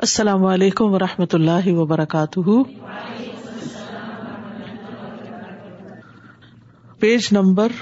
السلام 0.00 0.44
علیکم 0.46 0.92
و 0.94 0.98
رحمۃ 0.98 1.34
اللہ 1.34 1.66
وبرکاتہ 1.76 2.50
page 7.00 7.28
number 7.32 7.72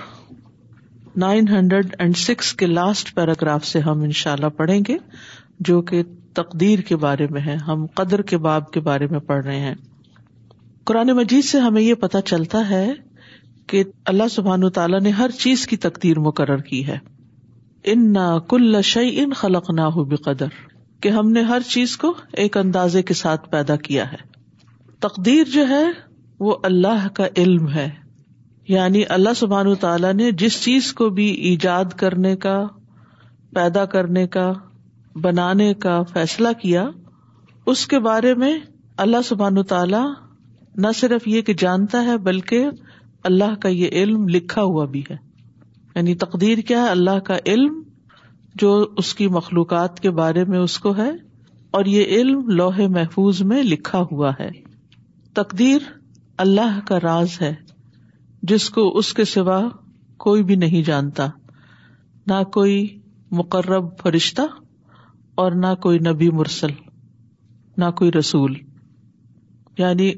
nine 1.24 1.48
hundred 1.48 1.94
and 2.02 2.16
six 2.18 2.52
کے 2.62 2.66
لاسٹ 2.66 3.14
پیراگراف 3.14 3.64
سے 3.66 3.80
ہم 3.80 4.02
ان 4.02 4.10
شاء 4.22 4.32
اللہ 4.32 4.48
پڑھیں 4.56 4.78
گے 4.88 4.96
جو 5.68 5.80
کہ 5.90 6.02
تقدیر 6.40 6.78
کے 6.88 6.96
بارے 7.06 7.26
میں 7.30 7.40
ہے 7.46 7.56
ہم 7.68 7.86
قدر 8.00 8.22
کے 8.32 8.38
باب 8.48 8.70
کے 8.72 8.80
بارے 8.90 9.06
میں 9.10 9.20
پڑھ 9.28 9.44
رہے 9.44 9.58
ہیں 9.60 9.74
قرآن 10.86 11.12
مجید 11.16 11.44
سے 11.50 11.60
ہمیں 11.66 11.82
یہ 11.82 11.94
پتہ 12.00 12.18
چلتا 12.32 12.68
ہے 12.70 12.86
کہ 13.68 13.82
اللہ 14.14 14.28
سبحان 14.30 14.68
تعالیٰ 14.80 15.00
نے 15.02 15.10
ہر 15.22 15.30
چیز 15.38 15.66
کی 15.66 15.76
تقدیر 15.88 16.18
مقرر 16.26 16.60
کی 16.72 16.86
ہے 16.86 16.98
ان 17.92 18.12
نہ 18.12 18.28
کل 18.48 18.80
شعی 18.90 19.18
ان 19.24 19.32
خلق 19.44 19.70
نہ 19.76 19.88
ہو 19.96 20.04
بے 20.04 20.16
قدر 20.24 20.58
کہ 21.02 21.08
ہم 21.08 21.30
نے 21.32 21.40
ہر 21.50 21.62
چیز 21.68 21.96
کو 21.96 22.12
ایک 22.42 22.56
اندازے 22.56 23.02
کے 23.10 23.14
ساتھ 23.20 23.48
پیدا 23.50 23.76
کیا 23.88 24.10
ہے 24.12 24.16
تقدیر 25.06 25.44
جو 25.52 25.68
ہے 25.68 25.84
وہ 26.46 26.56
اللہ 26.68 27.06
کا 27.14 27.26
علم 27.36 27.68
ہے 27.74 27.88
یعنی 28.68 29.02
اللہ 29.16 29.34
سبحان 29.36 29.74
تعالیٰ 29.80 30.12
نے 30.14 30.30
جس 30.42 30.60
چیز 30.62 30.92
کو 31.00 31.08
بھی 31.20 31.26
ایجاد 31.50 31.94
کرنے 32.02 32.34
کا 32.44 32.56
پیدا 33.54 33.84
کرنے 33.94 34.26
کا 34.36 34.52
بنانے 35.22 35.72
کا 35.84 36.00
فیصلہ 36.12 36.48
کیا 36.60 36.88
اس 37.72 37.86
کے 37.86 37.98
بارے 38.08 38.34
میں 38.42 38.52
اللہ 39.06 39.22
سبحان 39.28 39.62
تعالیٰ 39.72 40.04
نہ 40.82 40.86
صرف 40.96 41.26
یہ 41.28 41.42
کہ 41.46 41.54
جانتا 41.58 42.02
ہے 42.04 42.16
بلکہ 42.28 42.68
اللہ 43.30 43.54
کا 43.62 43.68
یہ 43.68 44.02
علم 44.02 44.28
لکھا 44.34 44.62
ہوا 44.62 44.84
بھی 44.92 45.02
ہے 45.10 45.16
یعنی 45.94 46.14
تقدیر 46.24 46.58
کیا 46.68 46.82
ہے 46.82 46.90
اللہ 46.90 47.18
کا 47.26 47.36
علم 47.52 47.79
جو 48.58 48.70
اس 48.98 49.14
کی 49.14 49.26
مخلوقات 49.38 50.00
کے 50.00 50.10
بارے 50.20 50.44
میں 50.44 50.58
اس 50.58 50.78
کو 50.84 50.96
ہے 50.96 51.10
اور 51.78 51.84
یہ 51.86 52.06
علم 52.18 52.48
لوہے 52.50 52.86
محفوظ 52.98 53.42
میں 53.50 53.62
لکھا 53.62 54.00
ہوا 54.10 54.30
ہے 54.40 54.48
تقدیر 55.34 55.82
اللہ 56.44 56.78
کا 56.86 56.98
راز 57.02 57.40
ہے 57.40 57.54
جس 58.52 58.68
کو 58.78 58.88
اس 58.98 59.12
کے 59.14 59.24
سوا 59.34 59.60
کوئی 60.24 60.42
بھی 60.44 60.54
نہیں 60.56 60.82
جانتا 60.82 61.26
نہ 62.26 62.42
کوئی 62.52 62.78
مقرب 63.38 63.88
فرشتہ 64.02 64.42
اور 65.42 65.52
نہ 65.60 65.74
کوئی 65.82 65.98
نبی 66.06 66.30
مرسل 66.38 66.70
نہ 67.78 67.90
کوئی 67.96 68.10
رسول 68.18 68.54
یعنی 69.78 70.10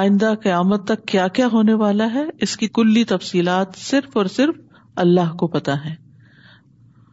آئندہ 0.00 0.32
قیامت 0.42 0.84
تک 0.88 1.06
کیا 1.08 1.26
کیا 1.38 1.46
ہونے 1.52 1.74
والا 1.82 2.12
ہے 2.14 2.22
اس 2.42 2.56
کی 2.56 2.66
کلی 2.74 3.04
تفصیلات 3.14 3.76
صرف 3.78 4.16
اور 4.16 4.26
صرف 4.36 4.60
اللہ 5.06 5.34
کو 5.38 5.46
پتا 5.56 5.84
ہے 5.84 5.94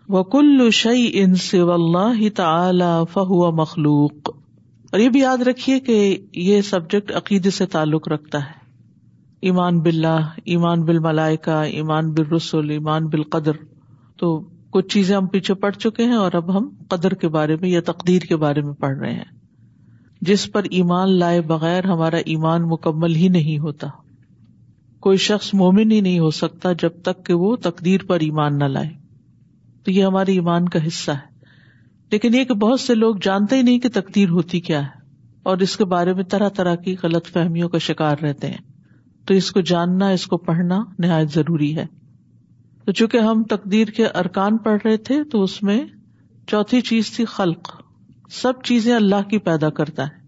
شعی 0.07 1.09
ان 1.21 1.33
سے 1.45 1.59
اللہ 1.73 2.19
تعالا 2.35 2.91
فہو 3.13 3.51
مخلوق 3.55 4.29
اور 4.91 4.99
یہ 4.99 5.09
بھی 5.15 5.19
یاد 5.19 5.41
رکھیے 5.47 5.79
کہ 5.87 5.95
یہ 6.41 6.61
سبجیکٹ 6.67 7.11
عقیدے 7.15 7.49
سے 7.57 7.65
تعلق 7.73 8.07
رکھتا 8.11 8.39
ہے 8.45 8.65
ایمان 9.49 9.79
باللہ 9.83 10.29
ایمان 10.53 10.83
بل 10.85 10.99
ایمان 11.47 12.11
بال 12.13 12.31
رسول 12.35 12.69
ایمان 12.71 13.07
بالقدر 13.11 13.51
قدر 13.51 14.15
تو 14.19 14.37
کچھ 14.73 14.87
چیزیں 14.93 15.15
ہم 15.15 15.27
پیچھے 15.33 15.53
پڑ 15.65 15.71
چکے 15.71 16.05
ہیں 16.07 16.15
اور 16.17 16.33
اب 16.39 16.57
ہم 16.57 16.69
قدر 16.89 17.13
کے 17.23 17.27
بارے 17.35 17.55
میں 17.61 17.69
یا 17.69 17.81
تقدیر 17.85 18.21
کے 18.29 18.35
بارے 18.45 18.61
میں 18.65 18.73
پڑھ 18.81 18.97
رہے 18.97 19.13
ہیں 19.13 19.35
جس 20.29 20.51
پر 20.51 20.63
ایمان 20.79 21.17
لائے 21.19 21.41
بغیر 21.51 21.85
ہمارا 21.89 22.17
ایمان 22.35 22.67
مکمل 22.69 23.15
ہی 23.15 23.27
نہیں 23.35 23.59
ہوتا 23.67 23.87
کوئی 25.07 25.17
شخص 25.27 25.53
مومن 25.63 25.91
ہی 25.91 25.99
نہیں 25.99 26.19
ہو 26.19 26.29
سکتا 26.41 26.71
جب 26.81 27.01
تک 27.09 27.25
کہ 27.25 27.33
وہ 27.43 27.55
تقدیر 27.69 28.05
پر 28.07 28.19
ایمان 28.29 28.57
نہ 28.59 28.65
لائے 28.77 28.89
تو 29.87 29.91
یہ 29.91 30.03
ہمارے 30.05 30.31
ایمان 30.33 30.67
کا 30.69 30.79
حصہ 30.85 31.11
ہے 31.17 31.35
لیکن 32.11 32.33
یہ 32.35 32.43
کہ 32.45 32.53
بہت 32.63 32.79
سے 32.79 32.93
لوگ 32.95 33.15
جانتے 33.21 33.55
ہی 33.55 33.61
نہیں 33.61 33.79
کہ 33.79 33.89
تقدیر 33.99 34.29
ہوتی 34.29 34.59
کیا 34.69 34.81
ہے 34.83 34.95
اور 35.51 35.57
اس 35.65 35.75
کے 35.77 35.85
بارے 35.93 36.13
میں 36.13 36.23
طرح 36.33 36.49
طرح 36.55 36.73
کی 36.85 36.95
غلط 37.03 37.27
فہمیوں 37.33 37.67
کا 37.69 37.77
شکار 37.85 38.17
رہتے 38.23 38.47
ہیں 38.49 38.57
تو 39.27 39.33
اس 39.33 39.51
کو 39.51 39.61
جاننا 39.71 40.09
اس 40.17 40.25
کو 40.33 40.37
پڑھنا 40.49 40.79
نہایت 41.05 41.31
ضروری 41.33 41.75
ہے 41.77 41.85
تو 42.85 42.91
چونکہ 42.99 43.21
ہم 43.29 43.43
تقدیر 43.49 43.87
کے 43.99 44.07
ارکان 44.23 44.57
پڑھ 44.65 44.79
رہے 44.85 44.97
تھے 45.09 45.23
تو 45.31 45.43
اس 45.43 45.61
میں 45.69 45.79
چوتھی 46.51 46.81
چیز 46.89 47.11
تھی 47.15 47.25
خلق 47.37 47.71
سب 48.41 48.61
چیزیں 48.69 48.93
اللہ 48.95 49.27
کی 49.29 49.37
پیدا 49.47 49.69
کرتا 49.79 50.03
ہے 50.07 50.25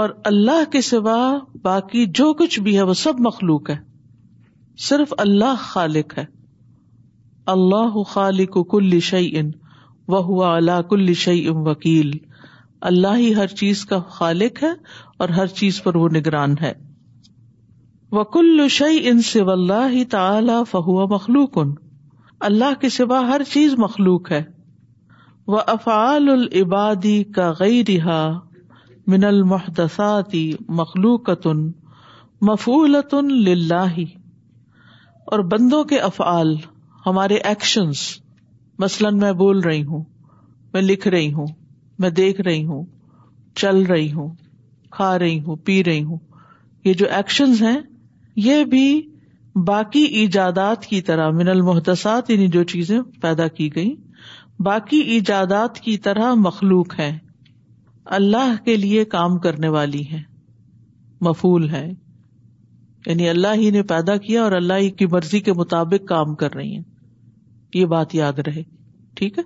اور 0.00 0.10
اللہ 0.32 0.64
کے 0.72 0.80
سوا 0.92 1.16
باقی 1.64 2.04
جو 2.22 2.32
کچھ 2.42 2.60
بھی 2.68 2.76
ہے 2.76 2.82
وہ 2.90 2.94
سب 3.06 3.20
مخلوق 3.28 3.70
ہے 3.70 3.76
صرف 4.88 5.12
اللہ 5.26 5.54
خالق 5.72 6.18
ہے 6.18 6.24
اللہ 7.50 8.02
خالق 8.08 8.56
کل 8.70 8.98
شعی 9.02 9.28
ان 9.38 9.48
و 10.08 10.16
ہوا 10.26 10.54
اللہ 10.56 10.80
کل 10.90 11.12
شعی 11.22 11.46
ام 11.52 11.64
وکیل 11.68 12.10
اللہ 12.90 13.16
ہی 13.22 13.34
ہر 13.34 13.54
چیز 13.60 13.84
کا 13.92 13.98
خالق 14.18 14.62
ہے 14.62 14.70
اور 15.24 15.28
ہر 15.38 15.46
چیز 15.60 15.82
پر 15.82 15.96
وہ 16.02 16.08
نگران 16.16 16.54
ہے 16.60 16.72
وکل 18.18 18.66
شعی 18.76 18.98
ان 19.14 19.22
سے 19.30 19.40
اللہ 19.56 19.98
تعالی 20.10 20.58
فہو 20.70 21.06
مخلوق 21.14 21.58
ان 21.66 21.74
اللہ 22.52 22.78
کے 22.80 22.88
سوا 23.00 23.20
ہر 23.32 23.42
چیز 23.52 23.74
مخلوق 23.88 24.32
ہے 24.32 24.42
افعال 25.72 26.28
العبادی 26.32 27.18
کا 27.36 27.50
گئی 27.60 27.82
رہا 27.88 28.20
من 29.12 29.24
مخلوقتن 30.80 31.70
مفولتن 32.48 33.32
للہ 33.48 34.02
اور 35.34 35.38
بندوں 35.54 35.82
کے 35.92 35.98
افعال 36.10 36.54
ہمارے 37.06 37.36
ایکشنس 37.48 37.98
مثلاً 38.78 39.16
میں 39.18 39.32
بول 39.42 39.60
رہی 39.64 39.82
ہوں 39.84 40.02
میں 40.72 40.80
لکھ 40.82 41.06
رہی 41.08 41.32
ہوں 41.32 41.46
میں 42.00 42.10
دیکھ 42.18 42.40
رہی 42.40 42.64
ہوں 42.66 42.84
چل 43.60 43.80
رہی 43.90 44.12
ہوں 44.12 44.28
کھا 44.96 45.18
رہی 45.18 45.38
ہوں 45.46 45.56
پی 45.64 45.82
رہی 45.84 46.02
ہوں 46.04 46.18
یہ 46.84 46.94
جو 47.02 47.06
ایکشنز 47.16 47.62
ہیں 47.62 47.78
یہ 48.48 48.64
بھی 48.74 48.86
باقی 49.66 50.02
ایجادات 50.20 50.86
کی 50.86 51.00
طرح 51.08 51.30
من 51.38 51.48
یعنی 51.48 52.46
جو 52.52 52.62
چیزیں 52.72 53.00
پیدا 53.22 53.48
کی 53.56 53.74
گئی 53.74 53.94
باقی 54.64 54.98
ایجادات 55.14 55.80
کی 55.86 55.96
طرح 56.06 56.34
مخلوق 56.44 56.98
ہیں 56.98 57.16
اللہ 58.18 58.54
کے 58.64 58.76
لیے 58.76 59.04
کام 59.16 59.38
کرنے 59.46 59.68
والی 59.78 60.02
ہیں 60.12 60.22
مفول 61.28 61.68
ہیں 61.74 61.88
یعنی 63.06 63.28
اللہ 63.28 63.54
ہی 63.60 63.70
نے 63.70 63.82
پیدا 63.92 64.16
کیا 64.26 64.42
اور 64.42 64.52
اللہ 64.52 64.78
ہی 64.84 64.90
کی 65.00 65.06
مرضی 65.12 65.40
کے 65.40 65.52
مطابق 65.60 66.08
کام 66.08 66.34
کر 66.42 66.54
رہی 66.54 66.74
ہیں 66.76 66.82
یہ 67.74 67.84
بات 67.86 68.14
یاد 68.14 68.38
رہے 68.46 68.62
ٹھیک 69.16 69.38
ہے 69.38 69.42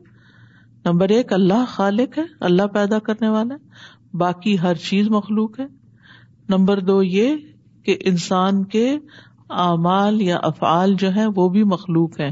نمبر 0.86 1.08
ایک 1.16 1.32
اللہ 1.32 1.64
خالق 1.68 2.18
ہے 2.18 2.22
اللہ 2.48 2.66
پیدا 2.74 2.98
کرنے 3.08 3.28
والا 3.28 3.54
ہے 3.54 4.16
باقی 4.18 4.56
ہر 4.62 4.74
چیز 4.88 5.08
مخلوق 5.10 5.58
ہے 5.60 5.64
نمبر 6.48 6.80
دو 6.90 7.02
یہ 7.02 7.36
کہ 7.84 7.96
انسان 8.10 8.64
کے 8.74 8.86
اعمال 9.64 10.20
یا 10.22 10.36
افعال 10.50 10.94
جو 10.98 11.08
ہیں 11.16 11.26
وہ 11.36 11.48
بھی 11.56 11.62
مخلوق 11.72 12.20
ہیں 12.20 12.30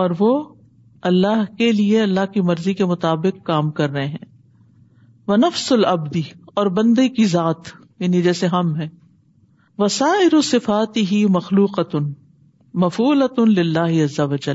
اور 0.00 0.10
وہ 0.18 0.30
اللہ 1.10 1.44
کے 1.58 1.70
لیے 1.72 2.00
اللہ 2.02 2.26
کی 2.32 2.40
مرضی 2.50 2.74
کے 2.80 2.84
مطابق 2.84 3.44
کام 3.46 3.70
کر 3.80 3.90
رہے 3.90 4.06
ہیں 4.06 4.28
وہ 5.28 5.36
نفس 5.36 5.70
العبدی 5.72 6.22
اور 6.60 6.66
بندے 6.78 7.08
کی 7.18 7.24
ذات 7.36 7.68
یعنی 8.00 8.22
جیسے 8.22 8.46
ہم 8.56 8.74
ہیں 8.80 8.88
وسائر 9.78 10.40
صفات 10.44 10.96
ہی 11.12 11.24
للہ 13.58 13.90
عز 14.04 14.18
و 14.20 14.26
بچ 14.28 14.48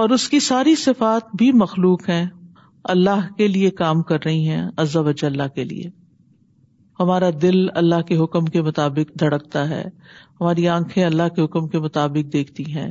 اور 0.00 0.10
اس 0.16 0.28
کی 0.32 0.38
ساری 0.40 0.74
صفات 0.82 1.34
بھی 1.38 1.50
مخلوق 1.62 2.08
ہیں 2.08 2.24
اللہ 2.92 3.26
کے 3.36 3.48
لیے 3.48 3.70
کام 3.80 4.00
کر 4.10 4.24
رہی 4.24 4.48
ہیں 4.48 4.62
و 4.78 5.00
اللہ 5.26 5.48
کے 5.54 5.64
لیے 5.72 5.88
ہمارا 7.00 7.28
دل 7.42 7.58
اللہ 7.80 8.00
کے 8.08 8.16
حکم 8.22 8.44
کے 8.54 8.62
مطابق 8.68 9.12
دھڑکتا 9.20 9.68
ہے 9.70 9.82
ہماری 10.40 10.66
آنکھیں 10.76 11.02
اللہ 11.04 11.28
کے 11.36 11.44
حکم 11.44 11.68
کے 11.74 11.78
مطابق 11.86 12.32
دیکھتی 12.32 12.64
ہیں 12.76 12.88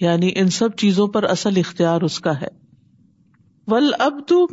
یعنی 0.00 0.30
ان 0.42 0.50
سب 0.58 0.76
چیزوں 0.84 1.06
پر 1.16 1.24
اصل 1.36 1.58
اختیار 1.64 2.02
اس 2.08 2.18
کا 2.26 2.40
ہے 2.40 2.48
ول 3.70 3.90
اب 4.08 4.20
تو 4.28 4.46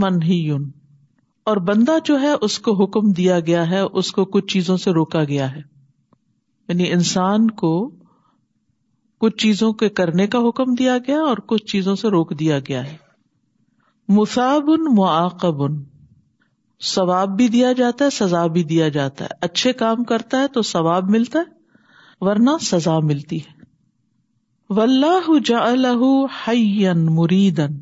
منہیون 0.00 0.70
اور 1.52 1.56
بندہ 1.70 1.96
جو 2.04 2.20
ہے 2.20 2.32
اس 2.48 2.58
کو 2.66 2.72
حکم 2.82 3.10
دیا 3.22 3.40
گیا 3.46 3.68
ہے 3.70 3.80
اس 4.02 4.12
کو 4.18 4.24
کچھ 4.36 4.46
چیزوں 4.52 4.76
سے 4.86 4.92
روکا 5.00 5.24
گیا 5.34 5.54
ہے 5.54 5.60
یعنی 6.68 6.92
انسان 6.92 7.50
کو 7.62 7.74
کچھ 9.24 9.36
چیزوں 9.42 9.72
کے 9.80 9.88
کرنے 9.98 10.26
کا 10.32 10.38
حکم 10.48 10.72
دیا 10.78 10.96
گیا 11.06 11.18
اور 11.26 11.36
کچھ 11.50 11.64
چیزوں 11.70 11.94
سے 11.96 12.08
روک 12.14 12.32
دیا 12.38 12.58
گیا 12.68 12.84
ہے 12.88 12.96
مسابن 14.16 14.82
معاقبن 14.96 15.78
ثواب 16.88 17.36
بھی 17.36 17.46
دیا 17.54 17.70
جاتا 17.78 18.04
ہے 18.04 18.10
سزا 18.16 18.46
بھی 18.56 18.62
دیا 18.72 18.88
جاتا 18.96 19.24
ہے 19.24 19.36
اچھے 19.48 19.72
کام 19.82 20.02
کرتا 20.10 20.40
ہے 20.40 20.48
تو 20.56 20.62
ثواب 20.72 21.08
ملتا 21.14 21.38
ہے 21.46 22.24
ورنہ 22.28 22.50
سزا 22.64 22.98
ملتی 23.12 23.38
ہے 23.46 23.62
مریدن 27.20 27.80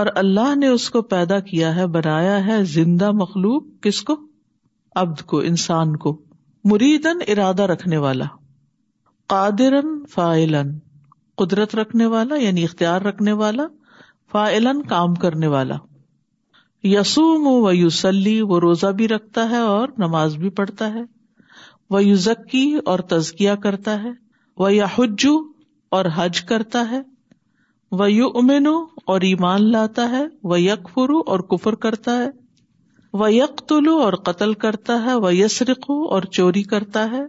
اور 0.00 0.06
اللہ 0.22 0.54
نے 0.56 0.68
اس 0.68 0.88
کو 0.96 1.02
پیدا 1.14 1.40
کیا 1.52 1.74
ہے 1.76 1.86
بنایا 1.98 2.44
ہے 2.46 2.62
زندہ 2.74 3.10
مخلوق 3.22 3.70
کس 3.84 4.02
کو 4.10 4.16
ابد 5.04 5.22
کو 5.32 5.38
انسان 5.52 5.96
کو 6.06 6.16
مریدن 6.72 7.24
ارادہ 7.34 7.70
رکھنے 7.74 7.96
والا 8.06 8.24
قادرن 9.32 9.88
فائلن 10.12 10.68
قدرت 11.38 11.74
رکھنے 11.74 12.04
والا 12.12 12.36
یعنی 12.42 12.62
اختیار 12.64 13.02
رکھنے 13.08 13.32
والا 13.40 13.66
فائلن 14.32 14.80
کام 14.92 15.14
کرنے 15.24 15.46
والا 15.54 15.74
یسوم 16.92 17.46
و 17.48 17.72
یوسلی 17.72 18.40
وہ 18.52 18.60
روزہ 18.60 18.92
بھی 19.00 19.08
رکھتا 19.08 19.48
ہے 19.50 19.56
اور 19.74 19.88
نماز 20.06 20.36
بھی 20.44 20.50
پڑھتا 20.60 20.92
ہے 20.94 21.02
وہ 21.90 22.02
یوزکی 22.04 22.64
اور 22.92 22.98
تزکیہ 23.12 23.52
کرتا 23.62 24.02
ہے 24.02 24.10
وہ 24.64 24.72
یاحجو 24.74 25.34
اور 25.98 26.04
حج 26.14 26.40
کرتا 26.52 26.86
ہے 26.90 27.00
وہ 27.98 28.10
یو 28.12 28.26
امنو 28.42 28.74
اور 29.12 29.20
ایمان 29.30 29.70
لاتا 29.72 30.08
ہے 30.10 30.24
وہ 30.52 30.60
یک 30.60 30.88
فرو 30.94 31.20
اور 31.34 31.40
کفر 31.56 31.74
کرتا 31.84 32.16
ہے 32.22 32.30
وہ 33.20 33.32
یک 33.32 33.66
طلو 33.68 34.00
اور 34.02 34.12
قتل 34.30 34.52
کرتا 34.66 35.02
ہے 35.04 35.14
وہ 35.26 35.34
یسرقو 35.34 36.02
اور 36.14 36.22
چوری 36.38 36.62
کرتا 36.74 37.10
ہے 37.10 37.24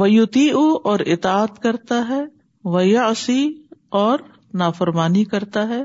ویوتی 0.00 0.48
اور 0.90 1.00
اطاعت 1.14 1.58
کرتا 1.62 2.02
ہے 2.08 2.22
ویاسی 2.74 3.40
اور 4.02 4.18
نافرمانی 4.62 5.24
کرتا 5.34 5.68
ہے 5.68 5.82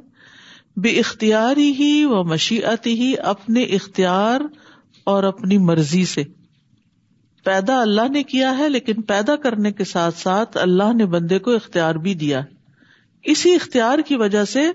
بے 0.83 0.89
اختیاری 0.99 1.71
ہی 1.79 1.91
و 2.17 2.23
مشیعتی 2.29 2.93
ہی 3.01 3.13
اپنے 3.33 3.63
اختیار 3.77 4.41
اور 5.13 5.23
اپنی 5.23 5.57
مرضی 5.67 6.03
سے 6.13 6.23
پیدا 7.45 7.79
اللہ 7.81 8.09
نے 8.11 8.23
کیا 8.31 8.57
ہے 8.57 8.69
لیکن 8.69 9.01
پیدا 9.11 9.35
کرنے 9.43 9.71
کے 9.71 9.83
ساتھ 9.91 10.17
ساتھ 10.17 10.57
اللہ 10.61 10.93
نے 10.95 11.05
بندے 11.15 11.39
کو 11.47 11.55
اختیار 11.55 11.95
بھی 12.07 12.13
دیا 12.23 12.41
اسی 13.33 13.53
اختیار 13.55 13.99
کی 14.07 14.15
وجہ 14.25 14.43
سے 14.55 14.69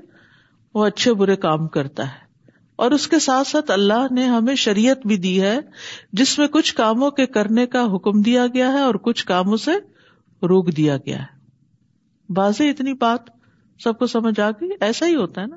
وہ 0.75 0.87
اچھے 0.87 1.13
برے 1.23 1.37
کام 1.49 1.67
کرتا 1.77 2.07
ہے 2.13 2.23
اور 2.83 2.91
اس 2.91 3.07
کے 3.09 3.19
ساتھ 3.25 3.47
ساتھ 3.49 3.71
اللہ 3.71 4.13
نے 4.15 4.25
ہمیں 4.27 4.55
شریعت 4.63 5.07
بھی 5.07 5.17
دی 5.25 5.41
ہے 5.43 5.57
جس 6.21 6.39
میں 6.39 6.47
کچھ 6.53 6.75
کاموں 6.75 7.11
کے 7.19 7.27
کرنے 7.37 7.67
کا 7.75 7.85
حکم 7.95 8.21
دیا 8.27 8.47
گیا 8.55 8.73
ہے 8.73 8.81
اور 8.87 8.95
کچھ 9.03 9.25
کاموں 9.27 9.57
سے 9.65 9.71
روک 10.49 10.77
دیا 10.77 10.97
گیا 11.07 11.19
ہے 11.19 12.33
بازی 12.37 12.69
اتنی 12.71 12.93
بات 13.01 13.31
سب 13.85 13.99
کو 13.99 14.07
سمجھ 14.07 14.39
آ 14.41 14.51
گئی 14.61 14.69
ایسا 14.87 15.07
ہی 15.07 15.15
ہوتا 15.15 15.41
ہے 15.41 15.47
نا 15.47 15.57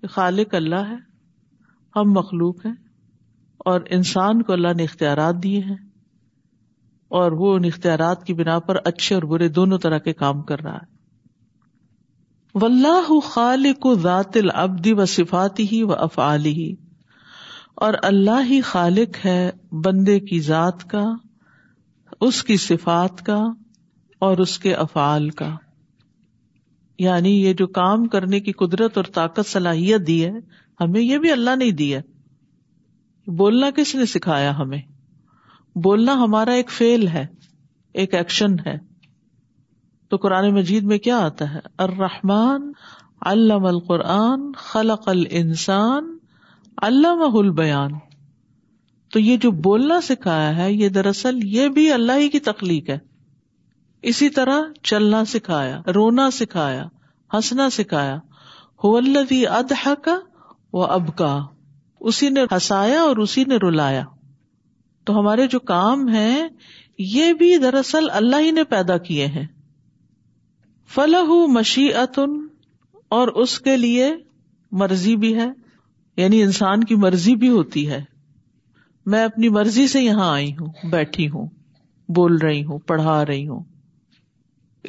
کہ 0.00 0.06
خالق 0.14 0.54
اللہ 0.54 0.88
ہے 0.90 0.96
ہم 1.96 2.12
مخلوق 2.12 2.64
ہیں 2.66 2.74
اور 3.72 3.80
انسان 3.96 4.42
کو 4.42 4.52
اللہ 4.52 4.72
نے 4.76 4.84
اختیارات 4.84 5.42
دیے 5.42 5.60
ہیں 5.70 5.76
اور 7.20 7.32
وہ 7.40 7.54
ان 7.54 7.64
اختیارات 7.64 8.24
کی 8.26 8.34
بنا 8.34 8.58
پر 8.68 8.76
اچھے 8.92 9.14
اور 9.14 9.22
برے 9.32 9.48
دونوں 9.58 9.78
طرح 9.78 9.98
کے 10.08 10.12
کام 10.24 10.42
کر 10.50 10.60
رہا 10.62 10.74
ہے 10.76 10.91
و 12.54 12.64
اللہ 12.64 13.12
خالق 13.24 13.86
ذات 14.00 14.36
العبد 14.36 14.86
و 14.96 15.04
صفاتی 15.12 15.66
ہی 15.70 15.82
و 15.82 15.92
افعالی 16.04 16.50
ہی 16.54 16.72
اور 17.84 17.94
اللہ 18.08 18.40
ہی 18.50 18.60
خالق 18.70 19.24
ہے 19.24 19.38
بندے 19.84 20.18
کی 20.30 20.40
ذات 20.48 20.84
کا 20.90 21.04
اس 22.28 22.42
کی 22.44 22.56
صفات 22.66 23.22
کا 23.26 23.38
اور 24.26 24.38
اس 24.44 24.58
کے 24.64 24.74
افعال 24.84 25.28
کا 25.40 25.48
یعنی 26.98 27.30
یہ 27.44 27.52
جو 27.58 27.66
کام 27.80 28.06
کرنے 28.08 28.40
کی 28.40 28.52
قدرت 28.64 28.96
اور 28.96 29.04
طاقت 29.14 29.46
صلاحیت 29.50 30.06
دی 30.06 30.24
ہے 30.24 30.32
ہمیں 30.80 31.00
یہ 31.00 31.18
بھی 31.24 31.30
اللہ 31.32 31.56
نے 31.58 31.70
دی 31.82 31.94
ہے 31.94 32.00
بولنا 33.36 33.70
کس 33.76 33.94
نے 33.94 34.06
سکھایا 34.12 34.56
ہمیں 34.58 34.80
بولنا 35.84 36.14
ہمارا 36.24 36.52
ایک 36.60 36.70
فیل 36.70 37.08
ہے 37.08 37.26
ایک 38.02 38.14
ایکشن 38.14 38.58
ہے 38.66 38.76
تو 40.12 40.16
قرآن 40.22 40.46
مجید 40.54 40.84
میں 40.88 40.96
کیا 41.04 41.18
آتا 41.26 41.44
ہے 41.52 41.60
الرحمان 41.82 42.62
علم 43.30 43.66
القرآن 43.66 44.40
خلق 44.64 45.06
الانسان 45.08 46.10
علامہ 46.88 47.30
البیان 47.38 47.92
تو 49.12 49.18
یہ 49.20 49.36
جو 49.44 49.50
بولنا 49.68 50.00
سکھایا 50.08 50.50
ہے 50.56 50.70
یہ 50.72 50.88
دراصل 50.96 51.38
یہ 51.54 51.68
بھی 51.78 51.84
اللہ 51.92 52.18
ہی 52.22 52.28
کی 52.34 52.40
تخلیق 52.48 52.90
ہے 52.90 52.96
اسی 54.12 54.28
طرح 54.40 54.60
چلنا 54.90 55.24
سکھایا 55.32 55.80
رونا 55.98 56.30
سکھایا 56.40 56.84
ہنسنا 57.34 57.70
سکھایا 57.78 58.18
ادح 59.58 59.88
کا 60.04 60.18
و 60.78 60.82
اب 60.98 61.08
کا 61.18 61.34
اسی 62.10 62.28
نے 62.36 62.42
ہنسایا 62.52 63.00
اور 63.02 63.16
اسی 63.26 63.44
نے 63.48 63.56
رلایا 63.66 64.04
تو 65.06 65.18
ہمارے 65.20 65.46
جو 65.56 65.60
کام 65.74 66.06
ہے 66.14 66.32
یہ 67.16 67.32
بھی 67.42 67.56
دراصل 67.66 68.10
اللہ 68.22 68.46
ہی 68.48 68.50
نے 68.60 68.64
پیدا 68.76 68.96
کیے 69.10 69.26
ہیں 69.38 69.46
فلا 70.94 71.20
مشی 71.58 71.92
اتن 71.96 72.32
اور 73.18 73.28
اس 73.42 73.58
کے 73.66 73.76
لیے 73.76 74.10
مرضی 74.80 75.14
بھی 75.22 75.34
ہے 75.36 75.46
یعنی 76.16 76.42
انسان 76.42 76.82
کی 76.84 76.94
مرضی 77.04 77.34
بھی 77.44 77.48
ہوتی 77.48 77.88
ہے 77.90 78.02
میں 79.12 79.22
اپنی 79.24 79.48
مرضی 79.56 79.86
سے 79.88 80.00
یہاں 80.02 80.30
آئی 80.32 80.50
ہوں 80.60 80.90
بیٹھی 80.90 81.28
ہوں 81.28 81.46
بول 82.14 82.36
رہی 82.42 82.62
ہوں 82.64 82.78
پڑھا 82.86 83.24
رہی 83.26 83.46
ہوں 83.48 83.62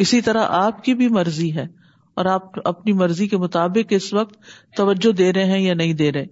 اسی 0.06 0.20
طرح 0.22 0.48
آپ 0.60 0.84
کی 0.84 0.94
بھی 1.02 1.08
مرضی 1.20 1.52
ہے 1.56 1.66
اور 2.22 2.26
آپ 2.34 2.60
اپنی 2.68 2.94
مرضی 3.04 3.28
کے 3.28 3.38
مطابق 3.38 3.94
اس 3.98 4.14
وقت 4.14 4.36
توجہ 4.78 5.12
دے 5.18 5.32
رہے 5.34 5.46
ہیں 5.52 5.60
یا 5.60 5.74
نہیں 5.74 5.94
دے 6.02 6.12
رہے 6.12 6.26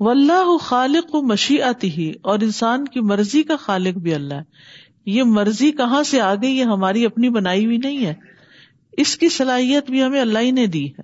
و 0.00 0.08
اللہ 0.10 0.56
خالق 0.62 1.14
و 1.14 1.20
مشی 1.26 1.60
آتی 1.68 1.90
ہی 1.96 2.12
اور 2.32 2.38
انسان 2.48 2.84
کی 2.96 3.00
مرضی 3.12 3.42
کا 3.52 3.56
خالق 3.66 3.96
بھی 4.02 4.14
اللہ 4.14 4.34
ہے 4.34 4.86
یہ 5.16 5.22
مرضی 5.38 5.70
کہاں 5.82 6.02
سے 6.12 6.20
آ 6.20 6.34
گئی 6.42 6.56
یہ 6.58 6.64
ہماری 6.72 7.04
اپنی 7.06 7.30
بنائی 7.40 7.64
ہوئی 7.64 7.76
نہیں 7.84 8.04
ہے 8.06 8.14
اس 9.02 9.16
کی 9.16 9.28
صلاحیت 9.28 9.90
بھی 9.90 10.02
ہمیں 10.02 10.20
اللہ 10.20 10.38
ہی 10.44 10.50
نے 10.50 10.66
دی 10.74 10.84
ہے 10.98 11.02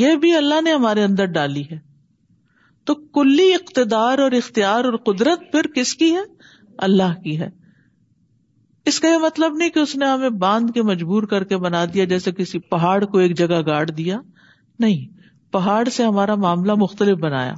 یہ 0.00 0.14
بھی 0.20 0.32
اللہ 0.36 0.60
نے 0.64 0.72
ہمارے 0.72 1.02
اندر 1.04 1.26
ڈالی 1.32 1.62
ہے 1.70 1.78
تو 2.86 2.94
کلی 3.14 3.52
اقتدار 3.54 4.18
اور 4.18 4.32
اختیار 4.38 4.84
اور 4.84 4.96
قدرت 5.12 5.50
پھر 5.52 5.66
کس 5.74 5.94
کی 5.96 6.10
ہے 6.14 6.22
اللہ 6.88 7.14
کی 7.24 7.38
ہے 7.40 7.48
اس 8.90 8.98
کا 9.00 9.08
یہ 9.08 9.18
مطلب 9.22 9.56
نہیں 9.56 9.70
کہ 9.70 9.78
اس 9.78 9.94
نے 9.96 10.06
ہمیں 10.06 10.28
باندھ 10.44 10.72
کے 10.72 10.82
مجبور 10.82 11.22
کر 11.32 11.44
کے 11.50 11.56
بنا 11.64 11.84
دیا 11.94 12.04
جیسے 12.12 12.32
کسی 12.38 12.58
پہاڑ 12.70 13.04
کو 13.04 13.18
ایک 13.18 13.36
جگہ 13.38 13.60
گاڑ 13.66 13.84
دیا 13.90 14.18
نہیں 14.80 15.20
پہاڑ 15.52 15.84
سے 15.96 16.04
ہمارا 16.04 16.34
معاملہ 16.46 16.74
مختلف 16.78 17.18
بنایا 17.20 17.54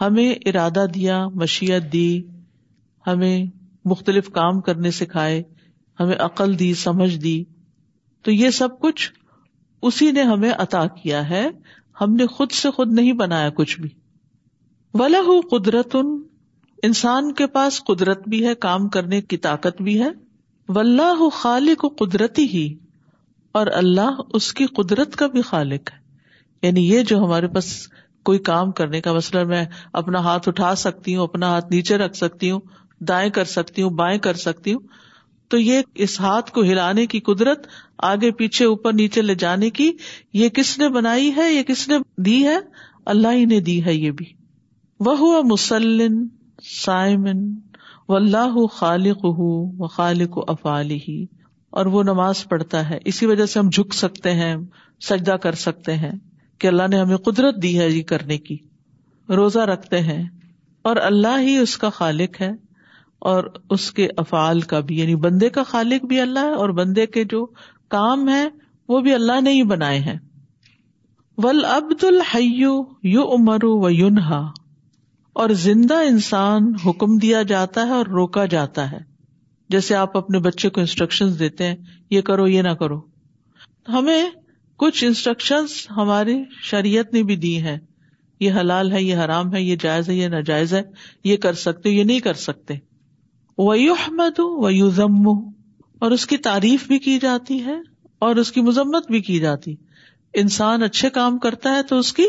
ہمیں 0.00 0.30
ارادہ 0.32 0.84
دیا 0.94 1.22
مشیت 1.42 1.92
دی 1.92 2.08
ہمیں 3.06 3.44
مختلف 3.90 4.28
کام 4.32 4.60
کرنے 4.68 4.90
سکھائے 5.00 5.42
ہمیں 6.00 6.16
عقل 6.18 6.58
دی 6.58 6.72
سمجھ 6.82 7.16
دی 7.22 7.42
تو 8.24 8.30
یہ 8.30 8.50
سب 8.60 8.78
کچھ 8.80 9.10
اسی 9.88 10.10
نے 10.12 10.22
ہمیں 10.30 10.50
عطا 10.62 10.86
کیا 11.02 11.28
ہے 11.28 11.46
ہم 12.00 12.12
نے 12.14 12.26
خود 12.36 12.50
سے 12.62 12.70
خود 12.78 12.92
نہیں 12.98 13.12
بنایا 13.22 13.48
کچھ 13.60 13.78
بھی 13.80 13.88
ولہ 14.98 15.22
قدرت 15.50 15.96
انسان 16.88 17.32
کے 17.40 17.46
پاس 17.54 17.82
قدرت 17.88 18.28
بھی 18.28 18.46
ہے 18.46 18.54
کام 18.66 18.88
کرنے 18.96 19.20
کی 19.32 19.36
طاقت 19.46 19.82
بھی 19.88 20.00
ہے 20.02 20.08
ولہ 20.74 21.10
خالق 21.40 21.84
قدرتی 21.98 22.46
ہی 22.54 22.66
اور 23.60 23.66
اللہ 23.82 24.20
اس 24.38 24.52
کی 24.58 24.66
قدرت 24.76 25.16
کا 25.22 25.26
بھی 25.36 25.42
خالق 25.50 25.90
ہے 25.92 25.98
یعنی 26.66 26.88
یہ 26.88 27.02
جو 27.10 27.18
ہمارے 27.24 27.48
پاس 27.56 27.68
کوئی 28.28 28.38
کام 28.52 28.72
کرنے 28.78 29.00
کا 29.00 29.12
مسئلہ 29.12 29.44
میں 29.52 29.64
اپنا 30.00 30.18
ہاتھ 30.24 30.48
اٹھا 30.48 30.74
سکتی 30.84 31.14
ہوں 31.16 31.22
اپنا 31.24 31.48
ہاتھ 31.50 31.70
نیچے 31.72 31.98
رکھ 31.98 32.16
سکتی 32.16 32.50
ہوں 32.50 32.60
دائیں 33.08 33.30
کر 33.38 33.44
سکتی 33.56 33.82
ہوں 33.82 33.90
بائیں 34.02 34.18
کر 34.28 34.34
سکتی 34.46 34.74
ہوں 34.74 34.80
تو 35.50 35.58
یہ 35.58 35.88
اس 36.04 36.18
ہاتھ 36.20 36.50
کو 36.56 36.62
ہلانے 36.62 37.04
کی 37.12 37.20
قدرت 37.28 37.66
آگے 38.08 38.30
پیچھے 38.40 38.64
اوپر 38.64 38.92
نیچے 38.98 39.22
لے 39.22 39.34
جانے 39.44 39.70
کی 39.78 39.90
یہ 40.40 40.48
کس 40.58 40.78
نے 40.78 40.88
بنائی 40.96 41.30
ہے 41.36 41.50
یہ 41.52 41.62
کس 41.70 41.88
نے 41.88 41.96
دی 42.26 42.36
ہے 42.46 42.56
اللہ 43.14 43.34
ہی 43.38 43.44
نے 43.54 43.58
دی 43.68 43.84
ہے 43.84 43.94
یہ 43.94 44.10
بھی 44.20 44.26
وہ 45.06 45.16
ہوا 45.18 45.40
مسلم 45.52 46.22
سائمن 46.74 47.42
و 48.08 48.14
اللہ 48.16 48.64
خالق 48.76 49.24
ہُوال 49.38 50.22
و 50.30 50.42
افال 50.54 50.90
ہی 51.08 51.24
اور 51.80 51.86
وہ 51.96 52.02
نماز 52.02 52.46
پڑھتا 52.48 52.88
ہے 52.90 52.98
اسی 53.10 53.26
وجہ 53.26 53.46
سے 53.50 53.58
ہم 53.58 53.68
جھک 53.72 53.94
سکتے 53.94 54.32
ہیں 54.42 54.54
سجدہ 55.08 55.36
کر 55.42 55.54
سکتے 55.66 55.94
ہیں 56.04 56.12
کہ 56.60 56.66
اللہ 56.66 56.88
نے 56.90 56.98
ہمیں 57.00 57.16
قدرت 57.30 57.62
دی 57.62 57.78
ہے 57.78 57.88
یہ 57.90 58.02
کرنے 58.14 58.38
کی 58.48 58.56
روزہ 59.36 59.66
رکھتے 59.74 60.00
ہیں 60.10 60.22
اور 60.90 60.96
اللہ 61.10 61.38
ہی 61.46 61.56
اس 61.58 61.76
کا 61.78 61.88
خالق 62.00 62.40
ہے 62.40 62.50
اور 63.28 63.44
اس 63.76 63.90
کے 63.92 64.06
افعال 64.18 64.60
کا 64.68 64.78
بھی 64.90 64.98
یعنی 64.98 65.14
بندے 65.24 65.48
کا 65.56 65.62
خالق 65.72 66.04
بھی 66.08 66.20
اللہ 66.20 66.44
ہے 66.48 66.52
اور 66.62 66.68
بندے 66.78 67.06
کے 67.16 67.24
جو 67.32 67.44
کام 67.94 68.28
ہے 68.28 68.46
وہ 68.88 69.00
بھی 69.06 69.12
اللہ 69.14 69.40
نے 69.40 69.52
ہی 69.52 69.62
بنائے 69.72 69.98
ہیں 70.06 70.18
ول 71.42 71.64
ابد 71.64 72.04
الحیو 72.04 72.72
یو 73.16 73.22
امر 73.36 73.64
یونہا 73.98 74.40
اور 75.42 75.48
زندہ 75.66 75.94
انسان 76.06 76.72
حکم 76.86 77.16
دیا 77.18 77.42
جاتا 77.52 77.84
ہے 77.86 77.90
اور 77.98 78.06
روکا 78.16 78.44
جاتا 78.56 78.90
ہے 78.92 78.98
جیسے 79.74 79.94
آپ 79.94 80.16
اپنے 80.16 80.38
بچے 80.48 80.68
کو 80.76 80.80
انسٹرکشن 80.80 81.38
دیتے 81.38 81.66
ہیں 81.66 81.76
یہ 82.10 82.20
کرو 82.30 82.46
یہ 82.48 82.62
نہ 82.62 82.72
کرو 82.80 83.00
ہمیں 83.92 84.22
کچھ 84.82 85.04
انسٹرکشن 85.04 85.64
ہماری 85.96 86.42
شریعت 86.70 87.12
نے 87.14 87.22
بھی 87.30 87.36
دی 87.44 87.56
ہیں 87.62 87.76
یہ 88.40 88.52
حلال 88.60 88.92
ہے 88.92 89.02
یہ 89.02 89.16
حرام 89.24 89.54
ہے 89.54 89.60
یہ 89.62 89.76
جائز 89.82 90.08
ہے 90.08 90.14
یہ 90.14 90.28
ناجائز 90.36 90.74
ہے 90.74 90.82
یہ 91.24 91.36
کر 91.46 91.52
سکتے 91.62 91.90
یہ 91.90 92.04
نہیں 92.04 92.20
کر 92.28 92.34
سکتے 92.48 92.74
ویحمد 93.68 94.38
احمد 94.38 95.28
اور 96.04 96.10
اس 96.16 96.24
کی 96.26 96.36
تعریف 96.44 96.86
بھی 96.88 96.98
کی 97.06 97.18
جاتی 97.22 97.58
ہے 97.64 97.74
اور 98.26 98.36
اس 98.42 98.52
کی 98.52 98.60
مذمت 98.68 99.10
بھی 99.16 99.20
کی 99.26 99.38
جاتی 99.40 99.74
انسان 100.42 100.82
اچھے 100.82 101.10
کام 101.16 101.38
کرتا 101.46 101.74
ہے 101.76 101.82
تو 101.90 101.98
اس 102.04 102.12
کی 102.20 102.26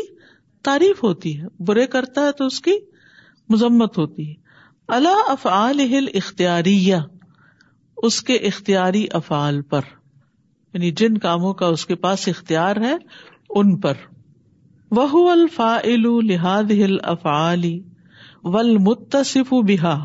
تعریف 0.68 1.02
ہوتی 1.04 1.32
ہے 1.40 1.46
برے 1.68 1.86
کرتا 1.96 2.26
ہے 2.26 2.32
تو 2.40 2.46
اس 2.52 2.60
کی 2.68 2.76
مذمت 3.54 3.98
ہوتی 3.98 4.28
ہے 4.28 4.34
اللہ 4.96 5.30
افعال 5.38 5.80
اختیاری 6.22 6.76
یا 6.86 7.00
اس 8.08 8.22
کے 8.30 8.36
اختیاری 8.52 9.06
افعال 9.20 9.60
پر 9.74 9.88
یعنی 10.74 10.90
جن 11.02 11.18
کاموں 11.26 11.52
کا 11.62 11.66
اس 11.76 11.86
کے 11.86 11.94
پاس 12.06 12.28
اختیار 12.28 12.80
ہے 12.88 12.94
ان 13.60 13.76
پر 13.86 14.06
وہ 14.98 15.28
الفا 15.30 15.74
وحو 15.92 16.18
ہل 16.82 16.96
افعالی 17.14 17.78
ول 18.54 18.76
متصف 18.88 19.52
بحا 19.68 19.96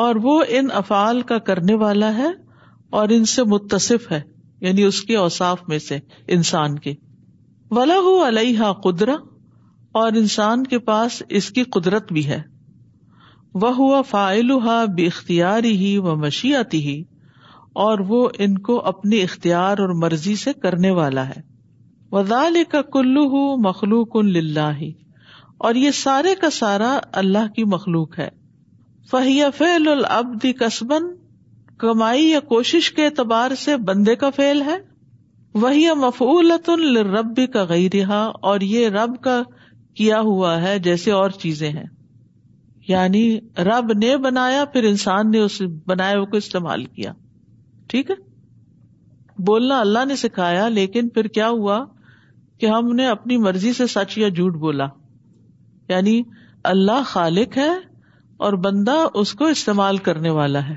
اور 0.00 0.14
وہ 0.22 0.42
ان 0.58 0.68
افعال 0.74 1.20
کا 1.30 1.38
کرنے 1.48 1.74
والا 1.82 2.16
ہے 2.16 2.28
اور 3.00 3.08
ان 3.16 3.24
سے 3.32 3.42
متصف 3.52 4.10
ہے 4.12 4.20
یعنی 4.66 4.82
اس 4.84 5.00
کے 5.10 5.16
اوساف 5.16 5.62
میں 5.68 5.78
سے 5.88 5.98
انسان 6.36 6.78
کے 6.86 6.94
ولا 7.76 7.96
ہو 8.04 8.16
علیہ 8.28 8.72
قدرا 8.84 9.16
اور 10.00 10.12
انسان 10.20 10.64
کے 10.66 10.78
پاس 10.90 11.22
اس 11.40 11.50
کی 11.58 11.62
قدرت 11.76 12.12
بھی 12.12 12.26
ہے 12.26 12.40
وہ 13.62 13.74
ہوا 13.76 14.00
فائل 14.10 14.50
بے 14.96 15.06
اختیاری 15.06 15.76
ہی 15.76 15.96
و 15.98 16.14
مشیاتی 16.16 16.80
ہی 16.88 17.02
اور 17.86 17.98
وہ 18.08 18.28
ان 18.46 18.56
کو 18.68 18.78
اپنی 18.86 19.20
اختیار 19.22 19.78
اور 19.84 19.88
مرضی 20.02 20.34
سے 20.36 20.52
کرنے 20.62 20.90
والا 21.00 21.28
ہے 21.28 21.40
وزال 22.12 22.62
کا 22.70 22.80
کلو 22.92 23.26
ہُو 23.36 23.46
مخلوق 23.68 24.16
اللہ 24.16 24.82
اور 25.68 25.74
یہ 25.82 25.90
سارے 26.04 26.34
کا 26.40 26.50
سارا 26.58 26.98
اللہ 27.22 27.48
کی 27.56 27.64
مخلوق 27.76 28.18
ہے 28.18 28.28
فہیا 29.10 29.48
فیل 29.56 29.88
البدی 29.88 30.52
کسبن 30.58 31.06
کمائی 31.78 32.28
یا 32.30 32.40
کوشش 32.48 32.90
کے 32.92 33.04
اعتبار 33.04 33.54
سے 33.64 33.76
بندے 33.86 34.14
کا 34.16 34.30
فیل 34.36 34.60
ہے 34.66 34.76
وہی 35.62 35.86
مفولت 36.00 36.68
الرب 36.70 37.40
کا 37.52 37.64
گئی 37.68 37.88
رہا 37.94 38.22
اور 38.50 38.60
یہ 38.74 38.88
رب 38.88 39.16
کا 39.24 39.42
کیا 39.96 40.20
ہوا 40.28 40.60
ہے 40.62 40.78
جیسے 40.86 41.10
اور 41.12 41.30
چیزیں 41.40 41.68
ہیں 41.70 41.84
یعنی 42.88 43.22
رب 43.66 43.92
نے 44.04 44.16
بنایا 44.22 44.64
پھر 44.72 44.84
انسان 44.84 45.30
نے 45.30 45.38
اس 45.38 45.60
بنایا 45.86 46.22
کو 46.30 46.36
استعمال 46.36 46.84
کیا 46.84 47.12
ٹھیک 47.88 48.10
ہے 48.10 48.14
بولنا 49.46 49.80
اللہ 49.80 50.04
نے 50.08 50.16
سکھایا 50.16 50.66
لیکن 50.68 51.08
پھر 51.18 51.26
کیا 51.36 51.48
ہوا 51.48 51.84
کہ 52.60 52.66
ہم 52.76 52.92
نے 52.96 53.06
اپنی 53.08 53.36
مرضی 53.44 53.72
سے 53.72 53.86
سچ 53.94 54.16
یا 54.18 54.28
جھوٹ 54.34 54.56
بولا 54.64 54.84
یعنی 55.88 56.20
اللہ 56.74 57.02
خالق 57.06 57.56
ہے 57.58 57.70
اور 58.46 58.52
بندہ 58.62 58.94
اس 59.20 59.32
کو 59.40 59.44
استعمال 59.54 59.96
کرنے 60.06 60.30
والا 60.36 60.60
ہے 60.68 60.74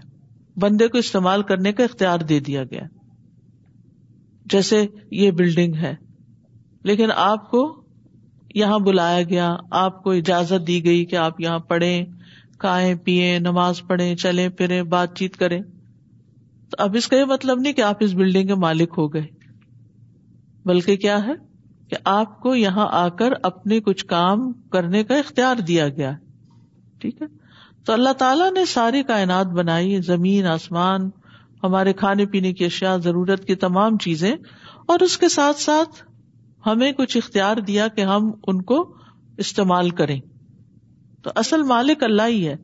بندے 0.64 0.88
کو 0.96 0.98
استعمال 0.98 1.44
کرنے 1.52 1.72
کا 1.78 1.84
اختیار 1.84 2.24
دے 2.32 2.40
دیا 2.50 2.64
گیا 2.72 2.82
جیسے 4.54 4.82
یہ 5.20 5.32
بلڈنگ 5.40 5.76
ہے 5.84 5.94
لیکن 6.90 7.12
آپ 7.24 7.50
کو 7.52 7.62
یہاں 8.56 8.78
بلایا 8.90 9.22
گیا 9.30 9.48
آپ 9.80 10.02
کو 10.04 10.12
اجازت 10.20 10.68
دی 10.68 10.84
گئی 10.86 11.04
کہ 11.14 11.16
آپ 11.24 11.40
یہاں 11.42 11.60
پڑھیں 11.72 12.06
کھائیں 12.66 12.94
پیئیں 13.06 13.40
نماز 13.48 13.82
پڑھیں 13.88 14.16
چلیں 14.26 14.48
پھریں 14.60 14.82
بات 14.92 15.16
چیت 15.20 15.38
کریں 15.38 15.60
تو 15.64 16.82
اب 16.86 16.96
اس 16.98 17.08
کا 17.14 17.18
یہ 17.18 17.26
مطلب 17.34 17.60
نہیں 17.62 17.74
کہ 17.80 17.86
آپ 17.88 18.04
اس 18.08 18.14
بلڈنگ 18.22 18.48
کے 18.48 18.56
مالک 18.66 18.94
ہو 18.98 19.08
گئے 19.14 19.26
بلکہ 20.74 20.96
کیا 21.08 21.18
ہے 21.26 21.34
کہ 21.90 21.98
آپ 22.16 22.40
کو 22.42 22.54
یہاں 22.56 22.88
آ 23.04 23.08
کر 23.24 23.34
اپنے 23.52 23.80
کچھ 23.90 24.06
کام 24.14 24.52
کرنے 24.78 25.04
کا 25.12 25.16
اختیار 25.26 25.66
دیا 25.72 25.88
گیا 25.98 26.12
ٹھیک 27.02 27.22
ہے 27.22 27.28
تو 27.86 27.94
اللہ 27.94 28.14
تعالیٰ 28.20 28.52
نے 28.52 28.64
ساری 28.66 29.02
کائنات 29.08 29.48
بنائی 29.56 30.00
زمین 30.02 30.46
آسمان 30.52 31.10
ہمارے 31.64 31.92
کھانے 32.02 32.26
پینے 32.32 32.52
کی 32.62 32.66
اشیاء 32.66 32.96
ضرورت 33.08 33.44
کی 33.46 33.56
تمام 33.64 33.98
چیزیں 34.06 34.32
اور 34.94 35.00
اس 35.08 35.18
کے 35.18 35.28
ساتھ 35.36 35.60
ساتھ 35.60 36.02
ہمیں 36.68 36.92
کچھ 36.98 37.16
اختیار 37.18 37.58
دیا 37.68 37.88
کہ 37.96 38.02
ہم 38.12 38.32
ان 38.48 38.62
کو 38.72 38.78
استعمال 39.46 39.90
کریں 40.00 40.20
تو 41.24 41.32
اصل 41.42 41.64
مالک 41.74 42.04
اللہ 42.04 42.28
ہی 42.30 42.48
ہے 42.48 42.56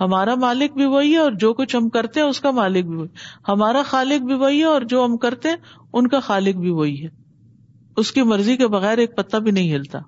ہمارا 0.00 0.34
مالک 0.42 0.72
بھی 0.76 0.84
وہی 0.94 1.12
ہے 1.12 1.18
اور 1.18 1.32
جو 1.44 1.52
کچھ 1.60 1.76
ہم 1.76 1.88
کرتے 1.96 2.20
ہیں 2.20 2.26
اس 2.28 2.40
کا 2.46 2.50
مالک 2.60 2.86
بھی 2.86 2.96
وہی 2.96 3.24
ہمارا 3.48 3.82
خالق 3.92 4.24
بھی 4.30 4.34
وہی 4.44 4.58
ہے 4.60 4.64
اور 4.72 4.82
جو 4.92 5.04
ہم 5.04 5.16
کرتے 5.26 5.48
ہیں 5.48 5.56
ان 6.00 6.08
کا 6.16 6.20
خالق 6.28 6.56
بھی 6.66 6.70
وہی 6.80 7.02
ہے 7.02 7.08
اس 8.02 8.12
کی 8.12 8.22
مرضی 8.34 8.56
کے 8.62 8.66
بغیر 8.76 8.98
ایک 9.06 9.16
پتا 9.16 9.38
بھی 9.44 9.50
نہیں 9.60 9.74
ہلتا 9.74 9.98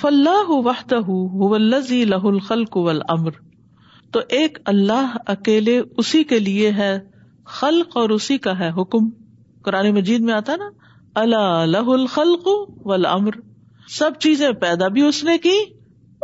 فلاح 0.00 0.50
وحت 0.64 0.92
ہُوزی 1.06 2.00
اللہ 2.02 2.14
لہ 2.16 2.26
الخل 2.30 2.64
امر 3.12 3.36
تو 4.12 4.20
ایک 4.38 4.58
اللہ 4.72 5.14
اکیلے 5.34 5.78
اسی 6.02 6.22
کے 6.32 6.38
لیے 6.40 6.70
ہے 6.80 6.90
خلق 7.60 7.96
اور 7.96 8.10
اسی 8.16 8.36
کا 8.46 8.58
ہے 8.58 8.68
حکم 8.80 9.08
قرآن 9.68 9.88
مجید 9.98 10.26
میں 10.30 10.34
آتا 10.34 10.56
نا 10.64 10.68
اللہ 11.20 11.62
لہ 11.70 11.88
الخل 11.94 13.06
امر 13.12 13.38
سب 13.98 14.18
چیزیں 14.26 14.50
پیدا 14.66 14.88
بھی 14.98 15.02
اس 15.06 15.22
نے 15.24 15.38
کی 15.48 15.56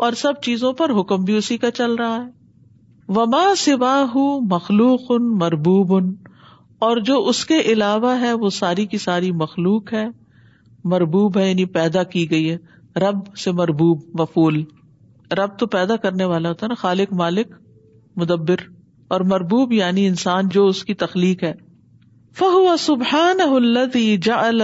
اور 0.05 0.13
سب 0.25 0.41
چیزوں 0.49 0.73
پر 0.83 0.91
حکم 1.01 1.25
بھی 1.31 1.37
اسی 1.37 1.57
کا 1.65 1.71
چل 1.81 1.95
رہا 2.03 2.23
ہے 2.25 3.55
سوا 3.65 3.95
ہوں 4.15 4.41
مخلوق 4.51 5.11
ان 5.17 5.31
مربوب 5.39 5.95
ان 5.95 6.15
اور 6.89 6.97
جو 7.09 7.17
اس 7.33 7.45
کے 7.47 7.61
علاوہ 7.73 8.19
ہے 8.21 8.33
وہ 8.45 8.51
ساری 8.61 8.87
کی 8.93 8.99
ساری 9.09 9.33
مخلوق 9.45 9.93
ہے 9.95 10.07
مربوب 10.95 11.39
ہے 11.39 11.49
یعنی 11.49 11.65
پیدا 11.81 12.03
کی 12.15 12.31
گئی 12.31 12.51
ہے 12.51 12.57
رب 13.01 13.21
سے 13.43 13.51
مربوب 13.59 14.01
مفول 14.21 14.63
رب 15.39 15.59
تو 15.59 15.67
پیدا 15.75 15.97
کرنے 15.97 16.25
والا 16.33 16.49
ہوتا 16.49 16.67
نا 16.67 16.75
خالق 16.79 17.13
مالک 17.21 17.55
مدبر 18.23 18.65
اور 19.15 19.21
مربوب 19.31 19.73
یعنی 19.73 20.07
انسان 20.07 20.49
جو 20.57 20.67
اس 20.69 20.83
کی 20.85 20.95
تخلیق 21.03 21.45
ہے 21.45 21.53
فہو 22.39 22.77
سبحان 22.81 23.41
سبحان 23.89 24.61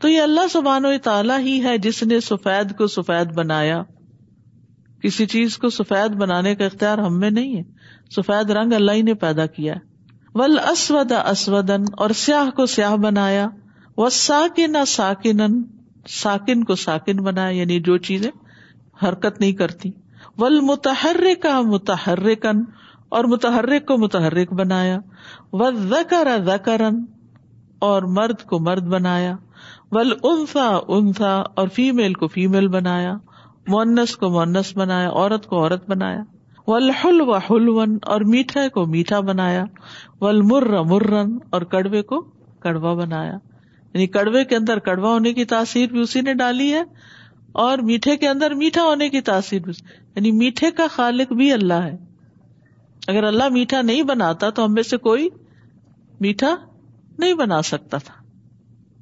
تو 0.00 0.08
یہ 0.08 0.20
اللہ 0.22 0.56
و 0.86 0.92
تعالیٰ 1.04 1.38
ہی 1.44 1.58
ہے 1.64 1.76
جس 1.88 2.02
نے 2.02 2.20
سفید 2.28 2.76
کو 2.76 2.86
سفید 2.98 3.32
بنایا 3.38 3.82
کسی 5.02 5.26
چیز 5.34 5.56
کو 5.58 5.70
سفید 5.80 6.14
بنانے 6.22 6.54
کا 6.54 6.64
اختیار 6.66 6.98
ہم 7.06 7.18
میں 7.20 7.30
نہیں 7.40 7.56
ہے 7.56 7.62
سفید 8.16 8.50
رنگ 8.60 8.72
اللہ 8.82 9.02
نے 9.08 9.14
پیدا 9.26 9.46
کیا 9.58 9.74
ول 10.40 10.58
اسود 10.70 11.12
اسودن 11.24 11.84
اور 12.04 12.10
سیاح 12.24 12.50
کو 12.56 12.66
سیاہ 12.78 12.96
بنایا 13.08 13.48
وہ 13.96 14.08
ساکن 14.22 14.84
ساکن 14.86 15.40
ساکن 16.18 16.62
کو 16.68 16.74
ساکن 16.84 17.22
بنا 17.24 17.48
یعنی 17.56 17.78
جو 17.88 17.96
چیزیں 18.08 18.30
حرکت 19.02 19.40
نہیں 19.40 19.52
کرتی 19.62 19.90
ول 20.38 20.60
متحرک 20.70 21.46
متحرکن 21.66 22.62
اور 23.18 23.24
متحرک 23.32 23.86
کو 23.86 23.96
متحرک 23.98 24.52
بنایا 24.62 24.98
و 25.60 25.70
زکر 25.92 26.28
زکرن 26.46 27.04
اور 27.90 28.02
مرد 28.16 28.42
کو 28.48 28.58
مرد 28.68 28.88
بنایا 28.96 29.34
ول 29.92 30.12
انسا 30.30 30.66
انسا 30.96 31.32
اور 31.60 31.68
فیمل 31.78 32.12
کو 32.22 32.26
فیمل 32.34 32.68
بنایا 32.78 33.14
مونس 33.74 34.16
کو 34.20 34.30
مونس 34.30 34.72
بنایا 34.76 35.08
عورت 35.10 35.46
کو 35.46 35.58
عورت 35.62 35.88
بنایا 35.90 36.22
ول 36.70 37.20
و 37.28 37.36
حلون 37.50 37.96
اور 38.14 38.20
میٹھے 38.34 38.68
کو 38.76 38.84
میٹھا 38.94 39.20
بنایا 39.30 39.64
ول 40.20 40.40
مر 40.52 40.70
مرن 40.90 41.36
اور 41.56 41.62
کڑوے 41.74 42.02
کو 42.12 42.20
کڑوا 42.62 42.92
بنایا 43.04 43.36
یعنی 43.94 44.06
کڑوے 44.16 44.44
کے 44.50 44.56
اندر 44.56 44.78
کڑوا 44.88 45.10
ہونے 45.12 45.32
کی 45.34 45.44
تاثیر 45.54 45.88
بھی 45.92 46.00
اسی 46.00 46.20
نے 46.26 46.34
ڈالی 46.40 46.72
ہے 46.74 46.82
اور 47.62 47.78
میٹھے 47.86 48.16
کے 48.16 48.28
اندر 48.28 48.54
میٹھا 48.54 48.82
ہونے 48.84 49.08
کی 49.10 49.20
تاثیر 49.28 49.60
بھی 49.62 49.72
یعنی 50.16 50.30
میٹھے 50.32 50.70
کا 50.80 50.86
خالق 50.96 51.32
بھی 51.40 51.52
اللہ 51.52 51.82
ہے 51.84 51.96
اگر 53.08 53.24
اللہ 53.24 53.48
میٹھا 53.52 53.80
نہیں 53.82 54.02
بناتا 54.12 54.50
تو 54.58 54.64
ہم 54.64 54.74
میں 54.74 54.82
سے 54.90 54.96
کوئی 55.06 55.28
میٹھا 56.20 56.54
نہیں 57.18 57.34
بنا 57.34 57.60
سکتا 57.70 57.98
تھا 58.08 58.14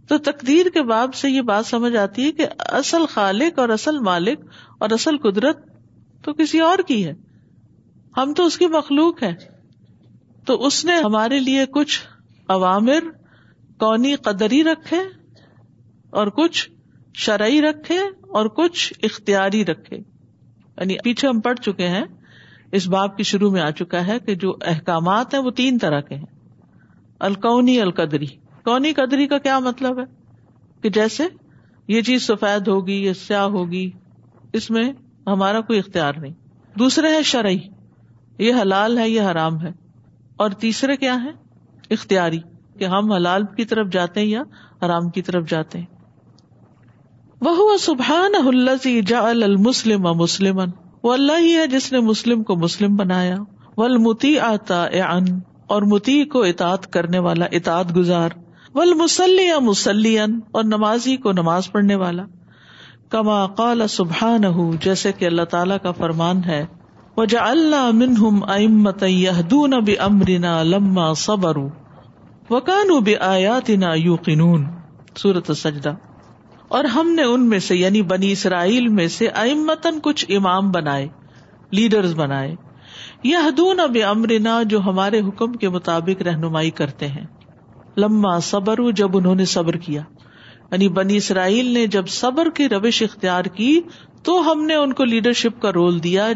تو 0.09 0.19
تقدیر 0.33 0.69
کے 0.75 0.83
باب 0.91 1.15
سے 1.15 1.31
یہ 1.31 1.41
بات 1.51 1.67
سمجھ 1.67 1.97
آتی 2.03 2.25
ہے 2.25 2.31
کہ 2.41 2.47
اصل 2.81 3.07
خالق 3.15 3.59
اور 3.59 3.69
اصل 3.77 3.99
مالک 4.11 4.41
اور 4.79 4.91
اصل 4.99 5.19
قدرت 5.29 5.59
تو 6.25 6.33
کسی 6.35 6.61
اور 6.69 6.79
کی 6.87 7.05
ہے 7.07 7.13
ہم 8.17 8.33
تو 8.37 8.45
اس 8.47 8.57
کی 8.59 8.67
مخلوق 8.79 9.23
ہے 9.23 9.33
تو 10.47 10.55
اس 10.67 10.85
نے 10.85 10.97
ہمارے 11.05 11.39
لیے 11.39 11.67
کچھ 11.75 12.01
عوامر 12.57 13.11
کونی 13.81 14.15
قدری 14.25 14.63
رکھے 14.65 14.99
اور 16.21 16.27
کچھ 16.37 16.69
شرعی 17.25 17.61
رکھے 17.63 17.99
اور 18.39 18.47
کچھ 18.57 18.93
اختیاری 19.09 19.65
رکھے 19.67 19.97
یعنی 19.97 20.97
پیچھے 21.05 21.29
ہم 21.29 21.41
پڑ 21.47 21.55
چکے 21.61 21.89
ہیں 21.95 22.05
اس 22.79 22.87
باب 22.95 23.17
کی 23.17 23.23
شروع 23.31 23.51
میں 23.51 23.61
آ 23.61 23.71
چکا 23.81 24.07
ہے 24.07 24.19
کہ 24.27 24.35
جو 24.45 24.51
احکامات 24.73 25.35
ہیں 25.35 25.41
وہ 25.45 25.51
تین 25.61 25.79
طرح 25.85 26.01
کے 26.09 26.15
ہیں 26.15 26.83
الکونی 27.29 27.81
القدری 27.81 28.27
کونی 28.65 28.93
قدری 28.99 29.27
کا 29.29 29.39
کیا 29.47 29.59
مطلب 29.69 29.99
ہے 30.01 30.05
کہ 30.83 30.91
جیسے 30.99 31.25
یہ 31.95 32.03
چیز 32.09 32.27
سفید 32.27 32.69
ہوگی 32.69 33.01
یا 33.05 33.15
سیاہ 33.27 33.45
ہوگی 33.59 33.89
اس 34.59 34.71
میں 34.77 34.85
ہمارا 35.27 35.61
کوئی 35.71 35.79
اختیار 35.79 36.15
نہیں 36.21 36.33
دوسرے 36.79 37.09
ہے 37.15 37.23
شرعی 37.33 37.59
یہ 38.47 38.61
حلال 38.63 38.99
ہے 38.99 39.09
یہ 39.09 39.31
حرام 39.31 39.61
ہے 39.63 39.71
اور 40.43 40.51
تیسرے 40.65 40.97
کیا 40.97 41.17
ہے 41.25 41.31
اختیاری 41.97 42.39
کہ 42.79 42.89
ہم 42.95 43.13
حلال 43.13 43.45
کی 43.57 43.65
طرف 43.73 43.87
جاتے 43.99 44.21
ہیں 44.21 44.27
یا 44.29 44.43
حرام 44.85 45.09
کی 45.17 45.23
طرف 45.29 45.49
جاتے 45.55 45.79
ہیں 45.79 45.97
وہ 47.47 47.77
سبحان 47.81 48.35
اللہ 48.35 48.87
المسلم 49.21 50.07
وہ 51.07 51.13
اللہ 51.13 51.41
ہی 51.47 51.55
ہے 51.57 51.67
جس 51.75 51.91
نے 51.93 52.01
مسلم 52.11 52.43
کو 52.47 52.57
مسلم 52.63 52.97
بنایا 53.03 53.37
ول 53.83 53.97
متی 54.07 54.39
آتا 54.47 54.83
ان 54.97 55.29
اور 55.75 55.83
متی 55.93 56.17
کو 56.35 56.43
اطاط 56.51 56.87
کرنے 56.97 57.19
والا 57.27 57.45
اطاط 57.59 57.95
گزار 57.97 58.31
ول 58.75 58.95
مسلی 59.03 59.49
اور 60.21 60.65
نمازی 60.73 61.17
کو 61.27 61.33
نماز 61.43 61.71
پڑھنے 61.73 61.95
والا 62.03 62.25
کما 63.17 63.39
کال 63.61 63.87
سبحان 63.99 64.43
جیسے 64.87 65.13
کہ 65.21 65.27
اللہ 65.27 65.49
تعالیٰ 65.55 65.77
کا 65.83 65.93
فرمان 66.01 66.43
ہے 66.47 66.65
وہ 67.21 67.25
جا 67.35 67.45
اللہ 67.51 67.91
منہ 68.01 68.27
امت 68.57 69.03
یا 69.13 69.33
دون 69.51 69.75
امرنا 70.09 70.63
لما 70.73 71.13
صبر 71.27 71.63
وکانو 72.51 72.99
بے 73.07 73.15
یو 74.01 74.15
قنون 74.27 74.63
سورت 75.21 75.51
سجدہ 75.57 75.91
اور 76.77 76.85
ہم 76.95 77.09
نے 77.15 77.23
ان 77.33 77.49
میں 77.49 77.59
سے 77.67 77.77
یعنی 77.77 78.01
بنی 78.13 78.31
اسرائیل 78.33 78.89
میں 78.99 79.07
سے 79.17 79.29
امتن 79.43 79.99
کچھ 80.03 80.25
امام 80.37 80.71
بنائے 80.73 81.07
لیڈر 81.79 82.07
اب 83.83 83.97
امرنا 84.09 84.63
جو 84.69 84.81
ہمارے 84.87 85.21
حکم 85.27 85.53
کے 85.65 85.69
مطابق 85.77 86.23
رہنمائی 86.31 86.71
کرتے 86.81 87.07
ہیں 87.17 87.25
لما 88.05 88.39
صبر 88.49 88.81
جب 89.03 89.17
انہوں 89.17 89.35
نے 89.41 89.45
صبر 89.55 89.77
کیا 89.87 90.01
یعنی 90.73 90.89
بنی 91.01 91.17
اسرائیل 91.17 91.69
نے 91.75 91.87
جب 91.97 92.09
صبر 92.21 92.51
کی 92.57 92.69
روش 92.69 93.03
اختیار 93.03 93.45
کی 93.59 93.81
تو 94.25 94.39
ہم 94.51 94.65
نے 94.67 94.75
ان 94.75 94.93
کو 94.95 95.05
لیڈرشپ 95.11 95.61
کا 95.63 95.71
رول 95.73 96.03
دیا 96.03 96.29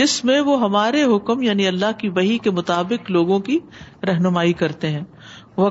جس 0.00 0.24
میں 0.24 0.40
وہ 0.50 0.60
ہمارے 0.60 1.02
حکم 1.14 1.42
یعنی 1.42 1.66
اللہ 1.68 1.98
کی 1.98 2.10
بہی 2.18 2.36
کے 2.44 2.50
مطابق 2.58 3.10
لوگوں 3.10 3.38
کی 3.48 3.58
رہنمائی 4.08 4.52
کرتے 4.62 4.90
ہیں 4.90 5.02
وہ 5.60 5.68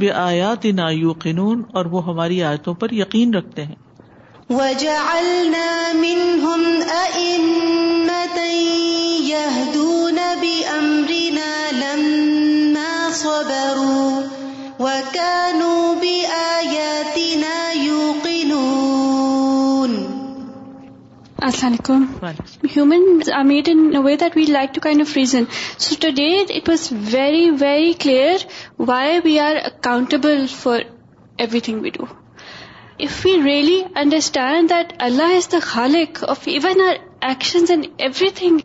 بے 0.00 0.10
آیات 0.20 0.64
نا 0.76 0.84
آیو 0.86 1.12
قنون 1.22 1.62
اور 1.78 1.86
وہ 1.94 2.04
ہماری 2.06 2.42
آیتوں 2.50 2.72
پر 2.82 2.92
یقین 2.98 3.34
رکھتے 3.34 3.64
ہیں 3.64 3.74
وجا 4.50 4.96
الام 5.12 6.04
یا 9.28 9.44
دونہ 9.74 10.32
بھی 10.40 10.56
امری 10.76 11.28
نال 11.34 12.74
وہ 14.80 14.94
کانو 15.14 15.74
السلام 21.44 21.72
علیکم 21.72 22.66
human 22.74 23.02
made 23.48 23.68
in 23.68 23.80
way 24.04 24.14
that 24.20 24.36
we 24.36 24.44
like 24.50 24.74
to 24.74 24.80
kind 24.82 25.00
of 25.00 25.14
reason 25.16 25.44
so 25.78 25.94
to 26.00 26.08
it 26.58 26.68
was 26.68 26.88
very 27.14 27.48
very 27.60 27.92
clear 28.00 28.44
why 28.88 29.18
we 29.24 29.38
are 29.46 29.56
accountable 29.64 30.44
for 30.60 30.78
everything 31.66 31.80
we 31.84 31.90
do 31.98 32.04
if 32.98 33.20
we 33.24 33.32
really 33.44 33.80
understand 34.02 34.70
that 34.70 34.92
Allah 35.08 35.34
is 35.36 35.50
the 35.52 35.58
خالق 35.62 36.24
of 36.28 36.48
even 36.54 36.80
our 36.88 36.94
action 37.28 37.64
and 37.70 37.86
everything 38.38 38.58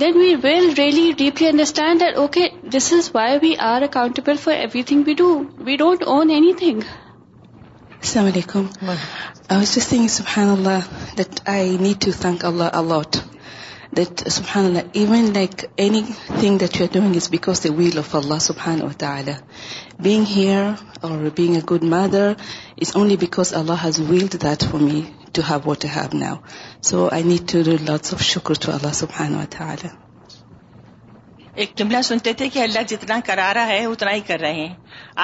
then 0.00 0.16
we 0.18 0.34
will 0.42 0.70
really 0.78 1.10
deeply 1.18 1.46
understand 1.48 2.00
that 2.00 2.16
okay 2.24 2.48
this 2.76 2.92
is 2.98 3.10
why 3.14 3.38
we 3.42 3.54
are 3.72 3.82
accountable 3.90 4.36
for 4.42 4.54
everything 4.90 5.02
we 5.06 5.14
do 5.24 5.32
we 5.66 5.76
don't 5.84 6.02
own 6.16 6.30
any 6.30 6.52
thing 6.58 6.80
السلام 8.02 8.26
علیکم 8.26 8.64
Allah 10.36 10.86
willed 11.46 11.90
that 24.32 24.64
hot 25.94 26.14
now 26.14 26.36
so 26.82 27.08
I'd 27.12 27.50
to 27.52 27.58
real 27.66 27.90
شکر 28.32 28.54
ایک 31.60 31.72
جملہ 31.78 32.00
سنتے 32.08 32.32
تھے 32.40 32.48
کہ 32.52 32.58
اللہ 32.62 32.82
جتنا 32.88 33.18
کرا 33.24 33.52
رہا 33.54 33.66
ہے 33.66 33.84
اتنا 33.86 34.12
ہی 34.14 34.20
کر 34.26 34.38
رہے 34.40 34.60
ہیں 34.66 34.74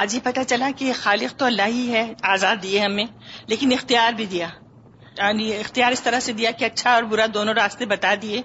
آج 0.01 0.15
ہی 0.15 0.19
پتہ 0.25 0.41
چلا 0.49 0.69
کہ 0.77 0.93
خالق 1.03 1.37
تو 1.39 1.45
اللہ 1.45 1.69
ہی 1.77 1.85
ہے 1.93 2.03
آزاد 2.33 2.57
دیے 2.63 2.81
ہمیں 2.85 3.05
لیکن 3.53 3.73
اختیار 3.77 4.13
بھی 4.17 4.27
دیا 4.35 4.49
یعنی 5.19 5.47
اختیار 5.59 5.93
اس 5.97 6.03
طرح 6.09 6.21
سے 6.27 6.33
دیا 6.41 6.51
کہ 6.61 6.65
اچھا 6.65 6.93
اور 6.95 7.03
برا 7.15 7.27
دونوں 7.35 7.55
راستے 7.61 7.87
بتا 7.95 8.13
دیے 8.23 8.43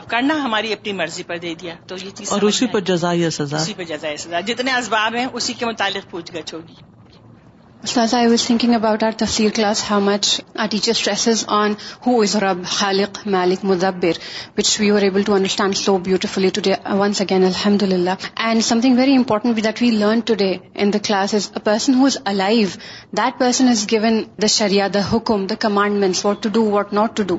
اب 0.00 0.06
کرنا 0.12 0.36
ہماری 0.44 0.72
اپنی 0.72 0.92
مرضی 1.02 1.22
پر 1.32 1.38
دے 1.46 1.54
دیا 1.62 1.74
تو 1.88 1.96
یہ 2.04 2.10
چیز 2.20 2.32
اسی 2.52 2.66
پر 2.76 2.80
جزائے 2.92 3.30
جزائے 3.38 4.16
سزا 4.24 4.40
جتنے 4.52 4.72
اسباب 4.82 5.14
ہیں 5.20 5.26
اسی 5.40 5.52
کے 5.62 5.66
متعلق 5.72 6.10
پوچھ 6.10 6.32
گچھ 6.38 6.54
ہوگی 6.54 6.80
استاذ 7.84 8.12
I 8.14 8.26
was 8.28 8.44
thinking 8.46 8.74
about 8.74 9.02
our 9.04 9.12
تفسیر 9.18 9.50
class 9.54 9.82
how 9.90 10.00
much 10.00 10.26
our 10.62 10.66
teacher 10.70 10.90
stresses 10.90 11.42
on 11.54 11.72
who 12.06 12.12
is 12.22 12.34
رب 12.42 12.58
خالق 12.74 13.18
مالک 13.34 13.64
مدبر 13.64 14.18
which 14.58 14.76
we 14.80 14.90
are 14.90 15.02
able 15.02 15.22
to 15.26 15.32
understand 15.34 15.76
so 15.76 15.96
beautifully 16.08 16.48
today 16.64 16.74
once 16.98 17.20
again 17.20 17.44
الحمد 17.44 17.82
للہ 17.92 18.10
and 18.48 18.64
something 18.80 18.96
very 18.98 19.16
important 19.16 19.62
that 19.64 19.82
we 19.82 19.90
learn 19.90 20.20
today 20.42 20.52
in 20.82 20.92
the 20.92 20.98
class 21.06 21.34
is 21.34 21.48
a 21.54 21.60
person 21.64 21.94
who 22.00 22.04
is 22.06 22.18
alive 22.34 22.68
that 23.16 23.38
person 23.38 23.68
is 23.68 23.84
given 23.92 24.20
the 24.42 24.46
Shreya 24.58 24.86
the 24.94 25.00
حکم 25.12 25.46
the 25.50 25.54
commandments 25.66 26.24
what 26.26 26.42
to 26.42 26.48
do 26.58 26.64
what 26.70 26.92
not 27.00 27.16
to 27.16 27.22
do 27.34 27.36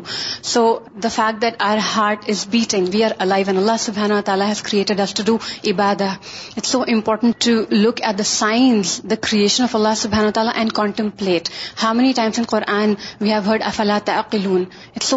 so 0.54 0.66
the 1.04 1.10
fact 1.16 1.42
that 1.42 1.62
our 1.70 1.78
heart 1.96 2.30
is 2.36 2.46
beating 2.58 2.88
we 2.94 3.04
are 3.04 3.12
alive 3.28 3.42
and 3.46 3.58
Allah 3.60 3.78
سبینہ 3.86 4.20
تعالیٰ 4.26 4.48
has 4.50 4.62
created 4.72 4.98
create 5.00 5.18
to 5.18 5.24
do 5.32 5.38
اباد 5.74 6.02
it's 6.02 6.68
so 6.72 6.82
important 6.98 7.42
to 7.46 7.58
look 7.78 8.02
at 8.04 8.18
the 8.20 8.24
science 8.36 9.00
the 9.10 9.16
creation 9.30 9.64
of 9.64 9.76
Allah 9.76 9.94
sub 9.98 10.22
so 10.34 10.42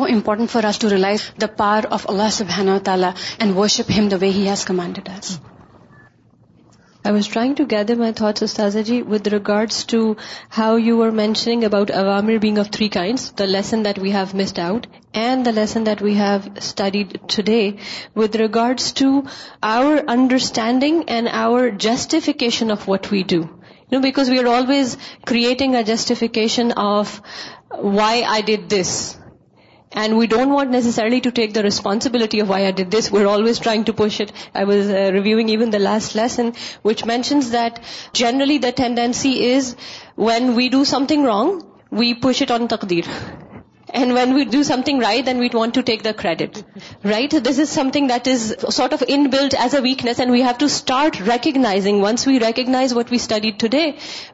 important 0.04 0.86
the 1.40 1.48
power 1.56 1.84
of 1.90 2.06
Allah 2.10 2.30
سبحانہ 2.32 2.70
تعالیٰ 2.84 3.10
to 7.56 7.64
gather 7.70 7.94
my 7.98 8.12
thoughts 8.16 8.56
G 8.86 8.94
with 9.08 9.26
regards 9.32 9.84
to 9.92 9.98
how 10.58 10.76
you 10.78 11.02
are 11.02 11.10
mentioning 11.22 11.58
about 11.64 11.90
being 12.42 12.58
of 12.58 12.66
that 12.78 13.98
we 14.02 14.10
have 14.14 14.26
missed 14.42 14.58
out 14.68 14.86
and 15.24 15.44
the 15.46 15.50
lesson 15.60 15.86
that 15.86 16.02
we 16.02 16.14
have 16.18 16.36
studied 16.56 17.08
today 17.36 17.60
with 18.16 18.34
regards 18.44 18.84
to 19.02 19.08
our 19.74 19.94
understanding 20.16 20.96
and 21.06 21.24
our 21.42 21.60
justification 21.88 22.66
of 22.72 22.80
what 22.88 23.04
we 23.12 23.22
do 23.34 23.40
No, 23.90 24.00
because 24.00 24.28
we 24.28 24.40
are 24.40 24.48
always 24.48 24.98
creating 25.24 25.76
a 25.76 25.84
justification 25.84 26.72
of 26.72 27.22
why 27.70 28.22
I 28.22 28.40
did 28.40 28.68
this. 28.68 29.16
And 29.92 30.16
we 30.16 30.26
don't 30.26 30.50
want 30.50 30.70
necessarily 30.70 31.20
to 31.20 31.30
take 31.30 31.54
the 31.54 31.62
responsibility 31.62 32.40
of 32.40 32.48
why 32.48 32.66
I 32.66 32.72
did 32.72 32.90
this. 32.90 33.10
We're 33.10 33.28
always 33.28 33.60
trying 33.60 33.84
to 33.84 33.92
push 33.92 34.18
it. 34.20 34.32
I 34.54 34.64
was 34.64 34.90
uh, 34.90 35.10
reviewing 35.12 35.48
even 35.50 35.70
the 35.70 35.78
last 35.78 36.14
lesson, 36.16 36.54
which 36.82 37.04
mentions 37.04 37.50
that 37.52 37.82
generally 38.12 38.58
the 38.58 38.72
tendency 38.72 39.44
is 39.52 39.76
when 40.16 40.54
we 40.56 40.68
do 40.68 40.84
something 40.84 41.22
wrong, 41.22 41.64
we 41.90 42.14
push 42.14 42.42
it 42.42 42.50
on 42.50 42.66
taqdeer. 42.66 43.32
And 44.00 44.12
when 44.12 44.32
we 44.34 44.42
do 44.52 44.62
some 44.68 44.80
thing 44.84 45.02
right 45.02 45.26
then 45.26 45.38
we'd 45.40 45.54
want 45.54 45.74
to 45.74 45.80
take 45.90 46.02
the 46.04 46.10
credit 46.16 46.58
right 47.10 47.34
this 47.44 47.58
is 47.60 47.68
some 47.70 47.90
thing 47.92 48.08
that 48.08 48.28
is 48.28 48.42
sort 48.74 48.92
of 48.92 49.02
in 49.06 49.24
blood 49.34 49.54
as 49.62 49.74
a 49.74 49.80
weakness 49.82 50.18
and 50.20 50.32
we 50.32 50.42
have 50.42 50.58
to 50.58 50.66
start 50.72 51.20
recognising 51.28 52.02
once 52.02 52.26
we 52.28 52.38
recognise 52.40 52.92
what 52.96 53.10
we 53.10 53.16
study 53.20 53.50
today 53.62 53.84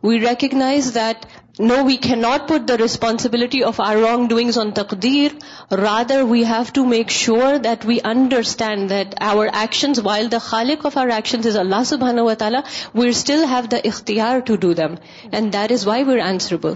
we 0.03 0.19
recognise 0.27 0.91
that 0.95 1.27
no 1.61 1.75
we 1.87 1.97
can 2.09 2.19
not 2.23 2.49
put 2.49 2.69
the 2.69 2.77
responsibility 2.83 3.63
of 3.65 3.81
our 3.87 3.97
wrong 4.07 4.27
doings 4.29 4.59
on 4.59 4.71
تقدیر 4.81 5.75
rather 5.83 6.23
we 6.31 6.43
have 6.51 6.63
to 6.75 6.85
make 6.95 7.11
sure 7.19 7.57
that 7.65 7.87
we 7.89 7.99
understand 8.15 8.89
that 8.91 9.15
our 9.33 9.47
actions 9.61 10.01
while 10.05 10.31
the 10.33 10.39
خالق 10.51 10.87
of 10.87 10.97
our 11.05 11.11
actions 11.17 11.47
is 11.47 11.57
Allah 11.65 11.85
سبحانہ 11.95 12.21
و 12.21 12.35
تعالیٰ 12.39 12.61
we're 12.95 13.09
still 13.11 13.45
have 13.51 13.67
the 13.73 13.87
اختیار 13.95 14.39
to 14.51 14.57
do 14.67 14.73
them 14.83 14.95
and 15.33 15.53
that 15.53 15.73
is 15.73 15.87
why 15.87 16.05
we're 16.05 16.25
answerable 16.29 16.75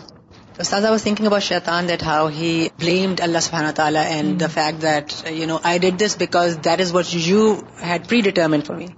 Ustaz, 0.62 0.84
I 0.86 0.90
was 0.90 1.02
thinking 1.02 1.26
about 1.26 1.42
Shaitan, 1.42 1.88
that 1.88 2.00
how 2.00 2.28
he 2.28 2.70
blamed 2.82 3.20
Allah 3.20 3.40
subhanahu 3.46 3.72
wa 3.72 3.78
ta'ala 3.78 4.02
and 4.02 4.38
the 4.38 4.46
hmm. 4.46 4.52
fact 4.52 4.80
that, 4.80 5.24
I 5.70 5.76
did 5.76 5.98
this 5.98 6.16
because 6.16 6.56
that 6.68 6.80
is 6.80 6.94
what 6.94 7.12
you 7.12 7.40
had 7.78 8.08
predetermined 8.08 8.64
for 8.64 8.74
me, 8.74 8.88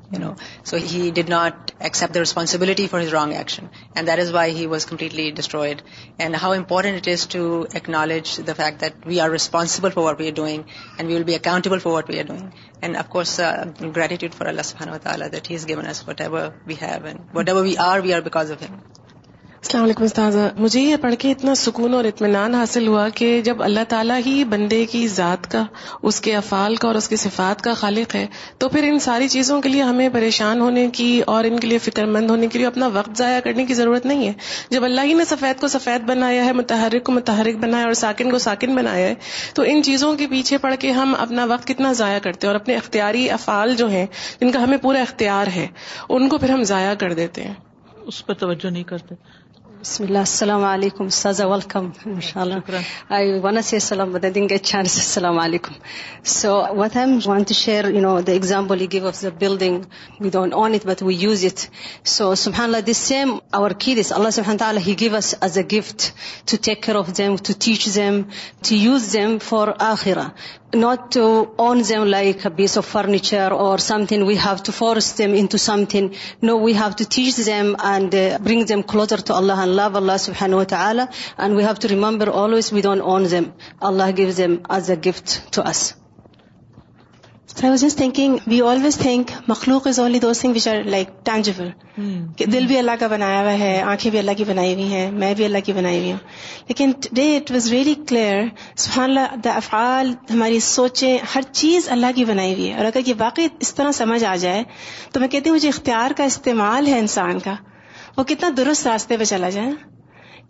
So 0.62 0.78
he 0.78 1.11
did 1.11 1.28
not 1.28 1.72
accept 1.81 2.12
the 2.12 2.20
responsibility 2.20 2.87
for 2.87 3.00
his 3.00 3.12
wrong 3.12 3.35
action. 3.35 3.70
And 3.96 4.07
that 4.07 4.20
is 4.20 4.31
why 4.33 4.50
he 4.50 4.68
was 4.68 4.85
completely 4.85 5.33
destroyed. 5.33 5.83
And 6.20 6.37
how 6.37 6.52
important 6.52 6.98
it 6.98 7.09
is 7.09 7.26
to 7.38 7.66
acknowledge 7.74 8.37
the 8.37 8.54
fact 8.54 8.78
that 8.78 9.04
we 9.04 9.18
are 9.18 9.28
responsible 9.28 9.90
for 9.90 10.04
what 10.04 10.16
we 10.16 10.28
are 10.28 10.38
doing 10.42 10.66
and 10.96 11.09
we 11.09 11.14
will 11.14 11.31
be 11.33 11.35
accountable 11.35 11.81
for 11.81 11.92
what 11.92 12.07
we 12.07 12.20
are 12.20 12.28
doing. 12.35 12.52
And 12.83 12.96
of 12.96 13.11
course, 13.11 13.37
uh, 13.40 13.72
gratitude 14.00 14.33
for 14.33 14.46
Allah 14.46 14.62
subhanahu 14.62 14.98
wa 14.98 14.98
ta'ala 14.98 15.31
that 15.31 15.48
He 15.48 15.54
has 15.54 15.64
given 15.64 15.87
us 15.87 16.07
whatever 16.07 16.54
we 16.66 16.76
have 16.76 17.04
and 17.04 17.26
whatever 17.33 17.64
we 17.64 17.76
are 17.76 18.00
because 18.20 18.50
of 18.50 18.61
Him. 18.61 18.81
السلام 19.62 19.85
علیکم 19.85 20.03
استاذ 20.05 20.37
مجھے 20.59 20.81
یہ 20.81 20.97
پڑھ 21.01 21.14
کے 21.18 21.31
اتنا 21.33 21.55
سکون 21.61 21.94
اور 21.94 22.05
اطمینان 22.05 22.55
حاصل 22.55 22.87
ہوا 22.87 23.09
کہ 23.21 23.31
جب 23.44 23.62
اللہ 23.62 23.85
تعالیٰ 23.88 24.18
ہی 24.27 24.42
بندے 24.51 24.85
کی 24.90 25.01
ذات 25.14 25.51
کا 25.51 25.62
اس 26.11 26.21
کے 26.27 26.35
افعال 26.37 26.77
کا 26.83 26.87
اور 26.88 26.94
اس 26.97 27.09
کی 27.09 27.16
صفات 27.23 27.62
کا 27.62 27.73
خالق 27.81 28.14
ہے 28.14 28.25
تو 28.59 28.68
پھر 28.75 28.83
ان 28.88 28.99
ساری 29.07 29.29
چیزوں 29.29 29.61
کے 29.62 29.68
لیے 29.68 29.83
ہمیں 29.83 30.09
پریشان 30.12 30.61
ہونے 30.61 30.87
کی 30.99 31.09
اور 31.35 31.44
ان 31.44 31.59
کے 31.61 31.66
لیے 31.66 31.79
فکر 31.87 32.05
مند 32.16 32.31
ہونے 32.31 32.47
کے 32.53 32.59
لیے 32.59 32.66
اپنا 32.66 32.87
وقت 32.94 33.16
ضائع 33.18 33.40
کرنے 33.44 33.64
کی 33.66 33.75
ضرورت 33.81 34.07
نہیں 34.07 34.27
ہے 34.27 34.33
جب 34.71 34.85
اللہ 34.90 35.09
ہی 35.11 35.14
نے 35.21 35.25
سفید 35.31 35.61
کو 35.61 35.68
سفید 35.75 36.05
بنایا 36.09 36.44
ہے 36.44 36.53
متحرک 36.61 37.05
کو 37.07 37.12
متحرک 37.12 37.57
بنایا 37.62 37.85
اور 37.87 37.94
ساکن 38.05 38.31
کو 38.33 38.38
ساکن 38.47 38.75
بنایا 38.75 39.07
ہے 39.09 39.14
تو 39.55 39.62
ان 39.73 39.83
چیزوں 39.90 40.12
کے 40.18 40.27
پیچھے 40.35 40.59
پڑھ 40.68 40.75
کے 40.81 40.92
ہم 41.01 41.14
اپنا 41.18 41.44
وقت 41.51 41.66
کتنا 41.68 41.92
ضائع 42.03 42.18
کرتے 42.29 42.47
ہیں 42.47 42.53
اور 42.55 42.61
اپنے 42.61 42.77
اختیاری 42.77 43.29
افعال 43.40 43.75
جو 43.83 43.88
ہیں 43.90 44.07
جن 44.40 44.53
کا 44.53 44.62
ہمیں 44.64 44.79
پورا 44.83 45.01
اختیار 45.09 45.55
ہے 45.57 45.66
ان 46.09 46.29
کو 46.29 46.38
پھر 46.38 46.51
ہم 46.55 46.62
ضائع 46.73 46.94
کر 47.03 47.12
دیتے 47.23 47.44
ہیں 47.44 47.55
اس 48.12 48.25
پر 48.27 48.35
توجہ 48.42 48.71
نہیں 48.71 48.83
کرتے 48.90 49.14
بسم 49.82 50.04
اللہ 50.04 50.18
السلام 50.26 50.62
علیکم 50.64 51.08
سازا 51.16 51.44
اللہ 51.44 52.70
آئی 53.16 53.38
ون 53.42 53.60
سی 53.64 53.76
السلام 53.76 54.14
السلام 54.74 55.38
علیکم 55.38 55.72
so 56.34 56.50
what 56.76 56.96
I'm 56.96 57.18
want 57.26 57.42
to 57.48 57.54
share 57.54 57.84
you 57.94 58.00
know 58.02 58.18
the 58.26 58.32
example 58.32 58.84
give 58.92 59.06
of 59.08 59.22
the 59.22 59.28
building 59.40 59.80
we 60.20 60.30
don't 60.38 60.54
own 60.62 60.74
it 60.74 60.86
but 60.86 61.02
we 61.02 61.14
use 61.20 61.44
it 61.50 61.60
so 62.14 62.34
سبحان 62.44 62.74
اللہ 62.74 62.88
لس 62.90 63.06
سم 63.08 63.36
اوور 63.58 63.70
اللہ 64.16 64.30
سبحان 64.38 64.56
تعالیٰ 64.64 64.82
he 64.86 64.94
give 65.00 65.16
us 65.16 65.34
as 65.40 65.58
a 65.58 65.62
gift 65.78 66.10
to 66.50 66.56
take 66.64 66.82
care 66.84 66.96
of 66.98 67.16
them 67.18 67.36
to 67.48 67.52
teach 67.66 67.88
them 67.94 68.20
to 68.68 68.74
use 68.74 69.12
them 69.12 69.36
for 69.50 69.68
آخرا 69.92 70.28
not 70.74 71.12
to 71.12 71.50
own 71.59 71.81
them 71.83 72.11
like 72.11 72.44
a 72.44 72.50
piece 72.50 72.76
of 72.76 72.85
furniture 72.85 73.52
or 73.52 73.78
something. 73.78 74.26
We 74.26 74.37
have 74.37 74.62
to 74.64 74.72
force 74.72 75.12
them 75.12 75.35
into 75.35 75.59
something. 75.59 76.14
No, 76.42 76.59
we 76.59 76.74
have 76.74 76.96
to 76.96 77.04
teach 77.04 77.37
them 77.37 77.76
and 77.83 78.14
uh, 78.14 78.38
bring 78.40 78.66
them 78.66 78.83
closer 78.83 79.16
to 79.16 79.35
Allah 79.35 79.57
and 79.59 79.74
love 79.74 79.96
Allah 79.96 80.14
subhanahu 80.14 80.64
wa 80.64 80.64
ta'ala. 80.64 81.09
And 81.38 81.57
we 81.57 81.62
have 81.62 81.78
to 81.81 81.88
remember 81.88 82.31
always 82.31 82.70
we 82.70 82.83
don't 82.83 83.00
own 83.00 83.24
them. 83.28 83.54
Allah 83.81 84.12
gives 84.12 84.37
them 84.37 84.62
as 84.68 84.90
a 84.90 84.96
gift 84.96 85.52
to 85.52 85.64
us. 85.64 85.94
مخلوق 87.54 89.87
is 89.87 89.98
only 90.00 90.18
دل 90.20 90.32
بھی 92.66 92.78
اللہ 92.78 92.96
کا 93.00 93.06
بنایا 93.11 93.40
ہوا 93.40 93.52
ہے 93.58 93.72
آنکھیں 93.92 94.11
بھی 94.11 94.18
اللہ 94.18 94.30
کی 94.37 94.44
بنائی 94.48 94.74
ہوئی 94.74 94.88
ہیں 94.92 95.11
میں 95.22 95.32
بھی 95.34 95.44
اللہ 95.44 95.58
کی 95.66 95.72
بنائی 95.80 95.98
ہوئی 95.98 96.11
ہوں 96.12 96.18
لیکن 96.68 96.90
today 97.04 97.26
it 97.37 97.48
was 97.52 97.70
very 97.72 97.94
clear 98.08 98.38
سبحان 98.84 99.08
اللہ 99.11 99.26
دا 99.44 99.52
افعال 99.62 100.06
ہماری 100.30 100.58
سوچیں 100.70 101.14
ہر 101.34 101.42
چیز 101.52 101.80
اللہ 101.98 102.11
کی 102.16 102.24
بنائی 102.32 102.52
ہوئی 102.54 102.66
ہے 102.70 102.74
اور 102.76 102.84
اگر 102.92 103.02
یہ 103.08 103.14
واقعی 103.18 103.46
اس 103.61 103.70
طرح 103.74 103.90
سمجھ 104.02 104.24
آ 104.24 104.34
جائے 104.46 104.62
تو 105.12 105.16
میں 105.20 105.28
کہتی 105.34 105.46
ہوں 105.50 105.56
مجھے 105.56 105.68
اختیار 105.74 106.11
کا 106.16 106.24
استعمال 106.32 106.82
ہے 106.87 106.98
انسان 106.98 107.37
کا 107.44 107.54
وہ 108.16 108.22
کتنا 108.30 108.48
درست 108.56 108.82
راستے 108.87 109.14
پہ 109.16 109.24
چلا 109.34 109.50
جائے 109.58 109.70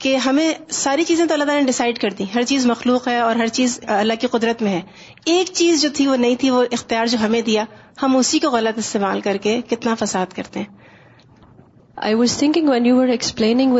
کہ 0.02 0.16
ہمیں 0.24 0.52
ساری 0.78 1.04
چیزیں 1.04 1.24
تو 1.26 1.34
اللہ 1.34 1.44
تعالیٰ 1.44 1.60
نے 1.62 1.66
ڈیسائیڈ 1.66 1.98
کر 1.98 2.10
دی 2.18 2.24
ہر 2.34 2.42
چیز 2.48 2.66
مخلوق 2.66 3.08
ہے 3.08 3.18
اور 3.20 3.36
ہر 3.36 3.46
چیز 3.56 3.78
اللہ 3.96 4.20
کی 4.20 4.26
قدرت 4.36 4.62
میں 4.62 4.72
ہے 4.72 4.80
ایک 5.36 5.50
چیز 5.52 5.82
جو 5.82 5.88
تھی 5.96 6.06
وہ 6.06 6.16
نہیں 6.24 6.34
تھی 6.40 6.50
وہ 6.50 6.62
اختیار 6.72 7.06
جو 7.14 7.18
ہمیں 7.24 7.40
دیا 7.48 7.64
ہم 8.02 8.16
اسی 8.16 8.38
کو 8.38 8.50
غلط 8.50 8.78
استعمال 8.78 9.20
کر 9.20 9.36
کے 9.46 9.60
کتنا 9.70 9.94
فساد 10.00 10.36
کرتے 10.36 10.58
ہیں 10.60 10.76
I 12.06 12.14
was 12.14 12.36
thinking 12.38 12.68
when 12.68 12.86
you 12.86 12.94
you're 12.94 13.08
explaining 13.12 13.78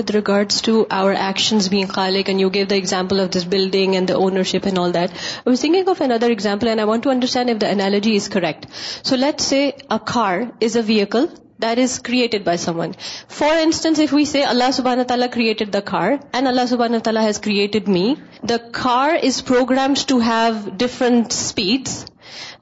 the 2.68 2.74
example 2.74 3.20
of 3.20 3.31
this 3.37 3.46
building 3.50 3.94
and 3.94 4.09
the 4.09 4.12
ownership 4.24 4.66
was 4.78 5.61
thinking 5.61 5.88
of 5.88 6.02
another 6.02 6.28
example 6.31 6.68
and 6.68 6.81
I 6.81 6.88
want 6.88 7.04
to 7.04 7.11
understand 7.11 7.50
if 7.50 7.61
the 7.61 7.68
analogy 7.76 8.16
is 8.16 8.28
correct 8.33 8.66
so 9.09 9.16
let's 9.16 9.40
say 9.50 9.68
see 9.87 9.96
car 10.12 10.38
is 10.62 10.76
a 10.76 10.81
vehicle 10.87 11.26
that 11.62 11.79
is 11.81 11.99
created 12.09 12.44
by 12.44 12.57
someone 12.79 12.90
for 13.38 13.57
instance 13.62 14.01
if 14.01 14.12
we 14.14 14.25
say 14.33 14.42
Allah 14.53 14.71
سبحانہ 14.75 15.03
تعالیٰ 15.12 15.27
created 15.35 15.73
the 15.73 15.81
car 15.85 16.11
and 16.12 16.47
اللہ 16.49 16.66
سبحانہ 16.71 16.97
تعالیٰ 17.05 17.23
has 17.27 17.38
created 17.47 17.88
me 17.94 18.12
the 18.49 18.57
car 18.83 19.14
is 19.23 19.44
programmed 19.47 20.07
to 20.09 20.18
have 20.27 20.53
different 20.85 21.33
speeds 21.33 22.05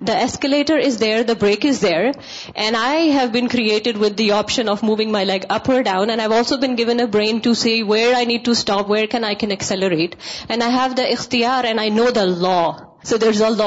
the 0.08 0.12
escalator 0.18 0.78
is 0.86 0.98
there 1.00 1.22
the 1.28 1.32
brake 1.40 1.66
is 1.66 1.82
there 1.82 2.10
and 2.54 2.76
I 2.82 3.10
have 3.18 3.28
been 3.32 3.48
created 3.56 3.96
with 4.02 4.18
the 4.18 4.30
option 4.38 4.68
of 4.68 4.82
moving 4.84 5.10
my 5.12 5.26
like 5.26 5.44
or 5.56 5.80
down 5.92 6.10
and 6.10 6.22
I 6.22 6.36
also 6.38 6.56
been 6.60 6.78
given 6.78 7.00
a 7.00 7.06
brain 7.18 7.38
to 7.44 7.54
see 7.64 7.80
where 7.90 8.14
I 8.16 8.26
need 8.26 8.44
to 8.44 8.52
stop 8.60 8.90
where 8.90 9.06
can 9.10 9.24
I 9.24 9.34
can 9.44 9.50
accelerate 9.50 10.14
and 10.48 10.62
I 10.62 10.72
have 10.78 10.92
the 10.96 11.04
اختیار 11.18 11.64
and 11.64 11.80
I 11.80 11.90
know 12.00 12.10
the 12.16 12.24
law 12.24 12.60
so 13.08 13.16
there 13.22 13.28
is 13.28 13.40
all 13.46 13.54
the 13.58 13.66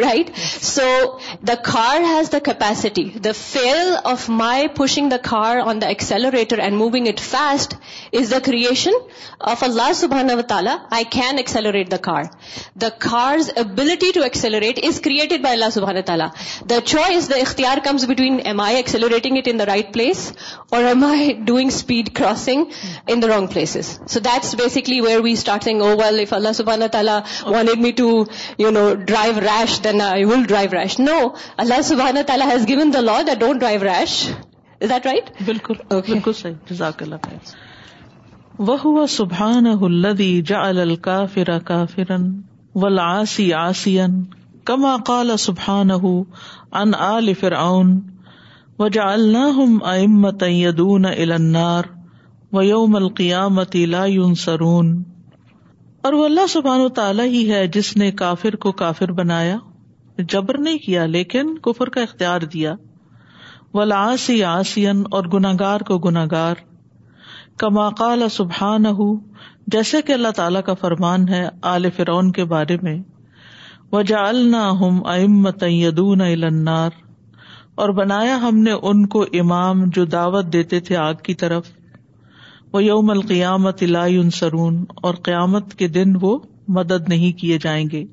right 0.00 0.28
so 0.66 0.82
the 1.48 1.54
car 1.64 2.04
has 2.12 2.30
the capacity 2.32 3.02
the 3.24 3.32
feel 3.38 3.88
of 4.12 4.28
my 4.40 4.68
pushing 4.76 5.10
the 5.10 5.16
car 5.22 5.56
on 5.72 5.78
the accelerator 5.82 6.58
and 6.66 6.74
moving 6.82 7.08
it 7.08 7.20
fast 7.24 7.74
is 8.20 8.30
the 8.30 8.38
creation 8.46 8.96
of 9.54 9.62
Allah 9.62 9.92
سبہان 9.94 10.30
او 10.34 10.40
تالا 10.52 10.76
I 10.98 11.04
can 11.16 11.36
accelerate 11.44 11.90
the 11.92 12.00
car 12.08 12.22
the 12.80 12.88
car's 13.08 13.50
ability 13.64 14.10
to 14.14 14.22
accelerate 14.32 14.78
is 14.88 15.00
created 15.04 15.42
by 15.42 15.54
Allah 15.56 15.70
سبحان 15.74 15.96
اتال 16.02 16.22
choice 16.84 17.30
the 17.30 17.36
اختیار 17.40 17.78
comes 17.84 18.06
between 18.10 18.40
am 18.44 18.60
I 18.60 18.76
accelerating 18.76 19.38
it 19.38 19.48
in 19.48 19.58
the 19.58 19.66
right 19.72 19.92
place 19.94 20.30
or 20.76 20.84
am 20.84 21.04
I 21.10 21.32
doing 21.52 21.68
speed 21.74 22.08
crossing 22.20 22.64
in 23.06 23.22
the 23.22 23.28
wrong 23.34 23.46
place 23.52 23.76
so 24.10 24.20
this 24.24 24.54
basically 24.64 25.00
where 25.00 25.20
we 25.24 25.32
starting 25.32 25.82
overall 26.06 26.18
if 26.18 26.32
Allah 26.32 26.52
سبحان 26.62 26.86
تعالیٰ 26.92 27.18
wanted 27.44 27.78
me 27.86 27.90
to 28.02 28.10
سبحان 28.38 30.00
کا 41.06 41.20
فرن 41.34 42.24
و 42.74 42.82
لما 42.88 44.90
کال 45.06 45.30
ابحان 45.30 45.90
ہو 46.00 46.10
انعلی 46.80 47.32
فرآن 47.40 47.88
و 48.78 48.88
جا 48.96 49.06
اللہ 49.12 49.58
امتون 49.98 51.06
علار 51.06 51.84
ولقیا 52.52 53.46
متیلا 53.60 54.02
یون 54.06 54.34
سرون 54.42 54.88
اور 56.08 56.14
وہ 56.16 56.24
اللہ 56.24 56.46
سبحان 56.48 56.80
و 56.80 56.88
تعالیٰ 56.96 57.24
ہی 57.32 57.40
ہے 57.50 57.66
جس 57.72 57.88
نے 58.02 58.10
کافر 58.20 58.54
کو 58.64 58.70
کافر 58.76 59.10
بنایا 59.16 59.56
جبر 60.34 60.58
نہیں 60.66 60.78
کیا 60.84 61.04
لیکن 61.06 61.48
کفر 61.64 61.88
کا 61.96 62.00
اختیار 62.02 62.40
دیا 62.54 62.72
اور 65.16 65.24
گناگار 65.34 65.80
کو 65.90 65.98
گناگار 66.06 66.62
کما 67.64 67.88
کال 67.98 68.28
سبحان 68.36 68.86
ہو 69.00 69.08
جیسے 69.76 70.00
کہ 70.06 70.12
اللہ 70.12 70.32
تعالیٰ 70.36 70.62
کا 70.70 70.74
فرمان 70.84 71.28
ہے 71.28 71.44
آل 71.74 71.90
فرون 71.96 72.32
کے 72.38 72.44
بارے 72.56 72.76
میں 72.82 72.96
وجا 73.92 74.24
جا 74.52 74.66
امت 75.16 75.62
امت 75.68 76.42
النار 76.46 76.98
اور 77.82 77.88
بنایا 78.02 78.36
ہم 78.48 78.62
نے 78.68 78.72
ان 78.92 79.06
کو 79.16 79.24
امام 79.40 79.84
جو 79.98 80.04
دعوت 80.16 80.52
دیتے 80.52 80.80
تھے 80.88 80.96
آگ 81.08 81.22
کی 81.30 81.34
طرف 81.44 81.70
وہ 82.72 82.82
یوم 82.84 83.10
القیامت 83.10 83.82
لا 83.82 84.04
سرون 84.38 84.74
اور 85.08 85.14
قیامت 85.28 85.74
کے 85.82 85.86
دن 85.92 86.10
وہ 86.20 86.38
مدد 86.78 87.08
نہیں 87.12 87.38
کیے 87.40 87.58
جائیں 87.66 87.84
گے 87.92 88.04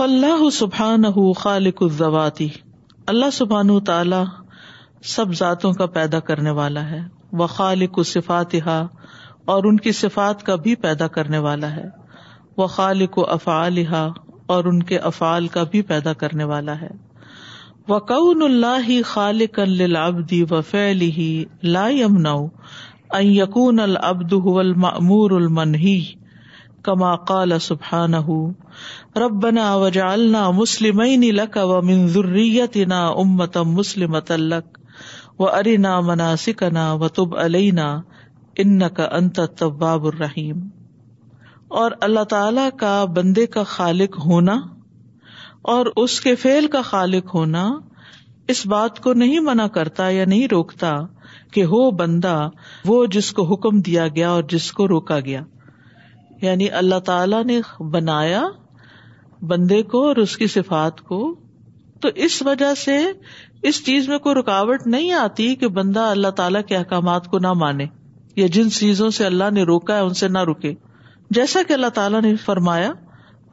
فالله 0.00 0.48
سبحان 0.56 1.06
خالق 1.38 1.80
الذوات 1.86 2.40
اللہ 3.12 3.30
سبحان 3.40 3.78
تعالی 3.90 4.20
سب 5.16 5.32
ذاتوں 5.42 5.72
کا 5.80 5.86
پیدا 5.98 6.20
کرنے 6.30 6.50
والا 6.62 6.88
ہے 6.90 7.00
وہ 7.40 7.46
خالق 7.56 7.98
صفاتحا 8.12 8.78
اور 9.52 9.64
ان 9.68 9.76
کی 9.84 9.92
صفات 9.98 10.42
کا 10.46 10.54
بھی 10.64 10.74
پیدا 10.80 11.06
کرنے 11.12 11.38
والا 11.44 11.68
ہے 11.74 11.84
وہ 12.56 12.66
خالق 12.72 13.16
و 13.18 13.22
افعالحا 13.34 14.00
اور 14.56 14.64
ان 14.72 14.82
کے 14.90 14.98
افعال 15.10 15.46
کا 15.54 15.62
بھی 15.74 15.80
پیدا 15.92 16.12
کرنے 16.22 16.44
والا 16.50 16.74
ہے 16.80 16.88
وقن 17.88 18.42
اللہ 18.46 18.90
خالق 19.12 19.58
العبدی 19.64 20.42
و 20.50 20.60
فعل 20.70 21.00
ہی 21.18 21.28
لا 21.76 21.86
یمن 22.00 22.26
یقون 23.28 23.80
العبد 23.86 24.32
المور 24.64 25.30
المنہی 25.38 25.98
کما 26.88 27.14
قال 27.32 27.58
سبحان 27.68 28.14
ہُ 28.28 28.38
ربنا 29.24 29.74
وجالنا 29.84 30.48
مسلم 30.60 31.00
و 31.62 31.80
منظریتنا 31.92 33.06
امتم 33.24 33.72
مسلم 33.80 34.18
تلک 34.34 34.78
و 35.38 35.48
ارینا 35.54 35.98
مناسکنا 36.12 36.90
و 37.02 37.08
تب 37.20 37.36
علیہ 37.46 37.90
ان 38.62 38.78
کا 38.94 39.04
انت 39.16 39.38
طباب 39.58 40.04
الرحیم 40.06 40.60
اور 41.80 41.90
اللہ 42.06 42.24
تعالی 42.30 42.60
کا 42.78 42.92
بندے 43.16 43.44
کا 43.56 43.62
خالق 43.72 44.18
ہونا 44.24 44.56
اور 45.74 45.86
اس 46.04 46.20
کے 46.20 46.34
فیل 46.44 46.66
کا 46.72 46.80
خالق 46.88 47.34
ہونا 47.34 47.62
اس 48.54 48.64
بات 48.72 48.98
کو 49.02 49.12
نہیں 49.22 49.40
منع 49.50 49.66
کرتا 49.74 50.08
یا 50.10 50.24
نہیں 50.32 50.46
روکتا 50.50 50.92
کہ 51.52 51.64
ہو 51.72 51.90
بندہ 52.00 52.34
وہ 52.86 53.04
جس 53.16 53.30
کو 53.38 53.42
حکم 53.52 53.80
دیا 53.90 54.06
گیا 54.16 54.30
اور 54.30 54.42
جس 54.52 54.70
کو 54.78 54.86
روکا 54.88 55.18
گیا 55.24 55.42
یعنی 56.42 56.70
اللہ 56.82 56.98
تعالی 57.10 57.42
نے 57.52 57.60
بنایا 57.92 58.42
بندے 59.52 59.80
کو 59.92 60.04
اور 60.06 60.16
اس 60.24 60.36
کی 60.36 60.46
صفات 60.56 61.00
کو 61.12 61.20
تو 62.00 62.08
اس 62.26 62.42
وجہ 62.46 62.74
سے 62.84 62.98
اس 63.70 63.84
چیز 63.86 64.08
میں 64.08 64.18
کوئی 64.26 64.34
رکاوٹ 64.40 64.86
نہیں 64.96 65.12
آتی 65.22 65.54
کہ 65.62 65.68
بندہ 65.78 66.08
اللہ 66.16 66.30
تعالیٰ 66.42 66.64
کے 66.68 66.76
احکامات 66.76 67.26
کو 67.30 67.38
نہ 67.46 67.52
مانے 67.64 67.86
یا 68.38 68.46
جن 68.54 68.68
چیزوں 68.74 69.08
سے 69.14 69.24
اللہ 69.26 69.50
نے 69.52 69.62
روکا 69.68 69.94
ہے 69.96 70.00
ان 70.08 70.12
سے 70.18 70.26
نہ 70.34 70.42
روکے 70.48 70.72
جیسا 71.36 71.60
کہ 71.68 71.72
اللہ 71.76 71.92
تعالیٰ 71.94 72.20
نے 72.22 72.34
فرمایا 72.44 72.90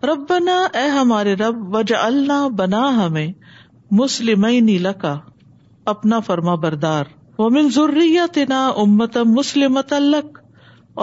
رب 0.10 0.26
بنا 0.30 0.58
اے 0.82 0.86
ہمارے 0.96 1.34
رب 1.36 1.62
وج 1.76 1.94
اللہ 2.00 2.48
بنا 2.58 2.82
ہمیں 2.98 3.28
مسلم 4.00 4.46
کا 5.02 5.14
فرما 6.26 6.54
بردار 6.66 7.06
وہ 7.38 7.50
نا 8.50 8.60
امت 8.84 9.18
مسلم 9.40 9.78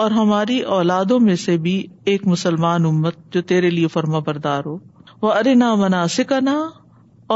اور 0.03 0.11
ہماری 0.19 0.59
اولادوں 0.75 1.19
میں 1.27 1.35
سے 1.45 1.57
بھی 1.65 1.75
ایک 2.13 2.27
مسلمان 2.27 2.85
امت 2.91 3.17
جو 3.33 3.41
تیرے 3.51 3.69
لیے 3.79 3.87
فرما 3.97 4.19
بردار 4.29 4.65
ہو 4.71 4.77
وہ 5.25 5.33
ارے 5.41 5.53
نا 5.63 5.73
مناسک 5.83 6.31
نا 6.45 6.55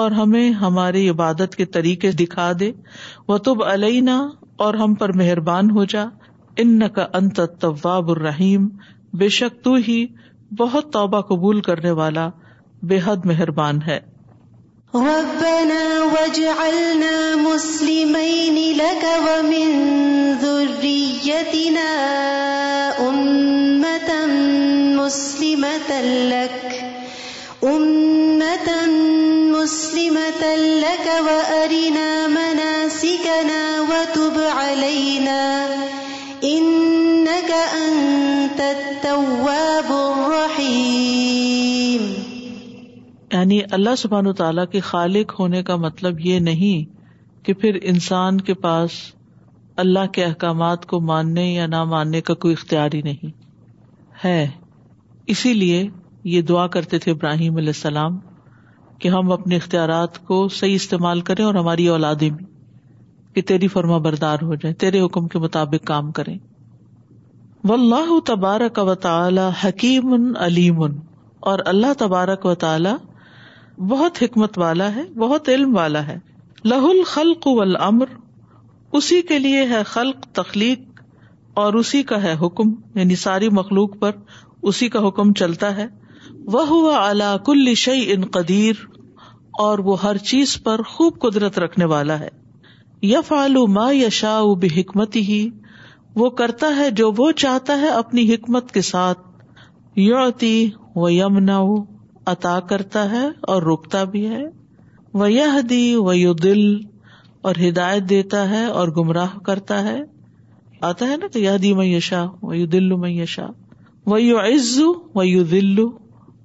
اور 0.01 0.11
ہمیں 0.21 0.49
ہماری 0.63 1.07
عبادت 1.09 1.55
کے 1.55 1.65
طریقے 1.77 2.11
دکھا 2.23 2.51
دے 2.59 2.71
وہ 3.27 3.37
تب 3.49 3.63
علئی 3.73 3.99
اور 4.65 4.73
ہم 4.83 4.93
پر 5.03 5.11
مہربان 5.23 5.69
ہو 5.71 5.85
جا 5.95 6.05
ان 6.61 6.81
کا 6.93 7.05
انت 7.17 7.39
طواب 7.61 8.09
الرحیم 8.11 8.67
بے 9.21 9.27
شک 9.37 9.63
تو 9.63 9.73
ہی 9.87 9.97
بہت 10.57 10.91
توبہ 10.93 11.19
قبول 11.31 11.59
کرنے 11.67 11.91
والا 11.99 12.29
بے 12.91 12.97
حد 13.05 13.25
مہربان 13.31 13.81
ہے 13.87 13.99
ربنا 14.93 15.83
لك 18.77 19.21
ومن 19.27 19.71
تلک 25.87 26.75
امت 27.73 28.69
مسلم 29.53 30.17
تلک 30.39 31.07
ورینا 31.29 32.09
مناسنا 32.35 33.63
و 33.89 34.03
تب 34.13 34.39
علین 34.57 35.27
یعنی 43.37 43.59
اللہ 43.77 43.95
سبحان 44.01 44.27
و 44.27 44.31
تعالیٰ 44.37 44.65
کے 44.71 44.79
خالق 44.89 45.39
ہونے 45.39 45.61
کا 45.63 45.75
مطلب 45.81 46.19
یہ 46.25 46.39
نہیں 46.45 46.93
کہ 47.45 47.53
پھر 47.63 47.77
انسان 47.91 48.37
کے 48.47 48.53
پاس 48.65 48.91
اللہ 49.83 50.05
کے 50.13 50.23
احکامات 50.25 50.85
کو 50.93 50.99
ماننے 51.09 51.43
یا 51.53 51.65
نہ 51.73 51.83
ماننے 51.91 52.21
کا 52.29 52.33
کوئی 52.45 52.53
اختیار 52.57 52.95
ہی 52.97 53.01
نہیں 53.09 53.33
ہے 54.23 54.39
اسی 55.33 55.53
لیے 55.53 55.83
یہ 56.31 56.41
دعا 56.51 56.65
کرتے 56.77 56.99
تھے 57.03 57.11
ابراہیم 57.11 57.57
علیہ 57.63 57.75
السلام 57.77 58.17
کہ 59.03 59.09
ہم 59.17 59.31
اپنے 59.31 59.55
اختیارات 59.55 60.17
کو 60.27 60.37
صحیح 60.59 60.75
استعمال 60.75 61.21
کریں 61.29 61.43
اور 61.45 61.55
ہماری 61.61 61.87
اولادیں 61.97 62.29
بھی 62.29 62.45
کہ 63.35 63.41
تیری 63.51 63.67
فرما 63.75 63.97
بردار 64.07 64.41
ہو 64.51 64.55
جائیں 64.63 64.75
تیرے 64.85 65.01
حکم 65.05 65.27
کے 65.33 65.39
مطابق 65.45 65.85
کام 65.87 66.11
کریں 66.19 66.37
و 67.75 68.19
تبارک 68.31 68.79
و 68.85 68.95
تعالی 69.07 69.49
حکیم 69.65 70.15
علیم 70.49 70.81
اور 71.49 71.59
اللہ 71.73 71.93
تبارک 72.01 72.45
و 72.45 72.55
تعالی 72.65 72.95
بہت 73.89 74.21
حکمت 74.21 74.57
والا 74.57 74.93
ہے 74.95 75.01
بہت 75.23 75.49
علم 75.53 75.75
والا 75.75 76.05
ہے 76.07 76.17
لہ 76.65 76.85
الخلق 76.91 77.47
والامر 77.47 78.13
اسی 78.99 79.21
کے 79.29 79.37
لیے 79.39 79.63
ہے 79.69 79.81
خلق 79.93 80.25
تخلیق 80.35 81.01
اور 81.63 81.73
اسی 81.81 82.01
کا 82.11 82.21
ہے 82.23 82.33
حکم 82.41 82.71
یعنی 82.99 83.15
ساری 83.23 83.49
مخلوق 83.59 83.99
پر 83.99 84.11
اسی 84.71 84.87
کا 84.95 85.07
حکم 85.07 85.33
چلتا 85.41 85.75
ہے 85.77 85.85
وہ 86.53 86.65
ہوا 86.67 86.95
اعلی 87.05 87.29
کل 87.45 87.73
شعی 87.85 88.03
ان 88.13 88.25
قدیر 88.37 88.83
اور 89.65 89.79
وہ 89.87 90.01
ہر 90.03 90.17
چیز 90.31 90.57
پر 90.63 90.81
خوب 90.95 91.19
قدرت 91.21 91.59
رکھنے 91.59 91.85
والا 91.93 92.19
ہے 92.19 92.29
ما 93.31 93.91
یشا 93.91 93.91
یا 93.93 94.09
شا 94.09 95.01
ہی 95.15 95.47
وہ 96.15 96.29
کرتا 96.41 96.75
ہے 96.75 96.89
جو 97.01 97.11
وہ 97.17 97.31
چاہتا 97.43 97.77
ہے 97.79 97.89
اپنی 97.97 98.33
حکمت 98.33 98.71
کے 98.71 98.81
ساتھ 98.91 99.19
یوتی 100.05 100.53
و 101.05 101.09
یمنا 101.09 101.59
عطا 102.31 102.59
کرتا 102.69 103.09
ہے 103.11 103.25
اور 103.51 103.61
روکتا 103.71 104.03
بھی 104.13 104.27
ہے 104.29 104.43
وہ 105.19 105.31
یہ 105.31 105.59
دی 105.69 105.83
و 105.95 106.33
دل 106.45 106.63
اور 107.49 107.55
ہدایت 107.67 108.09
دیتا 108.09 108.49
ہے 108.49 108.63
اور 108.79 108.87
گمراہ 108.97 109.37
کرتا 109.49 109.81
ہے 109.83 109.97
آتا 110.89 111.07
ہے 111.07 111.17
نا 111.17 111.27
یہ 111.43 111.57
دی 111.65 111.73
میشا 111.79 112.23
و 112.49 112.53
یو 112.53 112.65
دل 112.73 112.91
میشا 113.05 113.45
و 114.13 114.17
یو 114.19 114.39
عز 114.39 114.77
و 115.15 115.23
یو 115.23 115.43
دل 115.51 115.79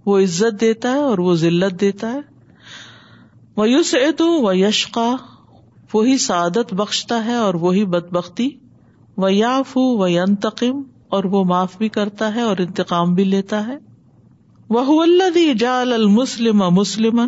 وہ 0.07 0.19
عزت 0.21 0.61
دیتا 0.61 0.93
ہے 0.93 1.03
اور 1.09 1.19
وہ 1.27 1.35
ذلت 1.43 1.81
دیتا 1.81 2.13
ہے 2.13 2.21
وہ 3.57 3.69
یو 3.69 3.75
ویوسیت 3.77 4.21
و 4.27 4.53
یشقا 4.63 5.11
وہی 5.93 6.17
سعادت 6.31 6.75
بخشتا 6.75 7.25
ہے 7.25 7.35
اور 7.47 7.55
وہی 7.65 7.85
بد 7.95 8.11
بختی 8.13 8.49
و 9.25 9.29
یاف 9.31 9.77
و 9.85 10.03
انتقم 10.11 10.83
اور 11.17 11.25
وہ 11.35 11.45
معاف 11.53 11.77
بھی 11.79 11.89
کرتا 11.99 12.35
ہے 12.35 12.41
اور 12.53 12.67
انتقام 12.67 13.15
بھی 13.15 13.25
لیتا 13.35 13.67
ہے 13.67 13.77
وہلدی 14.71 15.53
جال 15.59 15.93
المسلم 15.93 17.21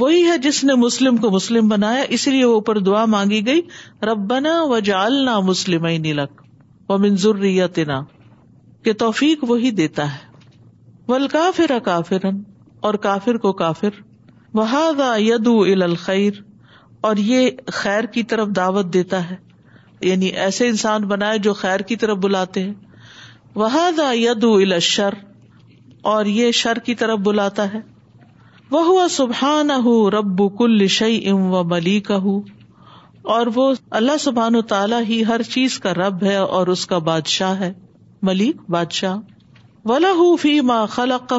وہی 0.00 0.22
ہے 0.26 0.36
جس 0.42 0.62
نے 0.64 0.74
مسلم 0.82 1.16
کو 1.22 1.30
مسلم 1.30 1.68
بنایا 1.68 2.02
اس 2.16 2.26
لیے 2.28 2.44
وہ 2.44 2.52
اوپر 2.54 2.78
دعا 2.88 3.04
مانگی 3.14 3.44
گئی 3.46 3.60
ربنا 4.10 4.60
و 4.62 4.78
جالنا 4.90 5.38
مسلم 5.50 5.86
منظور 7.00 7.34
ری 7.40 7.58
تنا 7.74 8.00
کہ 8.84 8.92
توفیق 8.98 9.44
وہی 9.48 9.70
دیتا 9.80 10.12
ہے 10.12 10.30
ول 11.12 11.26
کافر 11.32 11.72
کافرن 11.84 12.40
اور 12.88 12.94
کافر 13.06 13.36
کو 13.44 13.52
کافر 13.60 14.00
وہاد 14.54 15.00
ال 15.46 15.82
الخیر 15.82 16.40
اور 17.10 17.16
یہ 17.28 17.48
خیر 17.72 18.04
کی 18.14 18.22
طرف 18.32 18.48
دعوت 18.56 18.92
دیتا 18.94 19.22
ہے 19.30 19.36
یعنی 20.08 20.26
ایسے 20.44 20.66
انسان 20.68 21.04
بنائے 21.08 21.38
جو 21.46 21.52
خیر 21.62 21.80
کی 21.90 21.96
طرف 22.04 22.18
بلاتے 22.22 22.62
ہیں 22.64 22.74
وہاد 23.54 23.98
الاشر 24.44 25.14
اور 26.10 26.26
یہ 26.26 26.50
شر 26.58 26.78
کی 26.86 26.94
طرف 27.00 27.18
بلاتا 27.24 27.72
ہے 27.72 27.80
وہ 28.70 28.84
ہوا 28.86 29.06
سبحان 29.16 29.68
کل 30.58 30.86
شعی 30.98 31.18
ام 31.30 31.52
و 31.54 31.62
ملک 31.72 32.10
اور 33.32 33.46
وہ 33.54 33.72
اللہ 33.98 34.16
سبحان 34.20 34.54
و 34.56 34.62
تعالیٰ 34.72 35.00
ہی 35.08 35.22
ہر 35.26 35.42
چیز 35.50 35.78
کا 35.80 35.92
رب 35.94 36.24
ہے 36.24 36.34
اور 36.36 36.66
اس 36.74 36.86
کا 36.92 36.98
بادشاہ 37.08 37.60
ہے 37.60 37.72
ملک 38.28 38.70
بادشاہ 38.70 39.18
و 39.84 40.34
فی 40.40 40.60
ما 40.72 40.84
خلق 40.90 41.32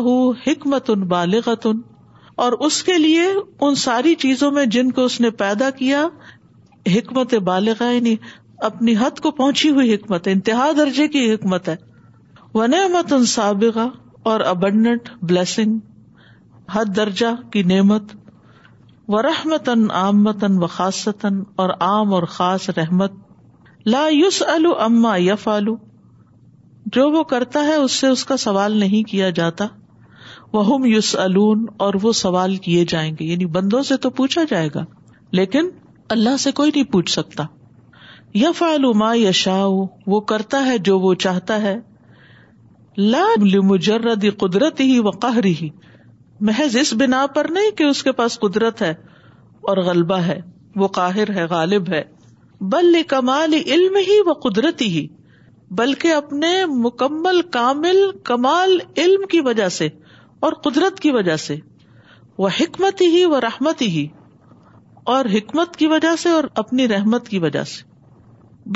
حکمت 0.46 0.90
ان 0.90 1.02
بالغتن 1.08 1.82
اور 2.44 2.52
اس 2.68 2.82
کے 2.84 2.98
لیے 2.98 3.26
ان 3.62 3.76
ساری 3.84 4.14
چیزوں 4.22 4.52
میں 4.52 4.66
جن 4.76 4.92
کو 4.92 5.04
اس 5.06 5.20
نے 5.22 5.30
پیدا 5.42 5.70
کیا 5.80 6.06
حکمت 6.96 7.34
بالغ 7.50 7.82
یعنی 7.94 8.16
اپنی 8.70 8.96
حد 9.00 9.20
کو 9.24 9.32
پہنچی 9.42 9.70
ہوئی 9.78 9.94
حکمت 9.94 10.28
انتہا 10.32 10.72
درجے 10.78 11.08
کی 11.18 11.32
حکمت 11.34 11.70
ہے 11.70 11.76
نع 12.72 12.86
مت 12.94 13.14
ان 13.14 13.26
سابقہ 13.26 13.88
اور 14.32 14.40
ابنٹ 14.50 15.10
بلیسنگ 15.30 15.78
حد 16.74 16.96
درجہ 16.96 17.28
کی 17.52 17.64
نعمت 17.72 18.12
و 19.16 19.22
رحمتن 19.22 19.90
عامتن 20.02 20.62
و 20.64 20.68
خاصتاً 20.76 21.42
اور 21.64 21.70
عام 21.88 22.14
اور 22.14 22.24
خاص 22.38 22.70
رحمت 22.78 23.14
لا 23.86 24.06
یوس 24.12 24.42
یف 25.20 25.48
آلو 25.48 25.76
جو 26.98 27.10
وہ 27.12 27.24
کرتا 27.34 27.64
ہے 27.66 27.76
اس 27.76 27.92
سے 28.02 28.08
اس 28.08 28.24
کا 28.26 28.38
سوال 28.48 28.78
نہیں 28.80 29.04
کیا 29.10 29.30
جاتا 29.42 29.66
وہ 30.54 30.66
ہم 30.68 30.86
یوس 30.86 31.16
اور 31.84 31.94
وہ 32.02 32.12
سوال 32.24 32.56
کیے 32.68 32.86
جائیں 32.90 33.12
گے 33.20 33.26
یعنی 33.26 33.46
بندوں 33.58 33.82
سے 33.92 33.98
تو 34.06 34.10
پوچھا 34.22 34.42
جائے 34.50 34.70
گا 34.76 34.86
لیکن 35.40 35.70
اللہ 36.18 36.38
سے 36.44 36.52
کوئی 36.62 36.72
نہیں 36.76 36.92
پوچھ 36.92 37.12
سکتا 37.12 37.44
یف 38.46 38.64
ما 38.96 39.14
یشا 39.16 39.64
وہ 40.16 40.20
کرتا 40.34 40.66
ہے 40.66 40.78
جو 40.90 41.00
وہ 41.00 41.14
چاہتا 41.28 41.62
ہے 41.62 41.76
قدرت 42.96 44.80
ہی 44.82 45.00
و 45.04 45.10
قہری 45.26 45.54
ہی 45.62 45.70
محض 46.50 46.76
اس 46.82 46.94
بنا 47.00 47.26
پر 47.36 47.46
نہیں 47.56 47.72
کہ 47.78 47.84
اس 47.90 48.04
کے 48.04 48.12
پاس 48.22 48.40
قدرت 48.40 48.82
ہے 48.82 48.94
اور 49.72 49.78
غلبہ 49.86 50.18
ہے 50.30 50.40
وہ 50.82 50.88
قاہر 51.00 51.30
ہے 51.36 51.46
غالب 51.50 51.90
ہے 51.94 52.02
بل 52.72 53.02
کمال 53.10 53.54
علم 53.66 53.96
ہی 54.08 54.20
و 54.26 54.34
قدرتی 54.48 54.88
ہی 54.98 55.08
بلکہ 55.78 56.14
اپنے 56.14 56.54
مکمل 56.70 57.42
کامل 57.52 58.00
کمال 58.30 58.78
علم 59.04 59.26
کی 59.30 59.40
وجہ 59.46 59.68
سے 59.78 59.88
اور 60.48 60.54
قدرت 60.66 61.00
کی 61.06 61.12
وجہ 61.12 61.36
سے 61.46 61.56
وہ 62.44 62.50
حکمت 62.60 63.02
ہی 63.14 63.24
وہ 63.32 63.40
رحمت 63.46 63.82
ہی 63.96 64.06
اور 65.14 65.26
حکمت 65.34 65.76
کی 65.78 65.88
وجہ 65.94 66.16
سے 66.20 66.30
اور 66.38 66.44
اپنی 66.64 66.88
رحمت 66.88 67.28
کی 67.30 67.40
وجہ 67.46 67.64
سے 67.72 67.92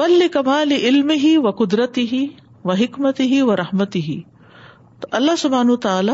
بل 0.01 0.27
کمال 0.32 0.71
علم 0.82 1.10
ہی 1.23 1.36
و 1.38 1.51
قدرتی 1.63 2.06
ہی 2.12 2.25
حکمت 2.80 3.19
ہی 3.19 3.41
و 3.41 3.56
رحمت 3.56 3.95
ہی 3.95 4.19
تو 5.01 5.08
اللہ 5.19 5.36
سبحان 5.38 5.75
تعالی 5.82 6.12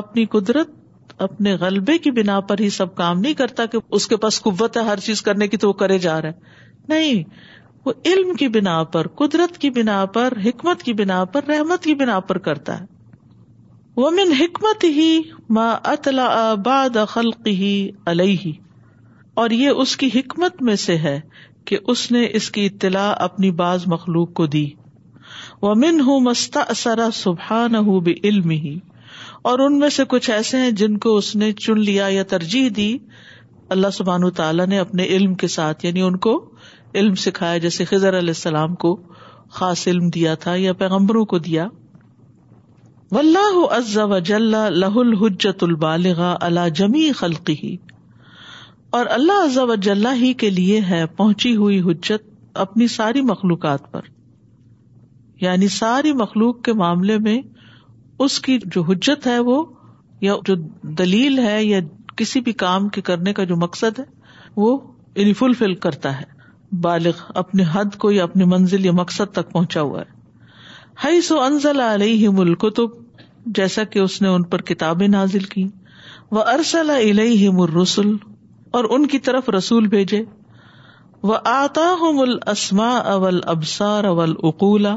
اپنی 0.00 0.24
قدرت 0.36 0.68
اپنے 1.22 1.52
غلبے 1.60 1.96
کی 2.04 2.10
بنا 2.22 2.38
پر 2.50 2.58
ہی 2.60 2.68
سب 2.76 2.94
کام 2.96 3.18
نہیں 3.20 3.34
کرتا 3.38 3.66
کہ 3.72 3.78
اس 3.98 4.06
کے 4.08 4.16
پاس 4.22 4.40
قوت 4.42 4.76
ہے 4.76 4.82
ہر 4.82 4.98
چیز 5.06 5.22
کرنے 5.22 5.48
کی 5.48 5.56
تو 5.64 5.68
وہ 5.68 5.72
کرے 5.82 5.98
جا 6.06 6.20
رہا 6.22 6.28
ہے 6.28 6.58
نہیں 6.88 7.22
وہ 7.84 7.92
علم 8.06 8.34
کی 8.36 8.48
بنا 8.54 8.82
پر 8.94 9.08
قدرت 9.18 9.58
کی 9.58 9.70
بنا 9.76 10.04
پر 10.14 10.34
حکمت 10.44 10.82
کی 10.82 10.92
بنا 10.94 11.24
پر 11.34 11.44
رحمت 11.48 11.84
کی 11.84 11.94
بنا 12.02 12.18
پر 12.30 12.38
کرتا 12.48 12.78
ہے 12.80 12.86
وہ 13.96 14.10
من 14.16 14.32
حکمت 14.40 14.84
ہی 14.96 15.10
ما 15.56 15.70
اطلاع 15.92 16.84
یہ 19.50 19.68
اس 19.68 19.96
کی 19.96 20.08
حکمت 20.14 20.62
میں 20.62 20.74
سے 20.86 20.96
ہے 20.98 21.18
کہ 21.66 21.78
اس 21.92 22.10
نے 22.12 22.26
اس 22.40 22.50
کی 22.50 22.64
اطلاع 22.66 23.12
اپنی 23.26 23.50
بعض 23.60 23.86
مخلوق 23.88 24.32
کو 24.34 24.46
دی 24.54 24.66
وہ 25.62 25.74
من 25.80 26.00
ہوں 26.00 26.26
ہُ 27.38 28.12
علم 28.28 28.50
ہی 28.50 28.76
اور 29.50 29.58
ان 29.64 29.78
میں 29.78 29.88
سے 29.96 30.04
کچھ 30.08 30.28
ایسے 30.30 30.58
ہیں 30.58 30.70
جن 30.82 30.96
کو 31.04 31.16
اس 31.16 31.34
نے 31.42 31.50
چن 31.64 31.80
لیا 31.80 32.06
یا 32.10 32.22
ترجیح 32.28 32.68
دی 32.76 32.86
اللہ 33.74 33.90
سبحان 33.92 34.28
تعالیٰ 34.36 34.66
نے 34.66 34.78
اپنے 34.78 35.04
علم 35.16 35.34
کے 35.42 35.48
ساتھ 35.54 35.84
یعنی 35.86 36.02
ان 36.02 36.16
کو 36.26 36.32
علم 37.00 37.14
سکھایا 37.24 37.58
جیسے 37.66 37.84
خزر 37.90 38.18
علیہ 38.18 38.36
السلام 38.36 38.74
کو 38.84 38.94
خاص 39.58 39.86
علم 39.88 40.08
دیا 40.14 40.34
تھا 40.44 40.54
یا 40.64 40.72
پیغمبروں 40.82 41.24
کو 41.34 41.38
دیا 41.48 41.66
ولہ 43.14 44.18
جل 44.26 44.50
لہ 44.80 44.96
الحجت 45.02 45.62
البالغ 45.64 46.22
اللہ 46.48 46.68
جمی 46.80 47.10
خلقی 47.18 47.54
ہی 47.62 47.76
اور 48.98 49.06
اللہ 49.18 49.58
و 49.62 49.74
جل 49.88 50.06
ہی 50.20 50.32
کے 50.44 50.50
لیے 50.60 50.80
ہے 50.88 51.04
پہنچی 51.16 51.54
ہوئی 51.56 51.80
حجت 51.88 52.28
اپنی 52.66 52.86
ساری 52.96 53.20
مخلوقات 53.34 53.90
پر 53.92 54.08
یعنی 55.40 55.66
ساری 55.74 56.12
مخلوق 56.22 56.60
کے 56.62 56.72
معاملے 56.82 57.18
میں 57.26 57.40
اس 58.26 58.38
کی 58.46 58.58
جو 58.74 58.82
حجت 58.88 59.26
ہے 59.26 59.38
وہ 59.50 59.62
یا 60.20 60.34
جو 60.46 60.54
دلیل 60.98 61.38
ہے 61.46 61.58
یا 61.64 61.78
کسی 62.16 62.40
بھی 62.48 62.52
کام 62.62 62.88
کے 62.96 63.00
کرنے 63.02 63.32
کا 63.38 63.44
جو 63.52 63.56
مقصد 63.62 63.98
ہے 63.98 64.04
وہ 64.64 64.76
یعنی 65.16 65.74
کرتا 65.86 66.18
ہے 66.20 66.24
بالغ 66.86 67.22
اپنی 67.42 67.62
حد 67.72 67.96
کو 68.02 68.10
یا 68.12 68.24
اپنی 68.24 68.44
منزل 68.50 68.84
یا 68.86 68.92
مقصد 69.00 69.32
تک 69.38 69.50
پہنچا 69.52 69.80
ہوا 69.82 70.00
ہے 70.00 70.18
ہائی 71.04 71.80
علیہ 71.92 72.28
مل 72.40 72.54
کو 72.64 72.70
تو 72.80 72.86
جیسا 73.60 73.84
کہ 73.94 73.98
اس 73.98 74.20
نے 74.22 74.28
ان 74.34 74.42
پر 74.52 74.62
کتابیں 74.70 75.06
نازل 75.16 75.44
کی 75.54 75.66
وہ 76.38 76.42
ارس 76.52 76.74
اللہ 76.84 77.04
علیہ 77.10 77.50
مل 77.60 77.72
رسول 77.80 78.16
اور 78.78 78.84
ان 78.96 79.06
کی 79.14 79.18
طرف 79.30 79.48
رسول 79.56 79.86
بھیجے 79.96 80.22
وہ 81.30 81.36
آتا 81.58 81.92
ہوں 82.00 82.24
اسما 82.54 82.90
اول 83.14 83.40
ابسار 83.54 84.04
اول 84.14 84.34
اقولہ 84.52 84.96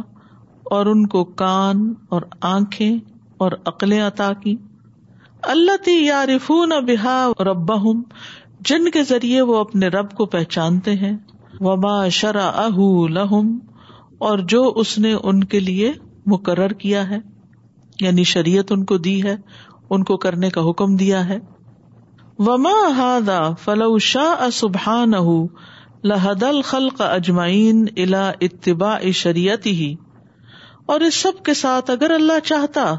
اور 0.75 0.85
ان 0.91 1.05
کو 1.15 1.23
کان 1.41 1.79
اور 2.15 2.21
آنکھیں 2.51 2.97
اور 3.45 3.51
عقلیں 3.71 4.01
عطا 4.01 4.31
کی 4.43 4.55
اللہ 5.53 5.77
تی 5.85 5.95
بحا 6.91 7.15
رب 7.49 7.71
جن 8.69 8.89
کے 8.91 9.03
ذریعے 9.07 9.41
وہ 9.49 9.55
اپنے 9.59 9.87
رب 9.95 10.11
کو 10.17 10.25
پہچانتے 10.35 10.93
ہیں 11.01 11.15
وبا 11.67 11.97
شرا 12.19 12.47
اہ 12.65 12.77
لہم 13.17 13.57
اور 14.27 14.39
جو 14.53 14.61
اس 14.83 14.97
نے 15.05 15.13
ان 15.21 15.43
کے 15.53 15.59
لیے 15.59 15.91
مقرر 16.33 16.73
کیا 16.83 17.09
ہے 17.09 17.17
یعنی 18.01 18.23
شریعت 18.33 18.71
ان 18.71 18.85
کو 18.91 18.97
دی 19.07 19.21
ہے 19.23 19.35
ان 19.95 20.03
کو 20.09 20.17
کرنے 20.25 20.49
کا 20.49 20.61
حکم 20.69 20.95
دیا 21.03 21.27
ہے 21.29 21.37
وما 22.47 22.73
ہادا 22.97 23.41
فلو 23.63 23.97
شاہ 24.11 24.49
سبحان 24.61 25.11
لہد 26.11 26.43
الخل 26.43 26.87
اجمائین 27.09 27.85
الا 28.03 28.29
اتبا 28.47 28.95
شریعت 29.21 29.65
ہی 29.65 29.93
اور 30.91 31.01
اس 31.01 31.15
سب 31.21 31.43
کے 31.45 31.53
ساتھ 31.53 31.89
اگر 31.91 32.11
اللہ 32.11 32.39
چاہتا 32.43 32.93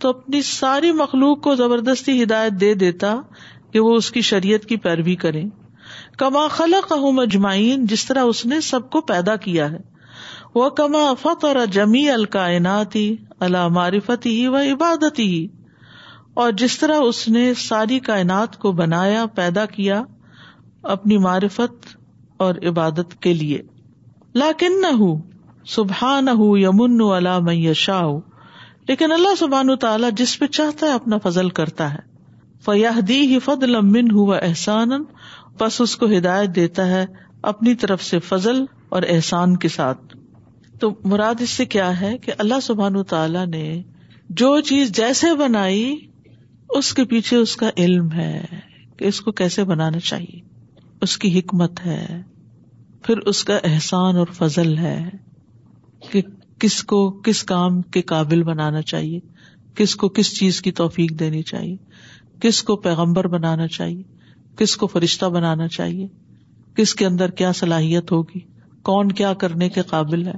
تو 0.00 0.08
اپنی 0.08 0.42
ساری 0.48 0.92
مخلوق 1.02 1.40
کو 1.42 1.54
زبردستی 1.56 2.22
ہدایت 2.22 2.60
دے 2.60 2.72
دیتا 2.82 3.14
کہ 3.72 3.80
وہ 3.80 3.94
اس 3.96 4.10
کی 4.16 4.20
شریعت 4.30 4.64
کی 4.72 4.76
پیروی 4.84 5.14
کرے 5.24 5.42
کما 6.18 6.46
خلق 6.50 6.92
ہوں 7.02 7.76
جس 7.90 8.04
طرح 8.06 8.22
اس 8.32 8.44
نے 8.52 8.60
سب 8.70 8.90
کو 8.90 9.00
پیدا 9.10 9.36
کیا 9.46 9.70
ہے 9.70 9.78
وہ 10.54 10.68
کما 10.80 11.04
فت 11.22 11.44
اور 11.44 11.56
جمی 11.72 12.08
الکائناتی 12.10 13.04
اللہ 13.48 13.68
معرفت 13.78 14.26
ہی 14.26 14.46
و 14.46 14.56
عبادت 14.56 15.18
ہی 15.18 15.46
اور 16.42 16.52
جس 16.62 16.78
طرح 16.78 16.98
اس 17.08 17.26
نے 17.36 17.52
ساری 17.68 17.98
کائنات 18.10 18.56
کو 18.62 18.72
بنایا 18.82 19.24
پیدا 19.34 19.66
کیا 19.76 20.02
اپنی 20.94 21.18
معرفت 21.26 21.96
اور 22.46 22.54
عبادت 22.68 23.20
کے 23.22 23.32
لیے 23.34 23.60
لاکن 24.42 24.80
نہ 24.80 24.86
ہوں 25.00 25.18
سبحان 25.72 26.24
نہ 26.24 26.30
یمن 26.58 27.00
اللہ 27.12 27.50
یشا 27.52 28.00
لیکن 28.88 29.12
اللہ 29.12 29.34
سبحان 29.38 29.74
تعالیٰ 29.80 30.08
جس 30.16 30.38
پہ 30.38 30.46
چاہتا 30.56 30.86
ہے 30.86 30.92
اپنا 30.92 31.18
فضل 31.24 31.48
کرتا 31.58 31.92
ہے 31.92 31.98
فیاح 32.64 32.98
دی 33.08 33.20
ہی 33.32 33.38
فد 33.44 33.62
لمن 33.68 34.10
ہوا 34.14 34.36
احسان 34.48 34.90
بس 35.60 35.80
اس 35.80 35.96
کو 35.96 36.06
ہدایت 36.16 36.54
دیتا 36.56 36.86
ہے 36.90 37.04
اپنی 37.52 37.74
طرف 37.84 38.02
سے 38.02 38.18
فضل 38.28 38.62
اور 38.96 39.02
احسان 39.14 39.56
کے 39.64 39.68
ساتھ 39.78 40.16
تو 40.80 40.90
مراد 41.12 41.40
اس 41.42 41.50
سے 41.60 41.64
کیا 41.76 41.88
ہے 42.00 42.16
کہ 42.22 42.32
اللہ 42.44 42.60
سبحان 42.62 43.02
تعالیٰ 43.08 43.46
نے 43.46 43.64
جو 44.42 44.58
چیز 44.70 44.92
جیسے 44.96 45.34
بنائی 45.38 45.94
اس 46.78 46.92
کے 46.94 47.04
پیچھے 47.10 47.36
اس 47.36 47.56
کا 47.56 47.70
علم 47.76 48.10
ہے 48.12 48.38
کہ 48.98 49.04
اس 49.04 49.20
کو 49.20 49.32
کیسے 49.40 49.64
بنانا 49.74 49.98
چاہیے 50.10 50.40
اس 51.02 51.16
کی 51.24 51.38
حکمت 51.38 51.84
ہے 51.86 52.04
پھر 53.06 53.18
اس 53.32 53.44
کا 53.44 53.58
احسان 53.70 54.16
اور 54.16 54.26
فضل 54.38 54.76
ہے 54.78 54.98
کہ 56.10 56.20
کس 56.60 56.82
کو 56.92 56.98
کس 57.24 57.42
کام 57.52 57.80
کے 57.94 58.02
قابل 58.12 58.42
بنانا 58.44 58.82
چاہیے 58.92 59.20
کس 59.76 59.94
کو 60.02 60.08
کس 60.18 60.36
چیز 60.38 60.60
کی 60.62 60.72
توفیق 60.80 61.18
دینی 61.20 61.42
چاہیے 61.52 61.76
کس 62.40 62.62
کو 62.68 62.76
پیغمبر 62.86 63.26
بنانا 63.28 63.66
چاہیے 63.76 64.02
کس 64.58 64.76
کو 64.76 64.86
فرشتہ 64.86 65.26
بنانا 65.36 65.68
چاہیے 65.76 66.06
کس 66.76 66.94
کے 67.00 67.06
اندر 67.06 67.30
کیا 67.40 67.52
صلاحیت 67.60 68.12
ہوگی 68.12 68.40
کون 68.90 69.12
کیا 69.20 69.32
کرنے 69.44 69.68
کے 69.76 69.82
قابل 69.90 70.26
ہے 70.26 70.32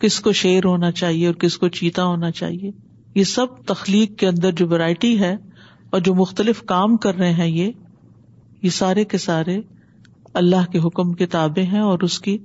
کس 0.00 0.18
کو 0.20 0.32
شیر 0.40 0.64
ہونا 0.66 0.90
چاہیے 1.00 1.26
اور 1.26 1.34
کس 1.44 1.56
کو 1.58 1.68
چیتا 1.78 2.04
ہونا 2.04 2.30
چاہیے 2.40 2.70
یہ 3.14 3.24
سب 3.32 3.60
تخلیق 3.66 4.18
کے 4.18 4.26
اندر 4.26 4.52
جو 4.60 4.66
ورائٹی 4.68 5.18
ہے 5.20 5.34
اور 5.94 6.00
جو 6.04 6.14
مختلف 6.14 6.62
کام 6.68 6.96
کر 7.04 7.14
رہے 7.14 7.32
ہیں 7.42 7.46
یہ 7.56 8.68
سارے 8.76 9.04
کے 9.14 9.18
سارے 9.28 9.60
اللہ 10.40 10.70
کے 10.72 10.78
حکم 10.86 11.12
کے 11.14 11.26
تابے 11.36 11.62
ہیں 11.72 11.80
اور 11.90 12.02
اس 12.08 12.18
کی 12.26 12.36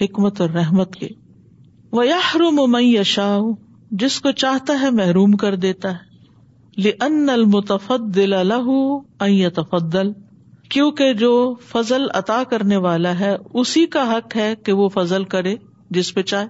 حکمت 0.00 0.40
اور 0.40 0.50
رحمت 0.50 0.94
کے 0.96 1.08
وہ 1.96 2.02
یا 2.06 2.16
رو 2.38 2.48
یشا 2.80 3.28
جس 4.00 4.16
کو 4.20 4.30
چاہتا 4.40 4.74
ہے 4.80 4.88
محروم 4.96 5.32
کر 5.42 5.54
دیتا 5.60 5.92
ہے 5.94 6.06
لن 6.86 7.28
المتفدفل 7.30 8.52
کیوں 10.70 10.88
کہ 10.98 11.06
جو 11.22 11.30
فضل 11.70 12.02
عطا 12.20 12.36
کرنے 12.50 12.76
والا 12.86 13.12
ہے 13.20 13.30
اسی 13.60 13.84
کا 13.96 14.02
حق 14.16 14.28
ہے 14.36 14.50
کہ 14.64 14.72
وہ 14.80 14.86
فضل 14.96 15.22
کرے 15.36 15.54
جس 15.98 16.10
پہ 16.14 16.22
چاہے 16.32 16.46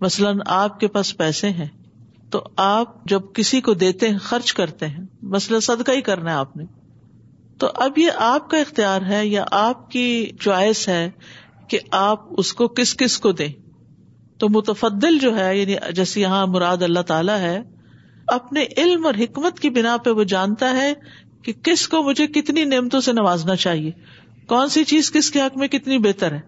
مثلاً 0.00 0.38
آپ 0.60 0.72
کے 0.80 0.86
پاس 0.94 1.08
پیسے 1.16 1.48
ہیں 1.58 1.66
تو 2.30 2.38
آپ 2.66 2.86
جب 3.08 3.22
کسی 3.34 3.58
کو 3.66 3.70
دیتے 3.84 4.04
ہیں 4.10 4.18
خرچ 4.22 4.48
کرتے 4.60 4.84
ہیں 4.88 5.04
مثلاً 5.34 5.60
صدقہ 5.70 5.92
ہی 5.96 6.00
کرنا 6.10 6.28
ہے 6.30 6.36
آپ 6.36 6.56
نے 6.56 6.64
تو 7.60 7.66
اب 7.84 7.90
یہ 7.98 8.10
آپ 8.30 8.42
کا 8.50 8.56
اختیار 8.58 9.00
ہے 9.08 9.20
یا 9.26 9.44
آپ 9.66 9.78
کی 9.90 10.06
چوائس 10.40 10.80
ہے 10.88 11.04
کہ 11.68 11.76
آپ 12.06 12.18
اس 12.38 12.48
کو 12.54 12.68
کس 12.80 12.90
کس 12.96 13.14
کو 13.20 13.32
دیں 13.42 13.48
تو 14.38 14.48
متفدل 14.56 15.18
جو 15.18 15.36
ہے 15.36 15.48
یعنی 15.56 15.74
جیسے 15.94 16.20
یہاں 16.20 16.46
مراد 16.54 16.82
اللہ 16.82 17.02
تعالیٰ 17.12 17.38
ہے 17.40 17.56
اپنے 18.34 18.64
علم 18.76 19.04
اور 19.06 19.14
حکمت 19.18 19.60
کی 19.60 19.70
بنا 19.76 19.96
پہ 20.04 20.10
وہ 20.18 20.24
جانتا 20.34 20.72
ہے 20.76 20.92
کہ 21.44 21.52
کس 21.68 21.86
کو 21.88 22.02
مجھے 22.02 22.26
کتنی 22.40 22.64
نعمتوں 22.72 23.00
سے 23.08 23.12
نوازنا 23.12 23.56
چاہیے 23.64 23.90
کون 24.52 24.68
سی 24.76 24.82
چیز 24.92 25.10
کس 25.12 25.30
کے 25.30 25.40
حق 25.40 25.56
میں 25.58 25.68
کتنی 25.68 25.98
بہتر 26.08 26.32
ہے 26.34 26.40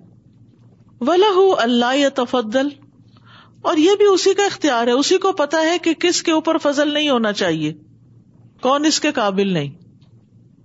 ولہ 1.09 1.33
اللہ 1.63 1.97
یا 1.97 2.09
تفدل 2.15 2.69
اور 3.71 3.77
یہ 3.77 3.91
بھی 3.99 4.07
اسی 4.13 4.33
کا 4.41 4.45
اختیار 4.47 4.87
ہے 4.87 4.93
اسی 5.03 5.19
کو 5.25 5.33
پتا 5.43 5.61
ہے 5.67 5.77
کہ 5.83 5.93
کس 6.07 6.23
کے 6.23 6.33
اوپر 6.33 6.59
فضل 6.63 6.93
نہیں 6.95 7.09
ہونا 7.11 7.33
چاہیے 7.43 7.73
کون 8.63 8.85
اس 8.87 9.01
کے 9.01 9.11
قابل 9.19 9.53
نہیں 9.53 9.71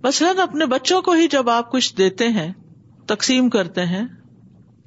مثلاً 0.04 0.38
اپنے 0.40 0.66
بچوں 0.76 1.00
کو 1.02 1.12
ہی 1.20 1.26
جب 1.34 1.50
آپ 1.50 1.70
کچھ 1.72 1.94
دیتے 1.98 2.28
ہیں 2.38 2.52
تقسیم 3.12 3.48
کرتے 3.56 3.84
ہیں 3.92 4.02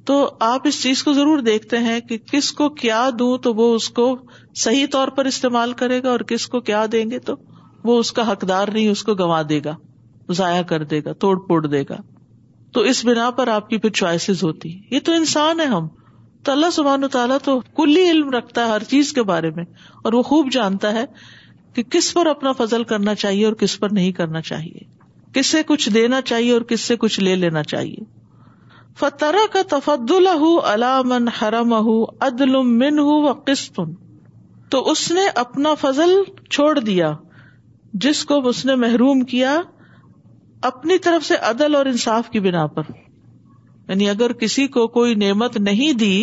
تو 0.08 0.14
آپ 0.44 0.66
اس 0.68 0.80
چیز 0.82 1.02
کو 1.04 1.12
ضرور 1.12 1.38
دیکھتے 1.46 1.78
ہیں 1.86 1.98
کہ 2.08 2.16
کس 2.30 2.50
کو 2.58 2.68
کیا 2.82 3.00
دوں 3.18 3.36
تو 3.46 3.52
وہ 3.54 3.64
اس 3.74 3.88
کو 3.98 4.04
صحیح 4.60 4.86
طور 4.92 5.08
پر 5.16 5.24
استعمال 5.30 5.72
کرے 5.82 6.00
گا 6.02 6.10
اور 6.10 6.20
کس 6.30 6.46
کو 6.54 6.60
کیا 6.68 6.84
دیں 6.92 7.02
گے 7.10 7.18
تو 7.26 7.34
وہ 7.88 7.98
اس 8.04 8.12
کا 8.18 8.30
حقدار 8.30 8.68
نہیں 8.74 8.88
اس 8.88 9.02
کو 9.08 9.14
گنوا 9.14 9.40
دے 9.48 9.60
گا 9.64 9.74
ضائع 10.38 10.62
کر 10.72 10.84
دے 10.92 11.00
گا 11.04 11.12
توڑ 11.24 11.34
پھوڑ 11.46 11.60
دے 11.66 11.82
گا 11.90 11.96
تو 12.74 12.80
اس 12.92 13.04
بنا 13.06 13.30
پر 13.40 13.48
آپ 13.56 13.68
کی 13.70 13.78
پھر 13.82 13.90
چوائسیز 14.00 14.44
ہوتی 14.44 14.74
ہے 14.74 14.94
یہ 14.94 15.00
تو 15.04 15.12
انسان 15.14 15.60
ہے 15.60 15.66
ہم 15.76 15.88
تو 16.44 16.52
اللہ 16.52 16.70
سبحان 16.80 17.04
و 17.04 17.08
تعالیٰ 17.18 17.38
تو 17.44 17.58
کلی 17.82 18.08
علم 18.10 18.30
رکھتا 18.36 18.66
ہے 18.66 18.70
ہر 18.72 18.84
چیز 18.94 19.12
کے 19.14 19.22
بارے 19.32 19.50
میں 19.56 19.64
اور 20.04 20.12
وہ 20.18 20.22
خوب 20.30 20.50
جانتا 20.52 20.92
ہے 21.00 21.04
کہ 21.74 21.82
کس 21.96 22.12
پر 22.14 22.26
اپنا 22.36 22.52
فضل 22.64 22.84
کرنا 22.94 23.14
چاہیے 23.24 23.44
اور 23.50 23.54
کس 23.64 23.78
پر 23.80 23.92
نہیں 24.00 24.12
کرنا 24.22 24.40
چاہیے 24.52 24.86
کس 25.38 25.46
سے 25.56 25.62
کچھ 25.72 25.88
دینا 25.94 26.20
چاہیے 26.32 26.52
اور 26.52 26.62
کس 26.72 26.80
سے 26.90 26.96
کچھ 27.06 27.20
لے 27.20 27.34
لینا 27.46 27.62
چاہیے 27.74 28.04
فترا 29.00 29.44
کا 29.52 29.60
تفد 29.70 30.10
الح 30.10 30.40
علام 30.72 31.08
من 31.08 31.82
منہ 32.78 33.32
قسط 33.48 33.78
تو 34.70 34.80
اس 34.90 35.10
نے 35.18 35.26
اپنا 35.42 35.74
فضل 35.80 36.14
چھوڑ 36.50 36.70
دیا 36.78 37.12
جس 38.04 38.24
کو 38.30 38.38
اس 38.48 38.64
نے 38.70 38.74
محروم 38.84 39.20
کیا 39.34 39.54
اپنی 40.70 40.98
طرف 41.04 41.24
سے 41.26 41.36
عدل 41.50 41.74
اور 41.80 41.86
انصاف 41.92 42.30
کی 42.30 42.40
بنا 42.48 42.66
پر 42.78 42.90
یعنی 43.88 44.08
اگر 44.10 44.32
کسی 44.42 44.66
کو 44.78 44.86
کوئی 44.96 45.14
نعمت 45.26 45.56
نہیں 45.70 45.92
دی 46.02 46.16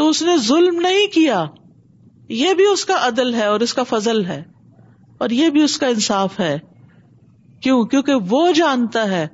تو 0.00 0.08
اس 0.08 0.22
نے 0.28 0.36
ظلم 0.48 0.80
نہیں 0.88 1.06
کیا 1.14 1.44
یہ 2.42 2.54
بھی 2.60 2.64
اس 2.72 2.84
کا 2.90 2.96
عدل 3.06 3.34
ہے 3.34 3.46
اور 3.54 3.60
اس 3.68 3.74
کا 3.78 3.82
فضل 3.94 4.24
ہے 4.26 4.42
اور 5.24 5.30
یہ 5.40 5.50
بھی 5.56 5.62
اس 5.62 5.78
کا 5.78 5.86
انصاف 5.96 6.38
ہے 6.40 6.56
کیوں 7.62 7.84
کیونکہ 7.94 8.30
وہ 8.30 8.50
جانتا 8.60 9.10
ہے 9.10 9.26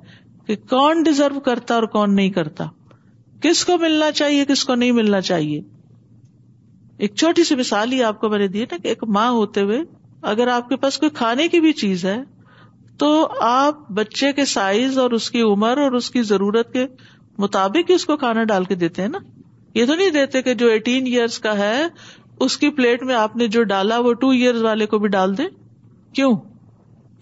کہ 0.50 0.54
کون 0.70 1.02
ڈیزرو 1.06 1.40
کرتا 1.40 1.74
اور 1.74 1.82
کون 1.90 2.14
نہیں 2.14 2.30
کرتا 2.36 2.64
کس 3.42 3.64
کو 3.64 3.76
ملنا 3.78 4.10
چاہیے 4.20 4.44
کس 4.44 4.64
کو 4.70 4.74
نہیں 4.74 4.92
ملنا 4.92 5.20
چاہیے 5.28 5.60
ایک 7.04 7.14
چھوٹی 7.16 7.44
سی 7.50 7.54
مثال 7.56 7.92
ہی 7.92 8.02
آپ 8.04 8.18
کو 8.20 8.28
میں 8.30 8.38
نے 8.38 8.48
دی 8.54 8.64
نا 8.70 8.76
کہ 8.82 8.88
ایک 8.88 9.04
ماں 9.16 9.28
ہوتے 9.32 9.62
ہوئے 9.68 9.78
اگر 10.32 10.48
آپ 10.56 10.68
کے 10.68 10.76
پاس 10.86 10.98
کوئی 11.04 11.10
کھانے 11.20 11.46
کی 11.48 11.60
بھی 11.66 11.72
چیز 11.82 12.04
ہے 12.04 12.16
تو 12.98 13.10
آپ 13.50 13.88
بچے 13.98 14.32
کے 14.40 14.44
سائز 14.54 14.98
اور 15.04 15.10
اس 15.18 15.30
کی 15.36 15.42
عمر 15.52 15.78
اور 15.84 15.92
اس 16.00 16.10
کی 16.16 16.22
ضرورت 16.34 16.72
کے 16.72 16.86
مطابق 17.46 17.90
ہی 17.90 17.94
اس 17.94 18.06
کو 18.06 18.16
کھانا 18.24 18.44
ڈال 18.54 18.64
کے 18.70 18.74
دیتے 18.84 19.02
ہیں 19.02 19.08
نا 19.08 19.18
یہ 19.78 19.86
تو 19.86 19.94
نہیں 19.94 20.10
دیتے 20.20 20.42
کہ 20.48 20.54
جو 20.64 20.68
ایٹین 20.70 21.06
ایئرس 21.12 21.38
کا 21.46 21.56
ہے 21.58 21.76
اس 22.46 22.56
کی 22.64 22.70
پلیٹ 22.80 23.02
میں 23.04 23.14
آپ 23.24 23.36
نے 23.42 23.46
جو 23.58 23.62
ڈالا 23.76 23.98
وہ 24.08 24.12
ٹو 24.24 24.30
ایئرز 24.40 24.62
والے 24.62 24.86
کو 24.94 24.98
بھی 24.98 25.08
ڈال 25.18 25.38
دے 25.38 25.44
کیوں 26.14 26.34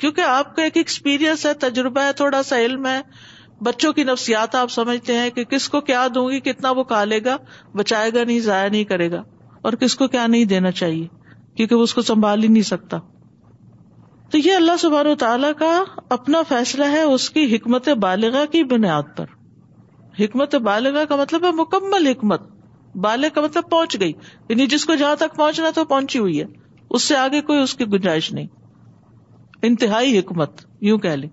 کیونکہ 0.00 0.20
آپ 0.20 0.54
کا 0.56 0.62
ایک 0.62 0.76
ایکسپیرئنس 0.76 1.44
ہے 1.46 1.52
تجربہ 1.60 2.00
ہے 2.06 2.12
تھوڑا 2.16 2.42
سا 2.48 2.58
علم 2.64 2.86
ہے 2.86 3.00
بچوں 3.66 3.92
کی 3.92 4.02
نفسیات 4.04 4.54
آپ 4.54 4.70
سمجھتے 4.70 5.14
ہیں 5.18 5.30
کہ 5.38 5.44
کس 5.52 5.68
کو 5.68 5.80
کیا 5.88 6.06
دوں 6.14 6.28
گی 6.30 6.38
کتنا 6.40 6.70
وہ 6.76 6.82
کھا 6.92 7.02
لے 7.04 7.18
گا 7.24 7.36
بچائے 7.76 8.10
گا 8.14 8.24
نہیں 8.24 8.40
ضائع 8.40 8.68
نہیں 8.68 8.84
کرے 8.90 9.10
گا 9.10 9.22
اور 9.68 9.72
کس 9.80 9.94
کو 10.02 10.08
کیا 10.08 10.26
نہیں 10.26 10.44
دینا 10.52 10.70
چاہیے 10.80 11.06
کیونکہ 11.56 11.74
وہ 11.74 11.82
اس 11.82 11.94
کو 11.94 12.02
سنبھال 12.10 12.42
ہی 12.42 12.48
نہیں 12.48 12.68
سکتا 12.68 12.98
تو 14.32 14.38
یہ 14.38 14.54
اللہ 14.56 14.76
سبار 14.78 15.06
تعالی 15.18 15.46
کا 15.58 15.72
اپنا 16.18 16.42
فیصلہ 16.48 16.84
ہے 16.92 17.02
اس 17.12 17.28
کی 17.36 17.44
حکمت 17.54 17.88
بالغ 18.06 18.36
کی 18.52 18.62
بنیاد 18.74 19.16
پر 19.16 19.24
حکمت 20.18 20.54
بالغا 20.68 21.04
کا 21.08 21.16
مطلب 21.16 21.44
ہے 21.44 21.50
مکمل 21.60 22.06
حکمت 22.06 22.42
بالغ 23.06 23.28
کا 23.34 23.40
مطلب 23.40 23.70
پہنچ 23.70 24.00
گئی 24.00 24.12
یعنی 24.48 24.66
جس 24.74 24.84
کو 24.86 24.94
جہاں 25.04 25.14
تک 25.18 25.36
پہنچنا 25.36 25.70
تو 25.74 25.84
پہنچی 25.94 26.18
ہوئی 26.18 26.40
ہے 26.40 26.44
اس 26.96 27.02
سے 27.04 27.16
آگے 27.16 27.40
کوئی 27.50 27.62
اس 27.62 27.74
کی 27.80 27.84
گنجائش 27.92 28.32
نہیں 28.32 28.46
انتہائی 29.66 30.18
حکمت 30.18 30.60
یو 30.86 30.96
لیں 31.20 31.28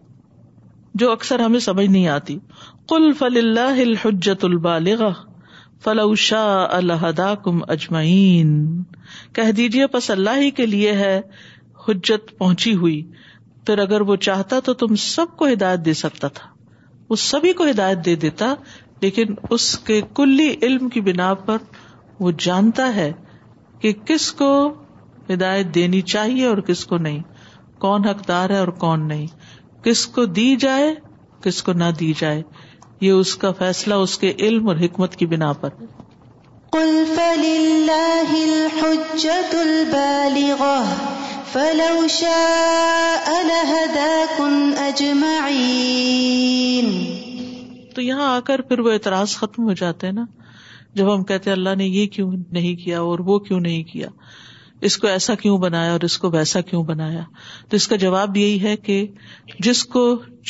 جو 1.01 1.11
اکثر 1.11 1.39
ہمیں 1.39 1.59
سمجھ 1.63 1.85
نہیں 1.85 2.07
آتی 2.09 2.37
کل 2.89 3.11
فل 3.19 3.37
اللہ 3.37 3.81
حجت 4.03 4.45
الغ 4.45 5.97
الحدا 6.77 7.33
کم 7.43 7.59
اجمعین 7.75 8.55
کہہ 9.35 9.51
دیجیے 9.57 9.85
بس 9.93 10.09
اللہ 10.11 10.39
ہی 10.41 10.49
کے 10.59 10.65
لیے 10.65 10.91
ہے 11.03 11.19
حجت 11.87 12.31
پہنچی 12.37 12.73
ہوئی 12.75 13.01
پھر 13.65 13.77
اگر 13.85 14.01
وہ 14.09 14.15
چاہتا 14.29 14.59
تو 14.65 14.73
تم 14.85 14.95
سب 15.05 15.35
کو 15.37 15.47
ہدایت 15.51 15.85
دے 15.85 15.93
سکتا 16.01 16.27
تھا 16.39 16.47
وہ 17.09 17.15
سبھی 17.25 17.53
کو 17.61 17.69
ہدایت 17.69 18.03
دے 18.05 18.15
دیتا 18.25 18.53
لیکن 19.01 19.33
اس 19.49 19.77
کے 19.87 20.01
کلی 20.15 20.53
علم 20.61 20.89
کی 20.95 21.01
بنا 21.11 21.33
پر 21.49 21.57
وہ 22.19 22.31
جانتا 22.47 22.93
ہے 22.95 23.11
کہ 23.81 23.93
کس 24.05 24.31
کو 24.41 24.51
ہدایت 25.33 25.73
دینی 25.75 26.01
چاہیے 26.15 26.45
اور 26.47 26.57
کس 26.71 26.85
کو 26.85 26.97
نہیں 27.07 27.21
کون 27.79 28.05
حقدار 28.07 28.49
ہے 28.49 28.57
اور 28.57 28.67
کون 28.83 29.07
نہیں 29.07 29.27
کس 29.83 30.05
کو 30.17 30.25
دی 30.37 30.55
جائے 30.59 30.93
کس 31.43 31.61
کو 31.63 31.73
نہ 31.81 31.89
دی 31.99 32.11
جائے 32.19 32.41
یہ 33.05 33.11
اس 33.11 33.35
کا 33.41 33.51
فیصلہ 33.57 33.93
اس 34.05 34.17
کے 34.17 34.33
علم 34.47 34.67
اور 34.67 34.75
حکمت 34.83 35.15
کی 35.15 35.25
بنا 35.33 35.51
پر 35.61 35.69
تو 47.95 48.01
یہاں 48.01 48.29
آ 48.35 48.39
کر 48.45 48.61
پھر 48.69 48.79
وہ 48.85 48.91
اعتراض 48.91 49.35
ختم 49.41 49.63
ہو 49.67 49.73
جاتے 49.81 50.07
ہیں 50.07 50.13
نا 50.13 50.25
جب 50.95 51.13
ہم 51.13 51.23
کہتے 51.29 51.51
اللہ 51.51 51.75
نے 51.77 51.85
یہ 51.85 52.07
کیوں 52.15 52.31
نہیں 52.57 52.75
کیا 52.83 52.99
اور 53.01 53.19
وہ 53.29 53.37
کیوں 53.47 53.59
نہیں 53.59 53.83
کیا 53.91 54.07
اس 54.85 54.95
کو 55.03 55.07
ایسا 55.07 55.33
کیوں 55.41 55.57
بنایا 55.57 55.91
اور 55.91 55.99
اس 56.03 56.17
کو 56.23 56.29
ویسا 56.33 56.59
کیوں 56.69 56.83
بنایا 56.85 57.21
تو 57.69 57.75
اس 57.75 57.87
کا 57.87 57.95
جواب 58.01 58.35
یہی 58.37 58.61
ہے 58.63 58.75
کہ 58.87 58.97
جس 59.67 59.83
کو 59.93 60.01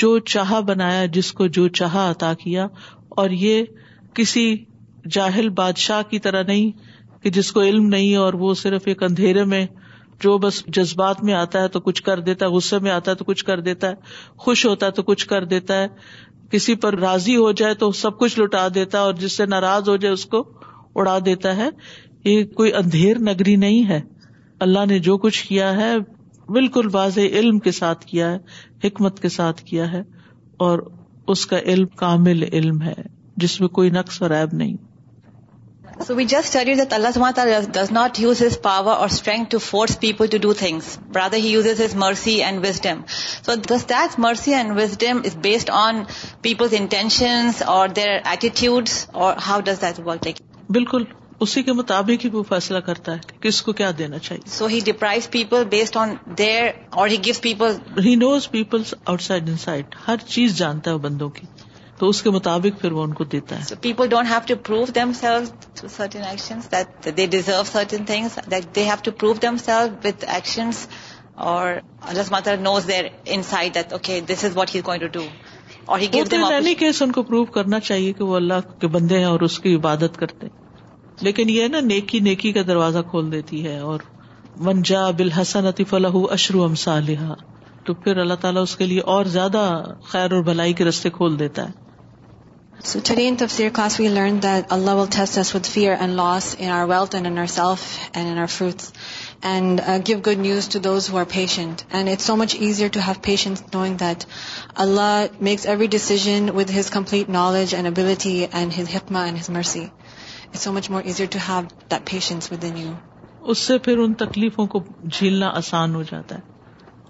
جو 0.02 0.10
چاہا 0.32 0.60
بنایا 0.70 1.06
جس 1.18 1.32
کو 1.34 1.46
جو 1.58 1.68
چاہا 1.80 2.10
عطا 2.12 2.34
کیا 2.42 2.66
اور 3.22 3.30
یہ 3.44 3.64
کسی 4.20 4.44
جاہل 5.18 5.50
بادشاہ 5.60 6.02
کی 6.10 6.20
طرح 6.26 6.44
نہیں 6.48 6.72
کہ 7.24 7.30
جس 7.38 7.52
کو 7.52 7.62
علم 7.70 7.86
نہیں 7.94 8.16
اور 8.24 8.34
وہ 8.42 8.54
صرف 8.64 8.88
ایک 8.94 9.04
اندھیرے 9.08 9.44
میں 9.54 9.66
جو 10.24 10.38
بس 10.46 10.64
جذبات 10.78 11.24
میں 11.30 11.34
آتا 11.44 11.62
ہے 11.62 11.68
تو 11.76 11.80
کچھ 11.88 12.02
کر 12.04 12.20
دیتا 12.28 12.46
ہے 12.46 12.52
غصے 12.56 12.80
میں 12.88 12.92
آتا 12.92 13.12
ہے 13.12 13.16
تو 13.22 13.26
کچھ 13.32 13.44
کر 13.52 13.60
دیتا 13.70 13.90
ہے 13.92 14.38
خوش 14.48 14.66
ہوتا 14.66 14.86
ہے 14.86 14.92
تو 15.00 15.04
کچھ 15.12 15.28
کر 15.28 15.46
دیتا 15.56 15.82
ہے 15.82 15.88
کسی 16.52 16.76
پر 16.84 16.98
راضی 17.08 17.36
ہو 17.46 17.52
جائے 17.62 17.74
تو 17.86 17.92
سب 18.04 18.20
کچھ 18.20 18.40
لٹا 18.40 18.68
دیتا 18.80 18.98
ہے 18.98 19.04
اور 19.12 19.14
جس 19.24 19.38
سے 19.38 19.46
ناراض 19.56 19.90
ہو 19.90 19.96
جائے 20.06 20.14
اس 20.14 20.26
کو 20.36 20.44
اڑا 21.04 21.18
دیتا 21.26 21.56
ہے 21.58 21.70
یہ 22.30 22.44
کوئی 22.60 22.74
اندھیر 22.82 23.18
نگری 23.30 23.56
نہیں 23.64 23.90
ہے 23.90 24.00
اللہ 24.64 24.86
نے 24.90 25.00
جو 25.06 25.18
کچھ 25.24 25.46
کیا 25.48 25.76
ہے 25.76 25.94
بالکل 26.58 26.88
واضح 26.92 27.38
علم 27.40 27.60
کے 27.60 27.72
ساتھ 27.82 28.06
کیا 28.08 28.32
ہے 28.32 28.88
حکمت 28.88 29.20
کے 29.22 29.30
ساتھ 29.30 29.62
کیا 29.70 29.92
ہے 29.92 30.02
اور 30.68 30.80
اس 31.34 31.46
کا 31.54 31.60
علم 31.74 31.86
کامل 32.02 32.44
علم 32.52 32.82
ہے 32.82 32.94
جس 33.44 33.60
میں 33.62 33.68
کوئی 33.78 33.90
نقص 34.00 34.22
اور 34.24 34.32
عیب 34.42 34.54
نہیں 34.62 34.76
so 36.08 36.16
we 36.16 36.26
just 36.36 36.58
that 36.80 36.94
Allah 36.94 37.62
does 37.74 37.92
not 37.92 38.20
use 38.20 38.42
his 38.42 38.58
power 38.62 38.96
اور 38.96 39.10
strength 39.10 39.44
to 39.50 39.58
force 39.66 40.00
people 40.00 40.28
to 40.32 40.38
do 40.42 40.54
things 40.62 40.98
brother 41.14 41.38
he 41.44 41.56
his 41.56 41.96
mercy 42.06 42.36
and 42.44 42.66
wisdom 42.66 43.02
so 43.46 43.56
this 43.70 43.86
that 43.90 44.20
mercy 44.28 44.54
and 44.54 44.78
wisdom 44.80 45.20
is 45.26 45.36
based 45.44 45.70
on 45.74 46.04
people's 46.42 46.74
intentions 46.80 47.62
اور 47.76 47.88
their 47.96 48.10
attitude 48.42 48.90
اور 49.14 49.34
how 49.48 49.60
does 49.66 49.82
that 49.82 50.00
work 50.08 50.28
بالکل 50.78 51.04
اسی 51.44 51.62
کے 51.64 51.74
مطابق 51.80 52.24
ہی 52.26 52.30
وہ 52.34 52.42
فیصلہ 52.50 52.78
کرتا 52.90 53.14
ہے 53.14 53.20
کہ 53.30 53.38
کس 53.48 53.62
کو 53.68 53.72
کیا 53.80 53.90
دینا 53.98 54.18
چاہیے 54.28 54.50
so 54.58 54.68
he 54.74 54.80
deprives 54.86 55.30
people 55.32 55.64
based 55.70 55.98
on 55.98 56.14
their 56.38 56.68
اور 57.00 57.10
he 57.10 57.18
give 57.26 57.34
people 57.42 57.76
he 58.06 58.16
knows 58.26 58.50
people 58.52 58.84
outside 59.22 59.50
inside 59.64 59.96
ہر 60.08 60.24
چیز 60.28 60.58
جانتا 60.58 60.92
ہے 60.92 60.98
بندوں 61.08 61.30
کی 61.40 61.48
تو 62.00 62.08
اس 62.10 62.22
کے 62.22 62.30
مطابق 62.38 62.80
پھر 62.82 62.92
وہ 62.92 63.04
ان 63.04 63.14
کو 63.20 63.24
دیتا 63.34 63.60
ہے 63.60 63.76
people 63.82 64.08
don't 64.16 64.30
have 64.32 64.40
to 64.48 64.56
prove 64.68 64.86
themselves 65.20 65.44
certain 65.96 66.24
action 66.30 66.60
they 67.18 67.26
deserve 67.26 67.62
certain 67.72 68.06
things 68.06 68.40
they 68.76 68.84
have 68.86 68.96
to 69.04 69.12
prove 69.20 69.34
themselves 69.66 69.90
with 70.08 70.26
action 70.36 70.70
or 71.52 71.68
Allah 72.10 72.32
mother 72.32 72.58
knows 72.72 72.88
their 72.88 73.06
inside 73.50 73.74
that 73.76 73.94
okay 73.94 74.20
this 74.30 74.44
is 74.46 74.58
what 74.58 74.76
he 74.76 74.82
going 74.88 75.02
to 75.08 75.20
do 75.20 75.26
or 75.86 76.00
he 76.00 76.08
give 76.14 76.24
them 76.32 76.44
any 76.52 76.74
case 76.84 77.02
ان 77.02 77.12
کو 77.18 77.24
prove 77.32 77.46
کرنا 77.58 77.80
چاہیے 77.90 78.14
کہ 78.20 78.24
وہ 78.24 78.36
اللہ 78.36 78.72
کے 78.82 78.88
بندے 78.98 79.18
ہیں 79.20 79.26
اور 79.34 79.40
اس 79.48 79.60
کی 79.60 79.76
عبادت 79.76 80.18
کرتے 80.20 80.46
ہیں 80.46 80.64
لیکن 81.24 81.50
یہ 81.50 81.68
نا 81.72 81.80
نیکی 81.80 82.20
نیکی 82.20 82.52
کا 82.54 82.62
دروازہ 82.68 83.00
کھول 83.10 83.32
دیتی 83.32 83.64
ہے 83.66 83.78
اور 83.92 84.00
منجا 84.00 85.10
بالحسن 85.18 85.66
ون 85.66 85.74
جا 85.74 86.10
بلحسن 86.10 86.34
اشروہ 86.34 87.34
تو 87.86 87.94
پھر 88.04 88.18
اللہ 88.18 88.34
تعالیٰ 88.42 88.62
اس 88.64 88.76
کے 88.76 88.86
لیے 88.86 89.02
اور 89.16 89.26
زیادہ 89.38 89.64
خیر 90.12 90.34
اور 90.34 90.42
بھلائی 90.44 90.74
کے 90.80 90.86
رستے 90.86 91.10
کھول 91.18 91.38
دیتا 91.40 91.68
ہے 91.70 91.84
so 110.62 110.72
much 110.74 110.90
more 110.92 111.02
easier 111.12 111.28
to 111.32 111.40
have 111.50 111.62
that 111.92 112.10
patience 112.12 112.52
within 112.68 112.78
you 112.78 112.92
اس 113.52 113.58
سے 113.68 113.78
پھر 113.88 113.98
ان 114.04 114.14
تکلیفوں 114.24 114.66
کو 114.76 114.84
جھیلنا 115.16 115.50
آسان 115.58 115.96
ہو 115.96 116.04
جاتا 116.12 116.36
ہے 116.36 116.54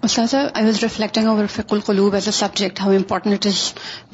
استاد 0.06 0.32
آئی 0.34 0.64
واز 0.64 0.78
ریفلیکٹنگ 0.82 1.26
اوور 1.28 1.46
فک 1.50 1.72
القلوب 1.72 2.14
as 2.14 2.26
a 2.28 2.32
subject 2.32 2.80
how 2.80 2.90
important 2.96 3.32
it 3.34 3.46
is 3.46 3.60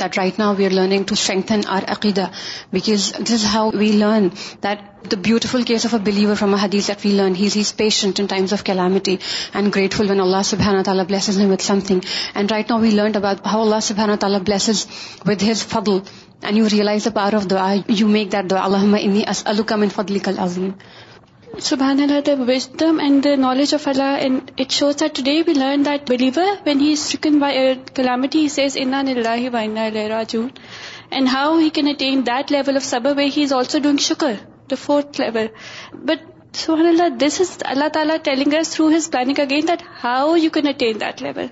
that 0.01 0.19
right 0.19 0.39
now 0.39 0.55
we 0.59 0.65
are 0.67 0.71
learning 0.71 1.05
to 1.07 1.15
strengthen 1.19 1.61
our 1.77 1.85
عقیدہ 1.93 2.25
because 2.73 3.13
this 3.25 3.33
is 3.33 3.45
how 3.55 3.71
we 3.79 3.91
learn 3.93 4.29
that 4.63 5.11
the 5.13 5.17
beautiful 5.25 5.63
case 5.71 5.87
of 5.87 5.95
a 5.95 5.99
believer 6.05 6.35
from 6.39 6.55
حدیث 6.63 6.89
that 6.89 7.05
we 7.05 7.11
learn 7.17 7.35
has 7.39 7.57
has 7.57 7.75
patient 7.77 8.21
in 8.21 8.27
times 8.35 8.53
of 8.53 8.63
calamity 8.71 9.17
and 9.55 9.75
grateful 9.77 10.11
when 10.11 10.21
Allah 10.21 10.43
سبحانہ 10.53 10.83
تعالیٰ 10.87 11.05
blesses 11.09 11.41
him 11.41 11.51
with 11.51 11.65
something 11.87 12.01
and 12.35 12.53
right 12.53 12.71
now 12.71 12.81
we 12.81 12.91
learn 12.91 13.17
about 13.17 13.47
how 13.53 13.63
Allah 13.63 13.81
سبحانہ 13.93 14.15
تعالیٰ 14.21 14.41
blesses 14.47 14.87
with 15.29 15.43
his 15.51 15.65
فدل 15.73 15.99
and 16.43 16.59
you 16.59 16.67
realise 16.73 17.05
the 17.05 17.11
power 17.15 17.33
of 17.39 17.45
دعا 17.51 17.73
you 17.99 18.07
make 18.09 18.31
that 18.33 18.49
دعا 18.51 18.65
اللہ 18.65 18.85
انی 19.01 19.23
اسألک 19.31 19.73
من 19.83 19.89
فضلک 19.97 20.29
العظیم 20.29 20.71
سبحان 21.61 22.01
اللہ 22.03 22.21
the 22.27 22.33
wisdom 22.49 22.99
and 23.03 23.23
the 23.25 23.35
knowledge 23.41 23.75
of 23.75 23.87
Allah 23.89 24.17
and 24.23 24.51
it 24.61 24.71
shows 24.79 24.99
that 25.01 25.15
today 25.17 25.33
we 25.47 25.55
learn 25.55 25.85
that 25.87 26.11
believer 26.11 26.47
when 26.67 26.81
he 26.81 26.91
is 26.93 27.09
taken 27.11 27.39
by 27.39 27.59
calamity 27.95 28.41
he 28.43 28.49
says 28.57 28.77
انا 28.81 29.03
نلہ 29.11 29.37
و 29.53 29.57
انا 29.61 29.85
الیہ 29.85 30.07
راجعون 30.15 30.49
and 31.17 31.29
how 31.33 31.57
he 31.59 31.69
can 31.79 31.89
attain 31.89 32.27
that 32.27 32.53
level 32.53 32.77
of 32.77 32.85
سبب 32.85 33.17
way 33.19 33.27
he 33.37 33.43
is 33.43 33.53
also 33.53 33.79
doing 33.83 33.99
شکر 34.09 34.33
the 34.71 34.77
fourth 34.85 35.21
level 35.21 35.47
but 36.09 36.31
سبحان 36.65 36.87
اللہ 36.87 37.09
دس 37.19 37.41
از 37.41 37.57
اللہ 37.75 37.89
تعالیٰ 37.93 38.17
telling 38.23 38.55
us 38.61 38.71
through 38.71 38.89
his 38.97 39.11
planning 39.11 39.39
again 39.43 39.69
that 39.69 39.83
how 40.03 40.35
you 40.37 40.51
can 40.59 40.69
attain 40.69 41.01
that 41.01 41.23
level 41.23 41.47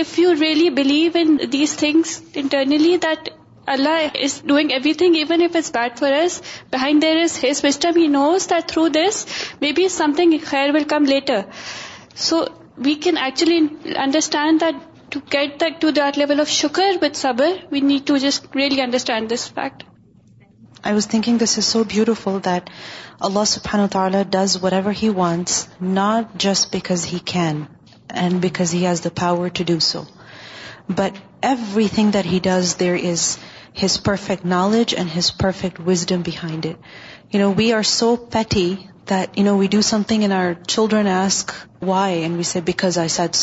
if 0.00 0.18
you 0.18 0.32
really 0.40 0.68
believe 0.82 1.10
in 1.20 1.36
these 1.52 1.76
things 1.76 2.20
internally 2.42 2.96
that 3.02 3.28
Allah 3.72 4.04
is 4.24 4.40
doing 4.50 4.70
everything 5.00 5.16
even 5.16 5.42
if 5.42 5.56
is 5.56 5.70
bad 5.72 5.98
for 5.98 6.12
us 6.18 6.40
behind 6.72 7.02
there 7.02 7.16
is 7.22 7.38
his 7.44 7.64
wisdom 7.64 7.98
he 8.00 8.06
knows 8.12 8.48
that 8.50 8.68
through 8.68 8.86
this 8.94 9.24
may 9.60 9.72
be 9.78 9.88
something 10.16 10.32
خیر 10.44 10.70
will 10.74 10.84
come 10.94 11.04
later 11.08 11.40
so 12.28 12.42
we 12.86 12.94
can 13.06 13.18
actually 13.24 13.58
understand 14.04 14.60
that 14.60 14.76
to 15.12 15.20
get 15.32 15.62
to 15.80 15.90
that 16.00 16.18
level 16.18 16.40
of 16.40 16.48
شکر 16.60 16.96
with 17.02 17.16
سبر 17.16 17.50
we 17.72 17.80
need 17.90 18.06
to 18.06 18.16
just 18.26 18.56
really 18.56 18.80
understand 18.82 19.32
this 19.34 19.48
fact 19.54 19.82
I 20.82 20.94
was 20.94 21.08
thinking 21.08 21.38
this 21.44 21.58
is 21.58 21.64
so 21.64 21.82
beautiful 21.94 22.38
that 22.44 22.70
Allah 23.28 23.44
سب 23.54 23.68
تعالیٰ 23.92 24.22
does 24.40 24.56
whatever 24.72 24.92
he 25.02 25.08
wants 25.20 25.66
not 25.80 26.34
just 26.44 26.70
because 26.72 27.06
he 27.12 27.18
can 27.32 27.62
and 28.22 28.40
because 28.42 28.74
he 28.74 28.86
has 28.86 29.04
the 29.04 29.10
power 29.20 29.48
to 29.58 29.64
do 29.72 29.78
so 29.92 30.02
but 30.98 31.18
everything 31.94 32.10
that 32.12 32.26
he 32.26 32.38
does 32.42 32.74
there 32.80 32.94
is 33.10 33.28
his 33.82 33.96
knowledge 34.50 34.94
ہیزفٹ 35.14 35.78
wisdom 35.86 36.22
behind 36.26 36.66
it 36.66 37.34
no 37.40 37.48
we 37.58 37.72
are 37.72 37.82
so 37.98 38.06
پیٹیو 38.34 39.42
no 39.46 39.52
we 39.60 39.66
do 39.74 39.80
something 39.92 40.20
in 40.24 40.32
our 40.40 40.48
children's 40.72 41.36
wide 41.90 42.32
we 42.38 42.42
see 42.52 42.60
بیکازنٹ 42.60 43.34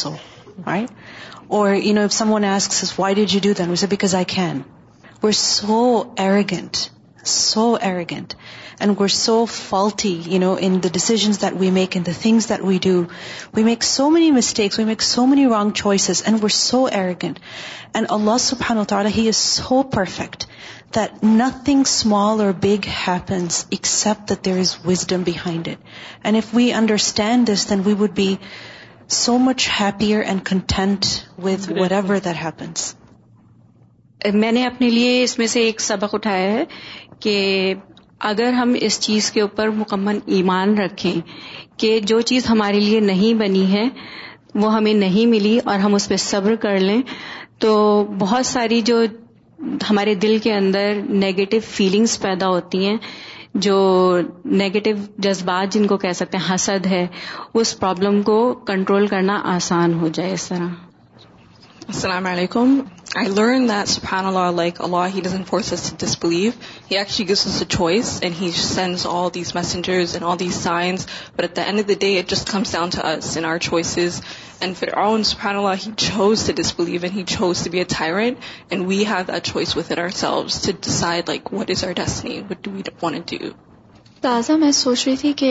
so 7.35 7.65
arrogant 7.89 8.29
and 8.79 8.91
we 8.99 9.03
are 9.03 9.07
so 9.15 9.43
faulty 9.51 10.13
you 10.27 10.39
know 10.39 10.53
in 10.67 10.77
the 10.83 10.89
decisions 10.93 11.43
we 11.59 11.69
make 11.71 11.95
in 11.97 12.05
the 12.05 12.11
things 12.21 12.47
that 12.49 12.61
we 12.67 12.77
do 12.83 12.95
we 13.55 13.63
make 13.63 13.83
so 13.83 14.09
many 14.15 14.31
mistakes 14.37 14.79
we 14.79 14.85
make 14.85 15.01
so 15.01 15.25
many 15.27 15.45
wrong 15.55 15.71
choices 15.75 16.23
nothing 21.37 21.81
small 21.87 22.41
or 22.41 22.51
big 22.63 22.87
happen 23.07 23.47
except 23.75 24.31
there 24.45 24.57
is 24.59 24.75
wisdom 24.85 25.23
behind 25.25 25.67
it 25.67 26.25
and 26.25 26.35
if 26.35 26.53
we 26.55 26.71
understand 26.73 27.47
this 27.51 27.69
then 27.69 27.81
we 27.85 27.93
would 27.99 28.13
be 28.15 28.33
so 29.23 29.37
much 29.47 29.67
happier 29.79 30.21
and 30.25 30.45
content 30.49 31.05
with 31.43 31.71
whatever 31.91 32.15
there 32.25 32.35
happiness 32.43 32.93
میں 34.33 34.51
نے 34.51 34.65
اپنے 34.65 34.89
لیے 34.89 35.21
اس 35.23 35.37
میں 35.39 35.47
سے 35.47 35.61
ایک 35.63 35.81
سبق 35.81 36.13
اٹھایا 36.15 36.51
ہے 36.51 36.63
کہ 37.21 37.35
اگر 38.29 38.53
ہم 38.53 38.73
اس 38.81 38.99
چیز 38.99 39.29
کے 39.31 39.41
اوپر 39.41 39.69
مکمل 39.77 40.19
ایمان 40.35 40.77
رکھیں 40.77 41.13
کہ 41.79 41.99
جو 42.09 42.19
چیز 42.31 42.49
ہمارے 42.49 42.79
لیے 42.79 42.99
نہیں 42.99 43.39
بنی 43.39 43.65
ہے 43.71 43.83
وہ 44.61 44.73
ہمیں 44.73 44.93
نہیں 44.93 45.25
ملی 45.29 45.57
اور 45.71 45.79
ہم 45.79 45.93
اس 45.95 46.07
پہ 46.09 46.15
صبر 46.29 46.55
کر 46.61 46.79
لیں 46.79 47.01
تو 47.59 47.73
بہت 48.19 48.45
ساری 48.45 48.79
جو 48.89 49.01
ہمارے 49.89 50.13
دل 50.23 50.37
کے 50.43 50.53
اندر 50.53 51.01
نگیٹو 51.09 51.57
فیلنگس 51.67 52.21
پیدا 52.21 52.47
ہوتی 52.47 52.85
ہیں 52.85 52.97
جو 53.65 53.75
نگیٹو 54.45 54.91
جذبات 55.23 55.73
جن 55.73 55.85
کو 55.87 55.97
کہہ 55.97 56.11
سکتے 56.15 56.37
ہیں 56.37 56.53
حسد 56.53 56.85
ہے 56.91 57.05
اس 57.59 57.77
پرابلم 57.79 58.21
کو 58.31 58.39
کنٹرول 58.67 59.07
کرنا 59.07 59.39
آسان 59.55 59.93
ہو 59.99 60.07
جائے 60.13 60.33
اس 60.33 60.47
طرح 60.47 60.67
السلام 61.89 62.25
علیکم 62.25 62.79
آئی 63.19 63.27
لرن 63.35 63.67
دیٹ 63.67 63.89
پینا 64.07 64.49
لائک 64.55 64.79
الا 64.83 65.05
hasn't 65.13 65.43
forced 65.49 65.71
us 65.71 65.91
dish 65.99 66.15
blue 66.21 66.49
یاز 66.93 67.19
S 67.33 67.45
a 67.61 67.65
choice 67.75 68.09
and 68.21 68.35
he 68.39 68.49
sends 68.61 69.05
all 69.11 69.27
these 69.33 69.53
messengers 69.55 70.15
and 70.15 70.25
all 70.29 70.39
these 70.39 70.55
signs 70.63 71.07
at 71.37 71.55
the 71.57 71.63
end 71.67 71.77
the 71.89 71.93
day 72.01 72.11
just 72.31 72.43
comes 72.51 72.75
in 72.75 72.91
choices 73.67 74.21
and 74.59 74.77
فی 74.79 74.89
آؤنالا 75.05 75.73
has 75.85 76.59
believe 76.77 77.01
and 77.01 77.31
has 77.41 77.67
a 77.79 77.83
thyroid 77.95 78.33
and 78.69 78.85
we 78.89 79.03
he 79.11 79.39
choice 79.53 79.75
with 79.77 79.93
سیلسائڈ 80.63 81.23
like 81.29 81.53
what 81.53 81.71
is 81.75 81.83
ارٹ 81.85 81.99
good 82.49 82.63
ٹوٹ 82.65 83.33
تازہ 84.25 84.51
میں 84.59 84.69
سوچ 84.75 85.05
رہی 85.07 85.15
تھی 85.17 85.31
کہ 85.37 85.49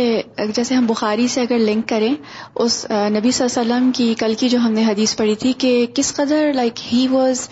جیسے 0.55 0.75
ہم 0.75 0.87
بخاری 0.87 1.27
سے 1.35 1.41
اگر 1.43 1.59
لنک 1.59 1.87
کریں 1.89 2.15
اس 2.15 2.73
نبی 3.17 3.31
صلی 3.31 3.47
اللہ 3.47 3.75
علیہ 3.75 3.75
وسلم 3.75 3.91
کی 3.99 4.07
کل 4.19 4.35
کی 4.39 4.49
جو 4.55 4.59
ہم 4.65 4.73
نے 4.79 4.85
حدیث 4.85 5.15
پڑھی 5.17 5.35
تھی 5.43 5.53
کہ 5.65 5.71
کس 5.95 6.13
قدر 6.15 6.51
like 6.55 6.81
he 6.93 7.07
was 7.11 7.43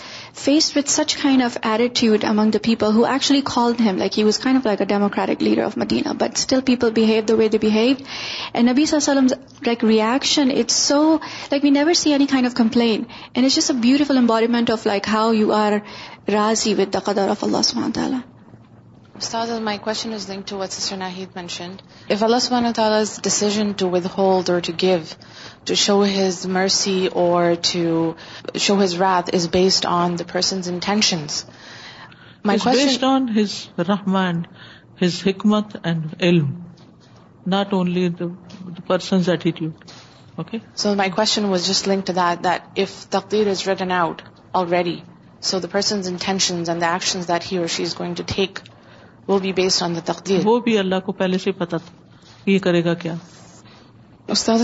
faced 0.45 0.71
with 0.77 0.91
such 0.91 1.15
kind 1.23 1.43
of 1.43 1.59
attitude 1.61 2.25
among 2.29 2.51
the 2.57 2.59
people 2.63 2.95
who 2.97 3.05
actually 3.13 3.41
him 3.85 3.97
like 3.99 4.19
he 4.19 4.25
was 4.31 4.39
kind 4.47 4.59
of 4.59 4.67
like 4.67 4.81
a 4.81 4.87
democratic 4.95 5.43
leader 5.43 5.63
of 5.65 5.77
Medina 5.85 6.15
but 6.23 6.37
still 6.39 6.61
people 6.73 6.91
behave 6.97 7.37
behave 7.37 7.49
the 7.53 7.67
way 7.73 7.87
and 7.87 8.71
نبی 8.71 8.87
صلی 8.87 9.11
اللہ 9.13 9.21
علیہ 9.21 9.33
وسلم 9.33 9.65
like 9.67 9.85
reaction 9.93 10.51
it's 10.59 10.83
so 10.89 11.01
like 11.51 11.65
we 11.65 11.71
never 11.79 11.93
see 12.03 12.13
any 12.13 12.27
kind 12.33 12.47
of 12.47 12.55
complain 12.65 13.03
and 13.33 13.45
it's 13.45 13.57
just 13.57 13.71
a 13.71 13.75
beautiful 13.87 14.19
embodiment 14.25 14.71
of 14.79 14.87
like 14.87 15.09
how 15.13 15.33
you 15.43 15.53
are 15.63 15.79
Razi 16.33 16.75
with 16.79 16.95
the 16.95 17.07
قدر 17.11 17.29
of 17.37 17.45
اللہ 17.45 17.63
سبحانہ 17.73 17.93
تعالیٰ 18.03 18.19
Ustaz, 19.23 19.51
my 19.65 19.73
question 19.83 20.13
is 20.15 20.25
linked 20.29 20.49
to 20.49 20.57
what 20.61 20.73
Sister 20.77 20.97
Nahid 21.01 21.35
mentioned. 21.39 21.83
If 22.15 22.23
Allah 22.27 22.39
subhanahu 22.45 22.71
wa 22.73 22.79
ta'ala's 22.79 23.11
decision 23.27 23.69
to 23.83 23.87
withhold 23.91 24.49
or 24.55 24.61
to 24.69 24.73
give, 24.83 25.13
to 25.71 25.77
show 25.83 25.99
His 26.15 26.39
mercy 26.55 26.97
or 27.27 27.55
to 27.69 27.83
show 28.67 28.77
His 28.83 28.97
wrath 29.03 29.31
is 29.41 29.47
based 29.57 29.87
on 29.87 30.17
the 30.23 30.27
person's 30.33 30.71
intentions. 30.73 31.37
My 32.51 32.57
It's 32.59 32.67
question, 32.69 32.91
based 32.91 33.07
on 33.11 33.29
His 33.37 33.55
rahman, 33.93 34.43
His 35.05 35.21
hikmat 35.29 35.79
and 35.93 36.19
ilm. 36.33 36.51
Not 37.57 37.73
only 37.81 38.09
the, 38.09 38.31
the 38.67 38.83
person's 38.91 39.29
attitude. 39.39 39.89
Okay. 40.47 40.63
So 40.85 40.97
my 41.05 41.09
question 41.21 41.49
was 41.57 41.69
just 41.69 41.87
linked 41.93 42.09
to 42.15 42.19
that, 42.21 42.43
that 42.51 42.69
if 42.87 42.99
taqdeer 43.19 43.55
is 43.59 43.67
written 43.71 43.95
out 44.03 44.29
already, 44.65 44.99
So 45.47 45.59
the 45.63 45.69
person's 45.71 46.09
intentions 46.09 46.69
and 46.73 46.83
the 46.83 46.89
actions 46.97 47.29
that 47.29 47.47
he 47.47 47.57
or 47.61 47.69
she 47.77 47.85
is 47.91 47.95
going 48.01 48.13
to 48.19 48.25
take 48.33 48.59
وہ 49.29 49.39
بھی 49.39 49.53
based 49.59 49.99
تقدیر 50.07 50.39
وہ 50.47 50.59
بھی 50.65 50.79
اللہ 50.79 51.01
کو 51.07 51.13
پہلے 51.21 51.39
سے 51.45 51.53
پتا 51.59 51.77
تھا 51.85 52.51
یہ 52.51 52.59
کرے 52.69 52.85
گا 52.85 52.95
کیا 53.05 53.15
استاد 54.37 54.59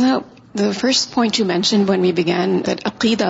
the 0.59 0.71
first 0.79 1.13
point 1.15 1.39
you 1.39 1.45
mention 1.47 1.83
when 1.89 2.01
we 2.01 2.11
begin 2.23 2.61
that 2.67 2.81
عقیدہ 2.87 3.27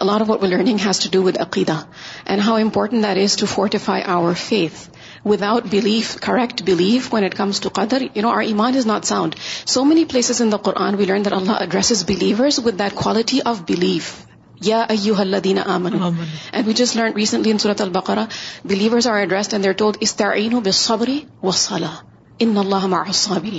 of 0.00 0.30
learning 0.42 0.78
has 0.86 1.00
to 1.00 1.08
do 1.12 1.22
with 1.22 1.36
عقیدہ 1.40 1.78
and 2.26 2.42
how 2.46 2.56
important 2.62 3.04
that 3.04 3.18
is 3.24 3.36
to 3.40 3.46
fortify 3.54 4.02
our 4.14 4.32
faith 4.46 5.26
without 5.50 5.66
belief 5.70 6.14
correct 6.26 6.62
belief 6.66 7.12
when 7.14 7.24
it 7.24 7.34
comes 7.36 7.60
to 7.60 7.68
قدر 7.80 8.02
you 8.14 8.22
know 8.22 8.30
our 8.34 8.40
ایمان 8.52 8.76
is 8.76 8.86
not 8.86 9.04
sound 9.12 9.34
so 9.74 9.84
many 9.90 10.04
places 10.10 10.42
in 10.42 10.52
the 10.52 10.56
Quran 10.70 10.94
we 10.98 11.04
learn 11.06 11.24
that 11.24 11.32
Allah 11.32 11.92
believers 12.06 12.60
with 12.64 12.78
that 12.78 12.94
quality 13.02 13.38
of 13.52 13.60
belief 13.68 14.12
یا 14.62 14.82
دار 14.88 14.96
your 15.02 15.20
in 22.38 22.56
it 22.56 23.58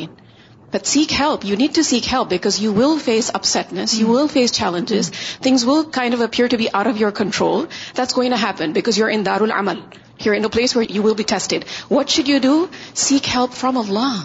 will 11.04 11.14
be 11.14 11.24
tested 11.28 11.64
what 11.92 12.10
should 12.10 12.30
you 12.30 12.38
do 12.42 12.66
seek 12.96 13.28
help 13.34 13.54
from 13.54 13.78
uh 13.78 13.84
Allah 13.88 14.24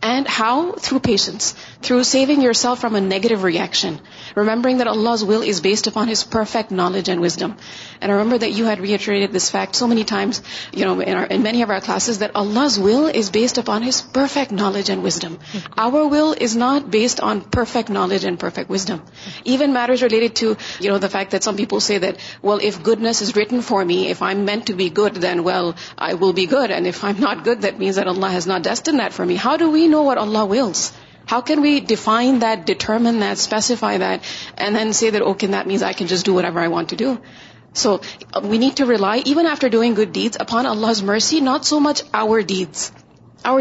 And 0.00 0.28
how? 0.28 0.72
Through 0.72 1.00
patience. 1.00 1.54
Through 1.82 2.04
saving 2.04 2.40
yourself 2.40 2.80
from 2.80 2.94
a 2.94 3.00
negative 3.00 3.42
reaction. 3.42 4.00
Remembering 4.36 4.78
that 4.78 4.86
Allah's 4.86 5.24
will 5.24 5.42
is 5.42 5.60
based 5.60 5.88
upon 5.88 6.06
His 6.06 6.22
perfect 6.22 6.70
knowledge 6.70 7.08
and 7.08 7.20
wisdom. 7.20 7.56
And 8.00 8.12
I 8.12 8.14
remember 8.14 8.38
that 8.38 8.52
you 8.52 8.64
had 8.64 8.78
reiterated 8.78 9.32
this 9.32 9.50
fact 9.50 9.74
so 9.74 9.88
many 9.88 10.04
times, 10.04 10.40
in 10.72 11.42
many 11.42 11.62
of 11.62 11.70
our 11.70 11.80
classes, 11.80 12.20
that 12.20 12.36
Allah's 12.36 12.78
will 12.78 13.08
is 13.08 13.30
based 13.30 13.58
upon 13.58 13.82
His 13.82 14.00
perfect 14.00 14.52
knowledge 14.52 14.88
and 14.88 15.02
wisdom. 15.02 15.40
Our 15.76 16.06
will 16.06 16.32
is 16.32 16.54
not 16.54 16.92
based 16.92 17.18
on 17.18 17.40
perfect 17.40 17.88
knowledge 17.88 18.22
and 18.22 18.38
perfect 18.38 18.70
wisdom. 18.70 19.04
Even 19.44 19.72
matters 19.72 20.00
related 20.00 20.36
to, 20.36 20.56
the 20.98 21.08
fact 21.08 21.32
that 21.32 21.42
some 21.42 21.56
people 21.56 21.80
say 21.80 21.98
that, 21.98 22.18
well, 22.40 22.58
if 22.62 22.82
goodness 22.82 23.20
is 23.20 23.34
written 23.34 23.62
for 23.62 23.84
me, 23.84 24.08
if 24.08 24.22
I'm 24.22 24.44
meant 24.44 24.68
to 24.68 24.74
be 24.74 24.90
good, 24.90 25.14
then, 25.16 25.42
well, 25.42 25.74
I 25.96 26.14
will 26.14 26.32
be 26.32 26.46
good. 26.46 26.70
And 26.70 26.86
if 26.86 27.02
I'm 27.02 27.20
not 27.20 27.42
good, 27.42 27.62
that 27.62 27.78
means 27.78 27.96
that 27.96 28.06
Allah 28.06 28.30
has 28.30 28.46
not 28.46 28.62
destined 28.62 29.00
that 29.00 29.12
for 29.12 29.26
me. 29.26 29.34
How 29.34 29.56
do 29.56 29.68
we 29.68 29.76
doing 29.92 30.06
good 30.06 30.86
good 39.98 40.36
upon 40.44 40.68
Allah's 40.68 40.90
is 40.90 41.02
mercy 41.02 41.40
not 41.50 41.64
so 41.72 41.80
much 41.90 42.02
our 42.22 42.40
deeds 42.52 42.90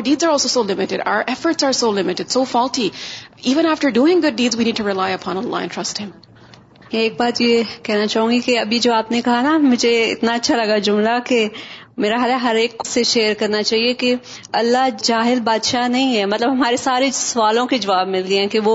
deeds 0.08 0.12
are 0.12 0.16
are 0.22 0.30
also 0.34 0.48
so 0.50 0.64
limited 0.70 1.02
are 1.08 1.22
are 1.32 1.54
are 1.66 1.72
so 1.82 1.90
so 1.90 2.46
so 2.52 2.64
Even 2.64 2.64
after 2.64 2.86
even 3.44 3.66
after 3.72 3.90
doing 4.00 4.22
good 4.26 4.42
need 4.42 4.56
we 4.58 4.66
need 4.66 4.78
to 4.78 4.88
rely 4.90 5.16
Allah 5.26 5.66
trust 5.78 6.02
Him. 6.04 6.10
ایک 6.98 7.18
بات 7.20 7.40
یہ 7.42 7.64
کہنا 7.84 8.06
چاہوں 8.08 8.30
گی 8.30 8.40
کہ 8.42 8.58
ابھی 8.60 8.78
جو 8.84 8.94
آپ 8.94 9.10
نے 9.12 9.20
کہا 9.22 9.42
نا 9.42 9.58
مجھے 9.62 9.90
اتنا 10.12 10.34
اچھا 10.34 10.56
لگا 10.58 10.78
جملہ 10.88 11.18
کہ 11.26 11.40
میرا 12.04 12.18
حال 12.20 12.30
ہے 12.30 12.36
ہر 12.42 12.56
ایک 12.62 12.84
سے 12.88 13.02
شیئر 13.12 13.34
کرنا 13.38 13.62
چاہیے 13.68 13.94
کہ 14.02 14.14
اللہ 14.60 14.88
جاہل 15.04 15.40
بادشاہ 15.46 15.88
نہیں 15.94 16.18
ہے 16.18 16.26
مطلب 16.34 16.52
ہمارے 16.52 16.78
سارے 16.78 17.10
سوالوں 17.20 17.66
کے 17.68 17.78
جواب 17.86 18.08
مل 18.08 18.24
گئے 18.28 18.40
ہیں 18.40 18.48
کہ 18.56 18.60
وہ 18.68 18.74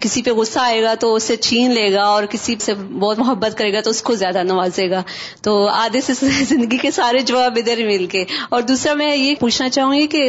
کسی 0.00 0.22
پہ 0.22 0.30
غصہ 0.38 0.58
آئے 0.60 0.80
گا 0.82 0.94
تو 1.00 1.14
اسے 1.14 1.36
چھین 1.46 1.70
لے 1.78 1.92
گا 1.94 2.04
اور 2.12 2.24
کسی 2.34 2.54
سے 2.68 2.74
بہت 2.84 3.18
محبت 3.18 3.56
کرے 3.58 3.72
گا 3.72 3.80
تو 3.84 3.90
اس 3.96 4.00
کو 4.02 4.14
زیادہ 4.22 4.42
نوازے 4.52 4.88
گا 4.90 5.02
تو 5.48 5.56
آدھے 5.82 6.00
سے 6.06 6.12
زندگی 6.54 6.78
کے 6.86 6.90
سارے 7.00 7.18
جواب 7.32 7.58
ادھر 7.64 7.84
مل 7.86 8.06
کے 8.14 8.24
اور 8.48 8.62
دوسرا 8.72 8.94
میں 9.02 9.14
یہ 9.16 9.34
پوچھنا 9.40 9.68
چاہوں 9.78 9.92
گی 9.98 10.06
کہ 10.16 10.28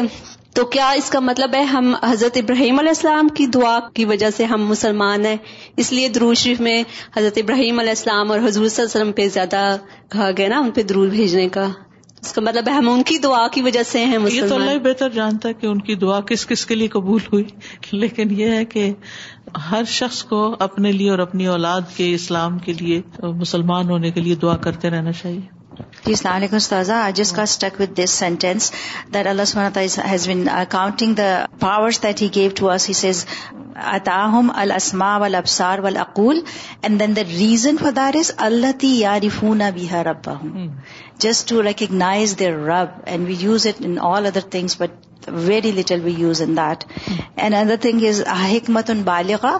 تو 0.59 0.65
کیا 0.75 0.89
اس 1.03 1.09
کا 1.09 1.19
مطلب 1.29 1.55
ہے 1.55 1.61
ہم 1.75 1.93
حضرت 2.03 2.37
ابراہیم 2.43 2.79
علیہ 2.79 2.95
السلام 2.97 3.27
کی 3.37 3.45
دعا 3.53 3.77
کی 3.93 4.05
وجہ 4.11 4.29
سے 4.37 4.45
ہم 4.53 4.67
مسلمان 4.73 5.25
ہیں 5.29 5.37
اس 5.83 5.91
لیے 5.93 6.11
شریف 6.43 6.59
میں 6.69 6.81
حضرت 7.17 7.37
ابراہیم 7.43 7.79
علیہ 7.79 7.97
السلام 7.99 8.31
اور 8.31 8.39
حضور 8.49 8.67
صلی 8.67 8.81
اللہ 8.81 8.81
علیہ 8.81 8.97
وسلم 9.01 9.11
پہ 9.21 9.27
زیادہ 9.39 9.63
کہا 10.11 10.29
گیا 10.37 10.47
نا 10.55 10.59
ان 10.65 10.71
پہ 10.79 10.83
درود 10.93 11.09
بھیجنے 11.19 11.47
کا 11.57 11.67
اس 12.25 12.33
کا 12.33 12.41
مطلب 12.41 12.67
ہم 12.77 12.89
ان 12.89 13.01
کی 13.07 13.17
دعا 13.23 13.47
کی 13.53 13.61
وجہ 13.61 13.81
سے 13.87 14.03
ہیں 14.09 14.17
یہ 14.31 14.45
تو 14.49 14.55
اللہ 14.55 14.77
بہتر 14.83 15.09
جانتا 15.15 15.49
ہے 15.49 15.53
کہ 15.61 15.65
ان 15.67 15.79
کی 15.87 15.95
دعا 16.03 16.19
کس 16.29 16.45
کس 16.47 16.65
کے 16.65 16.75
لیے 16.75 16.87
قبول 16.93 17.21
ہوئی 17.31 17.43
لیکن 18.03 18.27
یہ 18.39 18.51
ہے 18.55 18.63
کہ 18.73 18.89
ہر 19.71 19.83
شخص 19.95 20.23
کو 20.29 20.39
اپنے 20.67 20.91
لیے 20.91 21.09
اور 21.11 21.19
اپنی 21.25 21.47
اولاد 21.55 21.81
کے 21.95 22.13
اسلام 22.13 22.57
کے 22.67 22.73
لیے 22.81 23.01
مسلمان 23.43 23.89
ہونے 23.95 24.11
کے 24.11 24.21
لیے 24.27 24.35
دعا 24.45 24.55
کرتے 24.67 24.89
رہنا 24.95 25.11
چاہیے 25.21 25.41
جی 26.05 26.11
السلام 26.11 26.35
علیکم 26.35 26.55
استاذہ 26.55 26.93
جس 27.15 27.31
کا 27.35 27.41
stuck 27.51 27.79
with 27.81 27.97
this 27.97 28.11
sentence 28.21 28.71
that 29.13 29.27
Allah 29.27 29.79
has 30.11 30.27
been 30.27 30.47
counting 30.69 31.13
the 31.21 31.77
that 32.03 32.21
he 32.21 32.27
gave 32.35 32.49
to 32.57 32.69
power 34.05 34.51
السما 34.55 35.15
و 35.17 35.23
ابسار 35.37 35.79
اقول 36.05 36.39
and 36.81 36.99
then 36.99 37.15
the 37.15 37.21
reason 37.33 37.77
for 37.81 38.15
is 38.19 38.31
اللہ 38.49 38.77
تی 38.79 38.95
یا 38.99 39.17
رفونا 39.23 39.69
بہر 39.75 40.07
ابا 40.15 40.35
ہوں 40.43 40.67
جسٹ 41.23 41.47
ٹو 41.49 41.61
ریکگنائز 41.63 42.37
دیئر 42.39 42.53
رب 42.67 42.87
and 43.11 43.27
we 43.27 43.35
use 43.39 43.65
it 43.67 43.75
in 43.85 43.95
all 44.11 44.25
other 44.25 44.41
things 44.51 44.75
but 44.79 45.11
very 45.31 45.69
little 45.71 46.01
we 46.03 46.11
use 46.17 46.41
in 46.41 46.55
that 46.57 46.83
and 47.43 47.55
other 47.55 47.75
thing 47.81 48.03
is 48.07 48.19
حکمت 48.51 48.89
ان 48.89 49.01
بالغا 49.03 49.51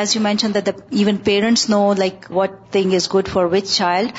as 0.00 0.14
you 0.16 0.22
mention 0.22 0.54
that 0.54 0.68
even 0.78 1.16
parents 1.24 1.68
know 1.70 1.82
like 1.98 2.24
what 2.36 2.50
thing 2.72 2.94
is 2.94 3.08
good 3.14 3.28
for 3.32 3.44
which 3.52 3.68
child 3.76 4.12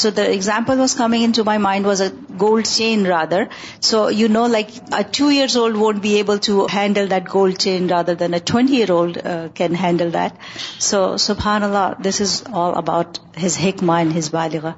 so 0.00 0.10
the 0.16 0.22
example 0.38 0.78
was 0.80 0.94
coming 1.02 1.24
into 1.36 1.44
my 1.46 1.58
mind 1.68 1.86
was 1.86 2.02
a 2.02 2.08
gold 2.40 2.66
chain 2.66 3.06
rather 3.06 3.42
so 3.90 4.04
you 4.16 4.28
know 4.32 4.46
like 4.56 4.72
two 5.18 5.28
years 5.28 5.56
old 5.56 5.76
won't 5.84 6.02
be 6.02 6.14
able 6.16 6.38
to 6.46 6.66
handle 6.74 7.10
that 7.10 7.32
gold 7.34 7.58
chain 7.66 7.88
rather 7.90 8.14
than 8.24 8.34
a 8.34 8.40
twenty 8.52 8.76
year 8.76 8.90
old 8.98 9.18
can 9.60 9.76
handle 9.82 10.12
that 10.14 10.82
so 10.90 11.06
سبحان 11.30 11.62
اللہ 11.70 11.92
this 12.08 12.20
is 12.28 12.42
all 12.66 12.76
about 12.86 13.18
his 13.44 13.58
hack 13.64 13.82
mind 13.92 14.10
and 14.12 14.18
his 14.22 14.34
بالغا 14.34 14.72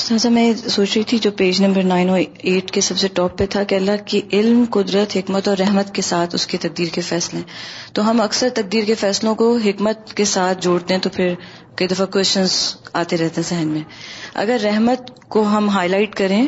سہذا 0.00 0.28
میں 0.30 0.42
سوچ 0.54 0.90
رہی 0.96 1.02
تھی 1.10 1.16
جو 1.22 1.30
page 1.38 1.60
number 1.62 1.82
nine 1.82 2.10
eight 2.16 2.70
کے 2.72 2.80
سب 2.88 2.98
سے 2.98 3.08
top 3.14 3.36
پہ 3.38 3.46
تھا 3.50 3.62
کہ 3.70 3.74
اللہ 3.74 4.02
کی 4.10 4.20
علم 4.38 4.62
قدرت 4.72 5.16
حکمت 5.16 5.48
اور 5.48 5.56
رحمت 5.58 5.92
کے 5.94 6.02
ساتھ 6.08 6.34
اس 6.34 6.46
کی 6.52 6.58
تقدیر 6.64 6.88
کے 6.94 7.00
فیصلے 7.06 7.40
تو 7.94 8.08
ہم 8.10 8.20
اکثر 8.20 8.48
تقدیر 8.54 8.84
کے 8.86 8.94
فیصلوں 9.00 9.34
کو 9.40 9.48
حکمت 9.64 10.12
کے 10.16 10.24
ساتھ 10.34 10.60
جوڑتے 10.64 10.94
ہیں 10.94 11.00
تو 11.06 11.10
پھر 11.16 11.34
کئی 11.76 11.88
دفعہ 11.94 12.06
کوشچنس 12.16 12.54
آتے 13.02 13.16
رہتے 13.16 13.40
ہیں 13.40 13.48
ذہن 13.48 13.68
میں 13.72 13.82
اگر 14.44 14.58
رحمت 14.64 15.10
کو 15.36 15.42
ہم 15.56 15.68
ہائی 15.76 15.88
لائٹ 15.88 16.14
کریں 16.22 16.42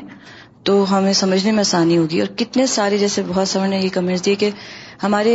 تو 0.68 0.76
ہمیں 0.96 1.12
سمجھنے 1.24 1.52
میں 1.52 1.60
آسانی 1.60 1.98
ہوگی 1.98 2.20
اور 2.20 2.34
کتنے 2.38 2.66
سارے 2.78 2.98
جیسے 2.98 3.22
بہت 3.34 3.56
نے 3.70 3.80
یہ 3.80 3.88
کمنٹس 3.92 4.24
دی 4.26 4.34
کہ 4.44 4.50
ہمارے 5.02 5.34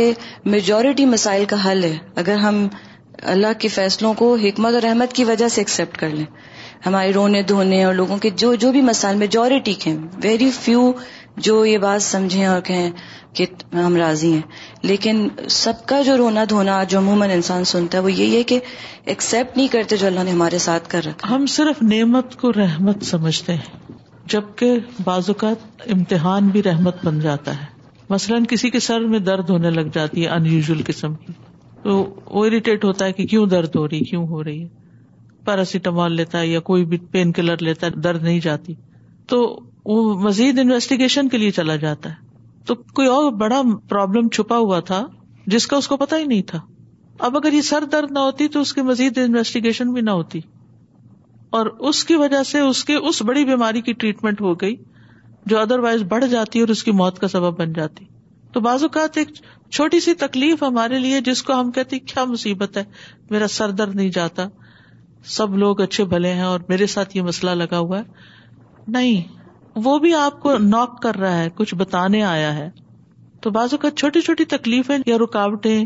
میجورٹی 0.56 1.04
مسائل 1.16 1.44
کا 1.54 1.64
حل 1.70 1.84
ہے 1.84 1.96
اگر 2.24 2.36
ہم 2.48 2.66
اللہ 3.34 3.58
کے 3.58 3.68
فیصلوں 3.78 4.14
کو 4.14 4.34
حکمت 4.46 4.74
اور 4.74 4.82
رحمت 4.82 5.12
کی 5.20 5.24
وجہ 5.24 5.48
سے 5.48 5.60
ایکسیپٹ 5.60 5.96
کر 5.98 6.08
لیں 6.18 6.24
ہمارے 6.86 7.12
رونے 7.12 7.40
دھونے 7.42 7.82
اور 7.84 7.94
لوگوں 7.94 8.16
کے 8.22 8.30
جو 8.42 8.54
جو 8.64 8.70
بھی 8.72 8.80
مسائل 8.88 9.16
میجورٹی 9.18 9.72
کے 9.84 9.94
ویری 10.22 10.50
فیو 10.58 10.82
جو 11.46 11.54
یہ 11.66 11.78
بات 11.78 12.02
سمجھیں 12.02 12.44
اور 12.46 12.60
کہیں 12.66 12.90
کہ 13.36 13.46
ہم 13.74 13.96
راضی 13.96 14.32
ہیں 14.32 14.40
لیکن 14.90 15.26
سب 15.56 15.84
کا 15.88 16.00
جو 16.06 16.16
رونا 16.16 16.44
دھونا 16.50 16.82
جو 16.92 16.98
عموماً 16.98 17.30
انسان 17.30 17.64
سنتا 17.72 17.98
ہے 17.98 18.02
وہ 18.02 18.12
یہی 18.12 18.36
ہے 18.36 18.42
کہ 18.52 18.58
ایکسپٹ 19.14 19.56
نہیں 19.56 19.68
کرتے 19.72 19.96
جو 19.96 20.06
اللہ 20.06 20.24
نے 20.24 20.30
ہمارے 20.30 20.58
ساتھ 20.68 20.88
کر 20.90 21.04
رکھا 21.06 21.34
ہم 21.34 21.46
صرف 21.56 21.82
نعمت 21.94 22.36
کو 22.40 22.52
رحمت 22.56 23.04
سمجھتے 23.10 23.54
ہیں 23.54 23.90
جبکہ 24.34 24.78
بعض 25.04 25.28
اوقات 25.30 25.90
امتحان 25.94 26.48
بھی 26.56 26.62
رحمت 26.62 27.04
بن 27.06 27.20
جاتا 27.26 27.60
ہے 27.60 27.66
مثلاً 28.10 28.44
کسی 28.48 28.70
کے 28.70 28.80
سر 28.88 29.06
میں 29.14 29.18
درد 29.32 29.50
ہونے 29.50 29.70
لگ 29.80 29.90
جاتی 29.94 30.22
ہے 30.24 30.28
ان 30.38 30.46
یوژل 30.54 30.82
قسم 30.86 31.14
کی 31.26 31.32
تو 31.82 31.94
وہ 32.34 32.44
اریٹیٹ 32.46 32.84
ہوتا 32.84 33.04
ہے 33.06 33.12
کہ 33.20 33.26
کیوں 33.34 33.46
درد 33.56 33.76
ہو 33.76 33.86
رہی 33.88 34.00
کیوں 34.10 34.26
ہو 34.28 34.42
رہی 34.44 34.62
ہے 34.62 34.84
پیراسیٹامال 35.46 36.12
لیتا 36.20 36.38
ہے 36.40 36.46
یا 36.46 36.60
کوئی 36.70 36.84
بھی 36.92 36.98
پین 37.10 37.32
کلر 37.32 37.62
لیتا 37.68 37.86
ہے 37.86 38.00
درد 38.06 38.22
نہیں 38.22 38.40
جاتی 38.46 38.74
تو 39.32 39.40
وہ 39.90 39.98
مزید 40.20 40.58
انویسٹیگیشن 40.58 41.28
کے 41.34 41.38
لیے 41.38 41.50
چلا 41.60 41.76
جاتا 41.86 42.10
ہے 42.10 42.24
تو 42.68 42.74
کوئی 42.98 43.08
اور 43.08 43.30
بڑا 43.42 43.60
پرابلم 43.88 44.28
چھپا 44.36 44.56
ہوا 44.66 44.80
تھا 44.90 45.04
جس 45.54 45.66
کا 45.72 45.76
اس 45.76 45.88
کو 45.88 45.96
پتا 45.96 46.18
ہی 46.18 46.24
نہیں 46.32 46.42
تھا 46.52 46.60
اب 47.26 47.36
اگر 47.36 47.52
یہ 47.52 47.60
سر 47.68 47.84
درد 47.92 48.10
نہ 48.12 48.18
ہوتی 48.28 48.48
تو 48.56 48.60
اس 48.60 48.72
کی 48.78 48.82
مزید 48.88 49.18
انویسٹیگیشن 49.24 49.92
بھی 49.92 50.00
نہ 50.08 50.10
ہوتی 50.20 50.40
اور 51.58 51.66
اس 51.88 52.02
کی 52.04 52.14
وجہ 52.22 52.42
سے 52.50 52.60
اس 52.60 52.84
کے 52.84 52.94
اس 53.10 53.22
بڑی 53.28 53.44
بیماری 53.52 53.80
کی 53.88 53.92
ٹریٹمنٹ 54.02 54.40
ہو 54.46 54.54
گئی 54.60 54.74
جو 55.52 55.58
ادر 55.60 55.78
وائز 55.84 56.02
بڑھ 56.14 56.24
جاتی 56.30 56.60
اور 56.60 56.68
اس 56.74 56.82
کی 56.84 56.90
موت 57.00 57.18
کا 57.18 57.28
سبب 57.36 57.58
بن 57.60 57.72
جاتی 57.72 58.04
تو 58.52 58.60
بعض 58.66 58.82
اوقات 58.82 59.16
ایک 59.18 59.28
چھوٹی 59.68 60.00
سی 60.00 60.14
تکلیف 60.24 60.62
ہمارے 60.62 60.98
لیے 60.98 61.20
جس 61.30 61.42
کو 61.48 61.60
ہم 61.60 61.70
کہتے 61.78 61.98
کیا 62.12 62.24
مصیبت 62.34 62.76
ہے 62.76 62.84
میرا 63.30 63.46
سر 63.60 63.70
درد 63.80 63.94
نہیں 63.94 64.10
جاتا 64.20 64.46
سب 65.34 65.56
لوگ 65.58 65.80
اچھے 65.80 66.04
بھلے 66.10 66.32
ہیں 66.34 66.42
اور 66.42 66.60
میرے 66.68 66.86
ساتھ 66.86 67.16
یہ 67.16 67.22
مسئلہ 67.22 67.50
لگا 67.62 67.78
ہوا 67.78 67.98
ہے 67.98 68.92
نہیں 68.96 69.22
وہ 69.84 69.98
بھی 69.98 70.12
آپ 70.14 70.38
کو 70.40 70.56
نوک 70.66 71.00
کر 71.02 71.16
رہا 71.20 71.38
ہے 71.38 71.48
کچھ 71.54 71.74
بتانے 71.78 72.22
آیا 72.24 72.54
ہے 72.56 72.68
تو 73.42 73.50
بازو 73.56 73.76
کا 73.78 73.90
چھوٹی 73.90 74.20
چھوٹی 74.26 74.44
تکلیفیں 74.54 74.96
یا 75.06 75.16
رکاوٹیں 75.22 75.84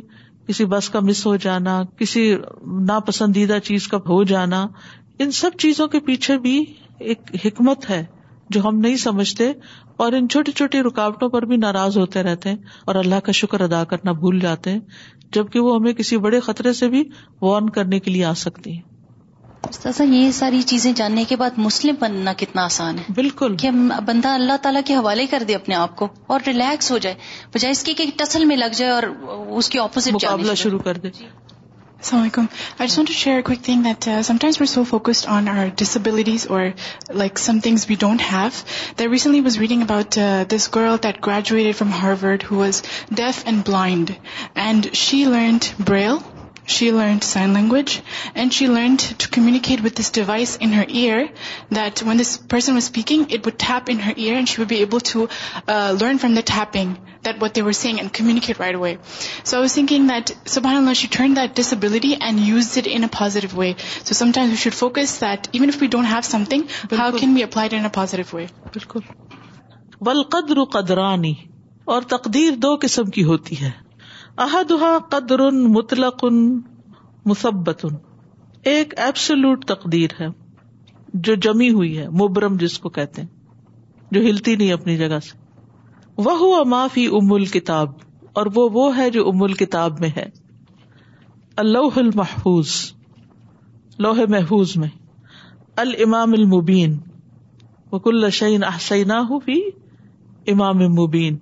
کسی 0.48 0.64
بس 0.74 0.88
کا 0.90 1.00
مس 1.08 1.24
ہو 1.26 1.34
جانا 1.46 1.80
کسی 1.98 2.30
ناپسندیدہ 2.86 3.58
چیز 3.64 3.88
کا 3.88 3.98
ہو 4.08 4.22
جانا 4.34 4.66
ان 5.22 5.30
سب 5.40 5.56
چیزوں 5.58 5.86
کے 5.94 6.00
پیچھے 6.10 6.38
بھی 6.46 6.62
ایک 7.12 7.34
حکمت 7.44 7.88
ہے 7.90 8.04
جو 8.54 8.60
ہم 8.68 8.78
نہیں 8.80 8.96
سمجھتے 9.06 9.52
اور 10.04 10.12
ان 10.16 10.28
چھوٹی 10.28 10.52
چھوٹی 10.60 10.80
رکاوٹوں 10.82 11.28
پر 11.30 11.44
بھی 11.46 11.56
ناراض 11.64 11.98
ہوتے 11.98 12.22
رہتے 12.22 12.48
ہیں 12.48 12.56
اور 12.86 12.94
اللہ 13.04 13.20
کا 13.24 13.32
شکر 13.40 13.60
ادا 13.70 13.82
کرنا 13.90 14.12
بھول 14.22 14.38
جاتے 14.40 14.72
ہیں 14.72 14.80
جبکہ 15.34 15.60
وہ 15.68 15.74
ہمیں 15.76 15.92
کسی 16.02 16.16
بڑے 16.26 16.40
خطرے 16.48 16.72
سے 16.80 16.88
بھی 16.94 17.04
وارن 17.42 17.68
کرنے 17.78 18.00
کے 18.06 18.10
لیے 18.10 18.24
آ 18.24 18.32
سکتی 18.44 18.72
ہیں 18.72 18.88
استاذہ 19.68 20.02
یہ 20.02 20.30
ساری 20.32 20.60
چیزیں 20.70 20.92
جاننے 20.96 21.22
کے 21.28 21.36
بعد 21.36 21.58
مسلم 21.64 21.94
بننا 22.00 22.32
کتنا 22.38 22.64
آسان 22.64 22.98
ہے 22.98 23.12
بالکل 23.14 23.56
کہ 23.60 23.70
بندہ 24.06 24.28
اللہ 24.38 24.56
تعالیٰ 24.62 24.80
کے 24.86 24.94
حوالے 24.96 25.26
کر 25.30 25.42
دے 25.48 25.54
اپنے 25.54 25.74
آپ 25.74 25.94
کو 25.96 26.08
اور 26.34 26.40
ریلیکس 26.46 26.90
ہو 26.90 26.98
جائے 27.06 27.14
بجائے 27.54 27.72
اس 27.72 27.82
کی 27.88 27.94
ٹسل 28.18 28.44
میں 28.52 28.56
لگ 28.56 28.76
جائے 28.76 28.90
اور 28.90 29.02
اس 29.58 29.68
کے 29.70 29.78
اپوزٹ 29.80 30.12
مقابلہ 30.14 30.54
شروع 30.64 30.78
کر 30.88 30.96
دے 31.06 31.10
جی۔ 31.18 31.24
السلام 31.26 32.20
علیکم 32.22 32.44
I 32.80 32.88
want 32.96 33.08
to 33.08 33.14
share 33.14 33.40
quick 33.46 33.62
thing 33.64 33.82
that 33.84 34.04
that 34.06 34.24
sometimes 34.26 34.70
so 34.70 34.84
focused 34.90 35.26
on 35.36 35.48
our 35.56 35.66
disabilities 35.78 36.46
or 36.50 36.60
like 37.22 37.38
some 37.38 37.58
things 37.64 37.86
we 37.88 37.96
don't 38.00 38.22
have 38.32 39.10
recently 39.12 39.40
was 39.48 39.58
reading 39.58 39.82
about 39.88 40.18
this 40.54 40.68
girl 40.74 40.96
graduated 41.26 41.76
from 41.78 41.92
Harvard 42.02 42.44
who 42.50 42.56
was 42.58 42.82
deaf 43.20 43.42
and 43.44 43.64
blind 43.66 44.10
and 44.66 44.86
she 45.04 45.24
learned 45.24 45.64
braille 45.88 46.16
she 46.68 46.90
learn 46.90 47.18
sign 47.22 47.50
language 47.54 47.96
and 48.40 48.52
she 48.52 48.66
learn 48.66 48.94
to 49.16 49.26
communicate 49.32 49.84
with 49.84 49.96
this 49.98 50.12
device 50.14 50.56
in 50.60 50.72
her 50.74 50.84
ear 51.00 51.24
that 51.76 52.02
when 52.06 52.18
this 52.20 52.38
person 52.50 52.74
was 52.76 52.82
speaking 52.84 53.32
it 53.34 53.46
would 53.46 53.54
what 53.72 53.90
in 53.92 54.00
her 54.06 54.12
ear 54.16 54.34
and 54.34 54.48
she 54.48 54.54
would 54.58 54.68
be 54.68 54.76
able 54.76 54.98
to 55.12 55.24
learn 56.00 56.18
from 56.20 56.34
دیپنگ 56.34 56.92
that 57.26 57.42
what 57.42 57.54
they 57.56 57.60
were 57.62 57.72
seeing 57.80 57.98
and 58.20 58.60
wide 58.60 58.76
way 58.80 58.94
so 59.44 59.58
I 59.60 59.68
singing 59.68 60.08
دیٹھ 60.08 61.18
that 61.36 61.56
disability 61.72 62.12
and 62.20 62.40
use 62.48 62.76
it 62.78 62.88
in 62.94 63.04
positive 63.18 63.56
way 63.58 63.72
so 64.04 64.14
sometimes 64.14 64.50
we 64.50 64.56
should 64.64 64.74
focus 64.78 65.20
that 65.20 65.48
even 65.52 65.68
if 65.74 65.82
we 65.82 65.88
don't 65.96 66.06
have 66.12 66.20
something 66.50 66.94
how 66.98 67.10
can 67.20 67.34
be 67.34 67.42
applied 67.42 68.22
way 68.32 68.46
بالکل 68.74 69.00
بل 70.06 70.22
قدر 70.32 70.64
قدرانی 70.78 71.34
اور 71.92 72.02
تقدیر 72.08 72.50
دو 72.62 72.74
قسم 72.80 73.10
کی 73.14 73.22
ہوتی 73.24 73.60
ہے 73.60 73.70
احدہ 74.42 74.86
قدر 75.12 75.40
مطلق 75.72 76.24
مثبت 77.30 77.84
ایک 78.70 78.92
ایبسلوٹ 79.06 79.64
تقدیر 79.68 80.10
ہے 80.20 80.26
جو 81.26 81.34
جمی 81.46 81.68
ہوئی 81.72 81.90
ہے 81.98 82.06
مبرم 82.20 82.56
جس 82.60 82.78
کو 82.84 82.88
کہتے 82.98 83.22
ہیں 83.22 84.16
جو 84.16 84.20
ہلتی 84.28 84.54
نہیں 84.56 84.70
اپنی 84.76 84.96
جگہ 84.96 85.18
سے 85.26 85.36
وہ 86.28 86.64
امول 87.18 87.44
کتاب 89.62 90.00
میں 90.04 90.10
ہے 90.16 90.24
اللہ 91.64 91.98
المحفوظ 92.04 92.68
لوہ 94.06 94.26
محفوظ 94.36 94.76
میں 94.84 94.88
المام 95.84 96.32
المبین 96.38 96.96
وک 97.92 98.08
شعین 98.40 98.64
آسین 98.74 99.12
فی 99.44 99.58
امام 100.54 100.78
مبین 101.02 101.36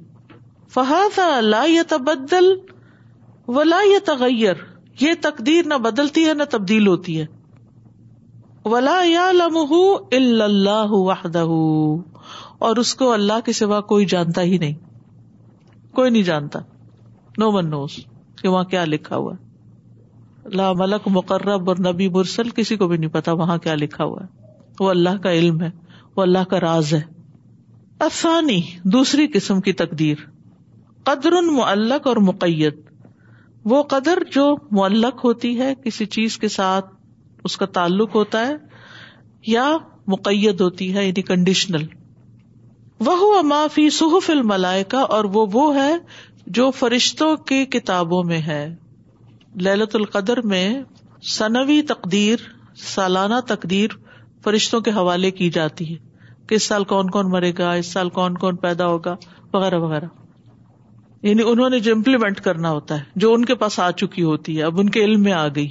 فہذا 0.78 1.28
لا 1.51 1.62
تبدل 1.94 2.53
ولا 3.57 3.76
یا 3.90 3.99
تغیر 4.05 4.59
یہ 5.01 5.12
تقدیر 5.22 5.66
نہ 5.66 5.74
بدلتی 5.84 6.26
ہے 6.28 6.32
نہ 6.34 6.42
تبدیل 6.51 6.86
ہوتی 6.88 7.18
ہے 7.20 7.24
ولا 8.72 8.99
یا 9.05 9.28
اللہ 10.16 10.90
وحدہ 10.92 11.44
اور 12.68 12.76
اس 12.82 12.94
کو 13.03 13.11
اللہ 13.12 13.40
کے 13.44 13.53
سوا 13.61 13.80
کوئی 13.92 14.05
جانتا 14.14 14.42
ہی 14.51 14.59
نہیں 14.64 14.74
کوئی 15.96 16.11
نہیں 16.11 16.22
جانتا 16.22 16.59
نو 17.38 17.61
نوز 17.68 17.94
کہ 18.42 18.49
وہاں 18.49 18.64
کیا 18.74 18.84
لکھا 18.94 19.16
ہوا 19.16 19.32
ہے 19.34 19.46
اللہ 20.51 20.72
ملک 20.78 21.09
مقرب 21.14 21.68
اور 21.70 21.76
نبی 21.86 22.09
مرسل 22.18 22.49
کسی 22.59 22.76
کو 22.76 22.88
بھی 22.88 22.96
نہیں 22.96 23.11
پتا 23.12 23.32
وہاں 23.42 23.57
کیا 23.68 23.74
لکھا 23.84 24.05
ہوا 24.05 24.18
ہے 24.24 24.55
وہ 24.80 24.90
اللہ 24.90 25.16
کا 25.22 25.32
علم 25.38 25.61
ہے 25.62 25.70
وہ 26.16 26.22
اللہ 26.22 26.44
کا 26.51 26.61
راز 26.66 26.92
ہے 26.94 27.01
افسانی 28.09 28.61
دوسری 28.96 29.26
قسم 29.34 29.61
کی 29.68 29.72
تقدیر 29.82 30.24
قدر 31.11 31.40
معلق 31.51 32.07
اور 32.07 32.16
مقید 32.30 32.86
وہ 33.71 33.83
قدر 33.93 34.19
جو 34.35 34.45
معلق 34.77 35.25
ہوتی 35.25 35.49
ہے 35.59 35.73
کسی 35.85 36.05
چیز 36.16 36.37
کے 36.43 36.49
ساتھ 36.57 36.87
اس 37.49 37.57
کا 37.62 37.66
تعلق 37.79 38.14
ہوتا 38.14 38.47
ہے 38.47 38.55
یا 39.47 39.64
مقید 40.12 40.61
ہوتی 40.61 40.87
ہے 40.95 41.05
یعنی 41.07 41.23
کنڈیشنل 41.31 41.83
وہ 43.09 43.41
سہ 43.49 44.19
فلم 44.27 44.39
الملائکہ 44.51 45.03
اور 45.16 45.25
وہ 45.35 45.45
وہ 45.53 45.64
ہے 45.77 45.93
جو 46.59 46.71
فرشتوں 46.79 47.35
کی 47.51 47.64
کتابوں 47.79 48.23
میں 48.31 48.41
ہے 48.47 48.64
للت 49.66 49.97
القدر 49.97 50.41
میں 50.53 50.64
صنوی 51.35 51.81
تقدیر 51.93 52.47
سالانہ 52.95 53.41
تقدیر 53.49 53.97
فرشتوں 54.45 54.81
کے 54.87 54.91
حوالے 55.01 55.31
کی 55.43 55.51
جاتی 55.59 55.93
ہے 55.95 55.99
کس 56.49 56.62
سال 56.73 56.85
کون 56.95 57.11
کون 57.16 57.31
مرے 57.37 57.53
گا 57.59 57.73
اس 57.83 57.93
سال 57.99 58.09
کون 58.21 58.39
کون 58.45 58.57
پیدا 58.66 58.87
ہوگا 58.95 59.16
وغیرہ 59.53 59.79
وغیرہ 59.85 60.07
یعنی 61.27 61.43
انہوں 61.51 61.71
نے 61.71 61.79
جو 61.85 61.93
امپلیمنٹ 61.93 62.41
کرنا 62.41 62.71
ہوتا 62.71 62.99
ہے 62.99 63.19
جو 63.23 63.33
ان 63.35 63.45
کے 63.45 63.55
پاس 63.62 63.79
آ 63.81 63.91
چکی 64.03 64.23
ہوتی 64.23 64.57
ہے 64.59 64.62
اب 64.64 64.79
ان 64.81 64.91
کے 64.97 65.01
علم 65.05 65.23
میں 65.23 65.33
آ 65.33 65.47
گئی 65.55 65.66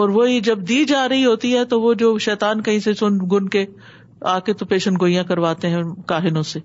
اور 0.00 0.08
وہی 0.14 0.40
جب 0.48 0.66
دی 0.68 0.84
جا 0.92 1.08
رہی 1.08 1.24
ہوتی 1.24 1.56
ہے 1.56 1.64
تو 1.74 1.80
وہ 1.80 1.92
جو 2.00 2.16
شیتان 2.24 2.62
کہیں 2.68 2.78
سے 2.86 2.94
سن 3.02 3.18
گن 3.32 3.48
کے 3.48 3.64
کے 3.64 3.72
آ 4.30 4.38
تو 4.58 4.66
پیشن 4.70 4.94
گوئیاں 5.00 5.22
کرواتے 5.28 5.68
ہیں 5.70 5.82
کاہنوں 6.12 6.42
سے 6.52 6.60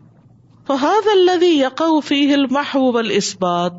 فہد 0.68 1.08
اللہ 1.12 1.44
یقا 1.44 1.86
فی 2.06 2.22
الحب 2.34 2.98
اس 3.18 3.36
بات 3.42 3.78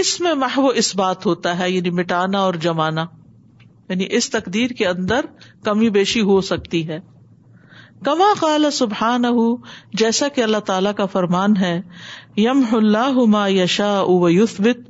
اس 0.00 0.20
میں 0.20 0.34
محو 0.42 0.66
اس 0.82 0.94
بات 0.96 1.26
ہوتا 1.26 1.58
ہے 1.58 1.70
یعنی 1.70 1.90
مٹانا 2.00 2.38
اور 2.48 2.54
جمانا 2.66 3.04
یعنی 3.88 4.06
اس 4.18 4.30
تقدیر 4.30 4.70
کے 4.78 4.86
اندر 4.86 5.24
کمی 5.64 5.88
بیشی 5.98 6.20
ہو 6.32 6.40
سکتی 6.52 6.86
ہے 6.88 6.98
کما 8.04 8.32
کال 8.40 8.70
سبحان 8.72 9.22
جیسا 10.02 10.28
کہ 10.34 10.42
اللہ 10.42 10.58
تعالیٰ 10.66 10.92
کا 10.96 11.06
فرمان 11.14 11.56
ہے 11.56 11.80
یم 12.40 12.60
اللہ 12.76 13.16
ما 13.34 13.40
یشا 13.48 13.88
او 13.98 14.16
یوسفت 14.30 14.80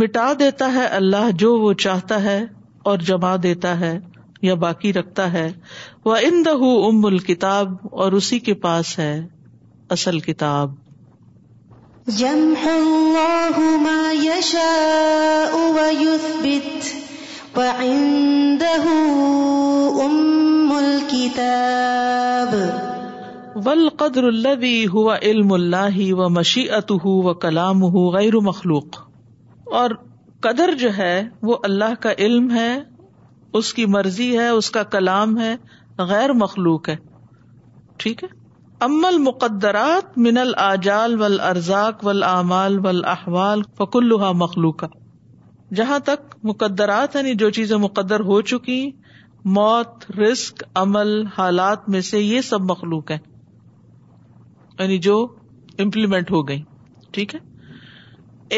مٹا 0.00 0.24
دیتا 0.38 0.66
ہے 0.74 0.82
اللہ 0.98 1.30
جو 1.42 1.48
وہ 1.60 1.70
چاہتا 1.84 2.18
ہے 2.22 2.34
اور 2.90 3.04
جما 3.10 3.30
دیتا 3.42 3.70
ہے 3.80 3.90
یا 4.48 4.54
باقی 4.64 4.90
رکھتا 4.92 5.26
ہے 5.32 5.42
وہ 6.10 6.16
ان 6.28 6.44
دہ 6.44 6.62
ام 6.88 7.00
الکتاب 7.12 7.72
اور 8.06 8.16
اسی 8.20 8.38
کے 8.48 8.54
پاس 8.66 8.92
ہے 8.98 9.08
اصل 9.96 10.18
کتاب 10.28 10.72
یم 12.20 12.44
ہوا 12.66 13.96
یشا 14.22 14.78
اُس 15.86 16.28
بت 16.42 16.88
وم 19.98 20.16
الب 20.84 22.91
بل 23.64 23.88
قدر 23.98 24.24
اللہ 24.28 24.64
ہوا 24.92 25.16
علم 25.28 25.52
اللہ 25.52 25.98
و 26.12 26.28
مشی 26.36 26.62
ات 26.78 26.90
و 27.10 27.32
کلام 27.44 27.82
ہو 27.96 28.02
غیر 28.14 28.36
مخلوق 28.46 28.96
اور 29.80 29.90
قدر 30.46 30.70
جو 30.78 30.88
ہے 30.96 31.12
وہ 31.50 31.56
اللہ 31.68 31.94
کا 32.06 32.12
علم 32.26 32.50
ہے 32.54 32.72
اس 33.60 33.72
کی 33.74 33.84
مرضی 33.96 34.26
ہے 34.38 34.48
اس 34.60 34.70
کا 34.76 34.82
کلام 34.96 35.38
ہے 35.40 35.54
غیر 36.10 36.32
مخلوق 36.42 36.88
ہے 36.88 36.96
ٹھیک 38.04 38.22
ہے 38.24 38.28
ام 38.88 39.04
المقدرات 39.08 40.16
من 40.28 40.38
الجال 40.46 41.20
ول 41.20 41.38
ارزاق 41.50 42.04
ول 42.06 42.22
المال 42.30 42.78
ول 42.86 43.04
احوال 43.16 43.62
فکل 43.78 44.16
مخلوق 44.44 44.84
جہاں 45.80 45.98
تک 46.10 46.34
مقدرات 46.52 47.16
یعنی 47.16 47.34
جو 47.44 47.50
چیزیں 47.60 47.76
مقدر 47.88 48.24
ہو 48.32 48.40
چکی 48.54 48.80
موت 49.58 50.10
رسک 50.20 50.64
عمل 50.84 51.14
حالات 51.38 51.88
میں 51.94 52.00
سے 52.12 52.20
یہ 52.22 52.40
سب 52.48 52.70
مخلوق 52.70 53.10
ہیں 53.10 53.18
یعنی 54.82 54.98
جو 55.04 55.14
امپلیمنٹ 55.82 56.30
ہو 56.34 56.38
گئی 56.48 56.62
ٹھیک 57.16 57.34
ہے 57.34 57.38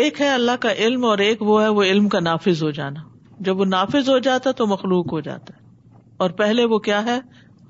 ایک 0.03 0.21
ہے 0.21 0.29
اللہ 0.35 0.57
کا 0.61 0.71
علم 0.85 1.05
اور 1.07 1.19
ایک 1.25 1.43
وہ 1.49 1.61
ہے 1.63 1.69
وہ 1.79 1.83
علم 1.95 2.09
کا 2.15 2.21
نافذ 2.29 2.63
ہو 2.63 2.71
جانا 2.81 3.01
جب 3.49 3.61
وہ 3.61 3.65
نافذ 3.75 4.09
ہو 4.11 4.19
جاتا 4.29 4.51
تو 4.61 4.67
مخلوق 4.73 5.13
ہو 5.13 5.21
جاتا 5.29 5.55
ہے 5.55 5.63
اور 6.25 6.31
پہلے 6.43 6.65
وہ 6.73 6.79
کیا 6.89 7.05
ہے 7.09 7.19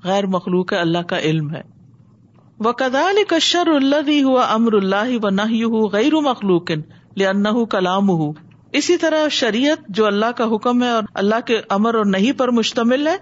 غیر 0.03 0.27
مخلوق 0.37 0.73
ہے 0.73 0.77
اللہ 0.87 1.05
کا 1.11 1.19
علم 1.29 1.49
ہے 1.55 1.61
وہ 2.65 2.71
کشر 3.29 3.69
اللہ 3.75 4.05
اللہ 4.11 4.25
ہوا 4.27 4.45
امر 4.53 4.73
و 5.25 5.29
نہ 5.39 5.47
غیر 5.97 6.15
مخلوق 6.27 6.71
کلام 7.71 8.09
ہوں 8.21 8.33
اسی 8.79 8.97
طرح 9.01 9.27
شریعت 9.39 9.87
جو 9.99 10.05
اللہ 10.05 10.31
کا 10.37 10.45
حکم 10.53 10.83
ہے 10.83 10.89
اور 10.99 11.09
اللہ 11.23 11.41
کے 11.47 11.59
امر 11.79 11.95
اور 11.99 12.05
نہیں 12.17 12.37
پر 12.43 12.51
مشتمل 12.61 13.07
ہے 13.07 13.17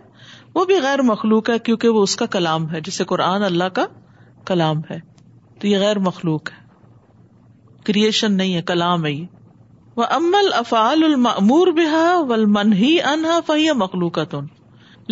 وہ 0.55 0.65
بھی 0.71 0.79
غیر 0.87 1.01
مخلوق 1.13 1.49
ہے 1.49 1.57
کیونکہ 1.69 1.97
وہ 1.99 2.03
اس 2.09 2.15
کا 2.21 2.25
کلام 2.37 2.69
ہے 2.73 2.81
جسے 2.89 3.03
قرآن 3.13 3.43
اللہ 3.51 3.73
کا 3.79 3.85
کلام 4.51 4.81
ہے 4.91 4.99
تو 5.63 5.67
یہ 5.67 5.77
غیر 5.79 5.99
مخلوق 6.05 6.49
ہے 6.51 6.61
کریشن 7.85 8.33
نہیں 8.37 8.55
ہے 8.55 8.61
کلام 8.69 9.05
ہے 9.05 9.11
یہ 9.11 10.65
امور 11.35 11.67
بھی 11.77 11.85
انہا 13.11 13.39
فہیا 13.47 13.73
مخلوق 13.81 14.17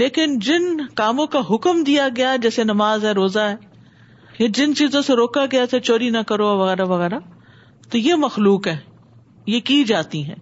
لیکن 0.01 0.37
جن 0.47 0.85
کاموں 0.95 1.25
کا 1.35 1.39
حکم 1.49 1.81
دیا 1.91 2.07
گیا 2.17 2.35
جیسے 2.45 2.63
نماز 2.63 3.05
ہے 3.05 3.11
روزہ 3.19 3.39
ہے 3.49 3.55
یا 4.39 4.47
جن 4.57 4.75
چیزوں 4.81 5.01
سے 5.11 5.15
روکا 5.21 5.45
گیا 5.51 5.79
چوری 5.83 6.09
نہ 6.09 6.21
کرو 6.27 6.47
وغیرہ 6.59 6.85
وغیرہ 6.91 7.19
تو 7.91 7.97
یہ 7.97 8.15
مخلوق 8.25 8.67
ہے 8.67 8.77
یہ 9.55 9.59
کی 9.71 9.83
جاتی 9.93 10.23
ہیں 10.29 10.35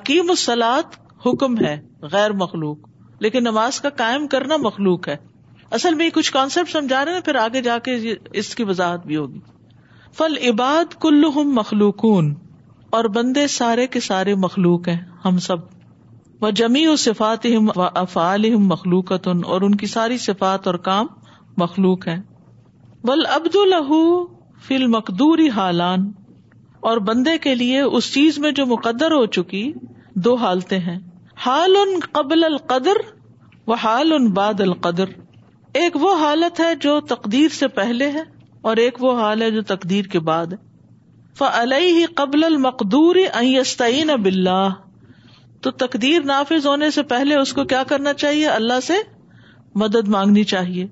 عقیم 0.00 0.30
السلاد 0.36 1.00
حکم 1.26 1.54
ہے 1.64 1.76
غیر 2.12 2.32
مخلوق 2.44 2.88
لیکن 3.26 3.44
نماز 3.50 3.80
کا 3.80 3.88
قائم 4.04 4.26
کرنا 4.36 4.56
مخلوق 4.68 5.08
ہے 5.08 5.16
اصل 5.78 5.94
میں 5.94 6.08
کچھ 6.14 6.32
کانسیپٹ 6.32 6.70
سمجھا 6.70 7.04
رہے 7.04 7.12
ہیں 7.12 7.20
پھر 7.28 7.34
آگے 7.44 7.60
جا 7.62 7.78
کے 7.86 7.94
اس 8.42 8.54
کی 8.54 8.64
وضاحت 8.64 9.06
بھی 9.06 9.16
ہوگی 9.16 9.38
فل 10.18 10.36
عباد 10.48 10.94
کل 11.02 11.24
مخلوقون 11.60 12.32
اور 12.98 13.04
بندے 13.14 13.46
سارے 13.54 13.86
کے 13.94 14.00
سارے 14.00 14.34
مخلوق 14.42 14.88
ہیں 14.88 14.98
ہم 15.24 15.38
سب 15.46 15.64
وہ 16.40 16.50
جمی 16.60 16.86
و 16.86 16.94
صفات 17.04 17.46
افعال 17.74 18.54
مخلوق 18.72 19.12
اور 19.28 19.62
ان 19.68 19.74
کی 19.82 19.86
ساری 19.96 20.18
صفات 20.28 20.66
اور 20.66 20.74
کام 20.88 21.06
مخلوق 21.62 22.06
ہیں 22.08 22.20
ول 23.08 23.24
عبد 23.34 23.56
الح 23.62 23.92
فل 24.68 24.86
مقدوری 24.94 25.48
حالان 25.56 26.10
اور 26.90 26.96
بندے 27.10 27.36
کے 27.46 27.54
لیے 27.54 27.80
اس 27.98 28.12
چیز 28.14 28.38
میں 28.38 28.50
جو 28.60 28.66
مقدر 28.72 29.12
ہو 29.12 29.24
چکی 29.36 29.70
دو 30.26 30.34
حالتیں 30.44 30.78
ہیں 30.88 30.98
حال 31.46 31.76
ان 31.82 31.98
قبل 32.12 32.44
القدر 32.44 32.98
و 33.66 33.74
حال 33.84 34.12
ان 34.16 34.28
باد 34.34 34.60
القدر 34.66 35.10
ایک 35.76 35.96
وہ 36.00 36.14
حالت 36.18 36.60
ہے 36.60 36.74
جو 36.82 36.92
تقدیر 37.08 37.48
سے 37.54 37.66
پہلے 37.78 38.06
ہے 38.12 38.20
اور 38.68 38.76
ایک 38.84 39.02
وہ 39.04 39.10
حال 39.20 39.42
ہے 39.42 39.50
جو 39.56 39.62
تقدیر 39.70 40.04
کے 40.14 40.18
بعد 40.28 40.52
فلح 41.38 41.82
ہی 41.96 42.04
قبل 42.20 42.44
المقدور 42.44 43.16
بلّہ 44.22 44.70
تو 45.66 45.70
تقدیر 45.82 46.22
نافذ 46.30 46.66
ہونے 46.66 46.90
سے 46.96 47.02
پہلے 47.10 47.34
اس 47.40 47.52
کو 47.58 47.64
کیا 47.72 47.82
کرنا 47.90 48.12
چاہیے 48.22 48.46
اللہ 48.52 48.80
سے 48.86 48.94
مدد 49.82 50.08
مانگنی 50.14 50.44
چاہیے 50.54 50.86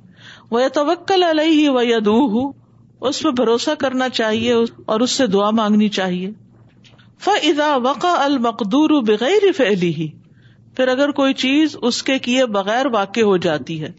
وہ 0.57 0.67
توکل 0.75 1.25
و 1.77 1.83
یدو 1.91 2.19
اس 3.11 3.23
پہ 3.23 3.31
بھروسہ 3.43 3.75
کرنا 3.85 4.09
چاہیے 4.19 4.53
اور 4.95 5.07
اس 5.07 5.11
سے 5.23 5.27
دعا 5.37 5.51
مانگنی 5.63 5.89
چاہیے 6.01 6.31
فضا 7.29 7.75
وقا 7.89 8.15
المقدور 8.25 9.01
بغیر 9.13 9.51
فیلی 9.63 9.93
ہی 10.03 10.09
پھر 10.77 10.89
اگر 10.97 11.11
کوئی 11.23 11.35
چیز 11.47 11.77
اس 11.91 12.03
کے 12.11 12.19
کیے 12.29 12.47
بغیر 12.59 12.87
واقع 12.99 13.21
ہو 13.33 13.37
جاتی 13.49 13.81
ہے 13.85 13.91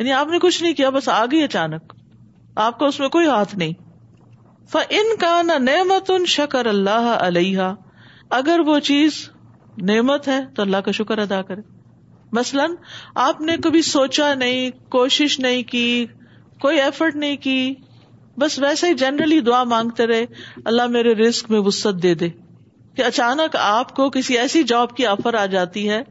یعنی 0.00 0.12
آپ 0.12 0.28
نے 0.28 0.38
کچھ 0.42 0.62
نہیں 0.62 0.74
کیا 0.74 0.88
بس 0.90 1.08
آ 1.08 1.24
گئی 1.32 1.42
اچانک 1.42 1.92
آپ 2.64 2.78
کا 2.78 2.86
اس 2.86 2.98
میں 3.00 3.08
کوئی 3.16 3.26
ہاتھ 3.28 3.54
نہیں 3.58 3.72
ان 4.98 5.16
کا 5.20 5.40
نہ 5.46 5.52
نعمت 5.62 6.10
ان 6.10 6.24
شکر 6.34 6.66
اللہ 6.66 7.06
علیہ 7.20 7.66
اگر 8.38 8.60
وہ 8.66 8.78
چیز 8.88 9.18
نعمت 9.90 10.28
ہے 10.28 10.38
تو 10.54 10.62
اللہ 10.62 10.80
کا 10.84 10.90
شکر 10.98 11.18
ادا 11.24 11.40
کرے 11.50 11.60
مثلاً 12.38 12.74
آپ 13.24 13.40
نے 13.50 13.56
کبھی 13.64 13.82
سوچا 13.88 14.32
نہیں 14.34 14.70
کوشش 14.92 15.38
نہیں 15.40 15.62
کی 15.70 15.84
کوئی 16.62 16.80
ایفرٹ 16.80 17.16
نہیں 17.16 17.36
کی 17.46 17.58
بس 18.38 18.58
ویسے 18.62 18.88
ہی 18.88 18.94
جنرلی 19.04 19.40
دعا 19.50 19.62
مانگتے 19.74 20.06
رہے 20.06 20.24
اللہ 20.72 20.86
میرے 20.96 21.14
رسک 21.28 21.50
میں 21.50 21.60
وسط 21.66 22.02
دے 22.02 22.14
دے 22.24 22.28
کہ 22.96 23.02
اچانک 23.04 23.56
آپ 23.60 23.94
کو 23.96 24.08
کسی 24.16 24.38
ایسی 24.38 24.62
جاب 24.74 24.96
کی 24.96 25.06
آفر 25.06 25.34
آ 25.40 25.44
جاتی 25.56 25.88
ہے 25.90 26.02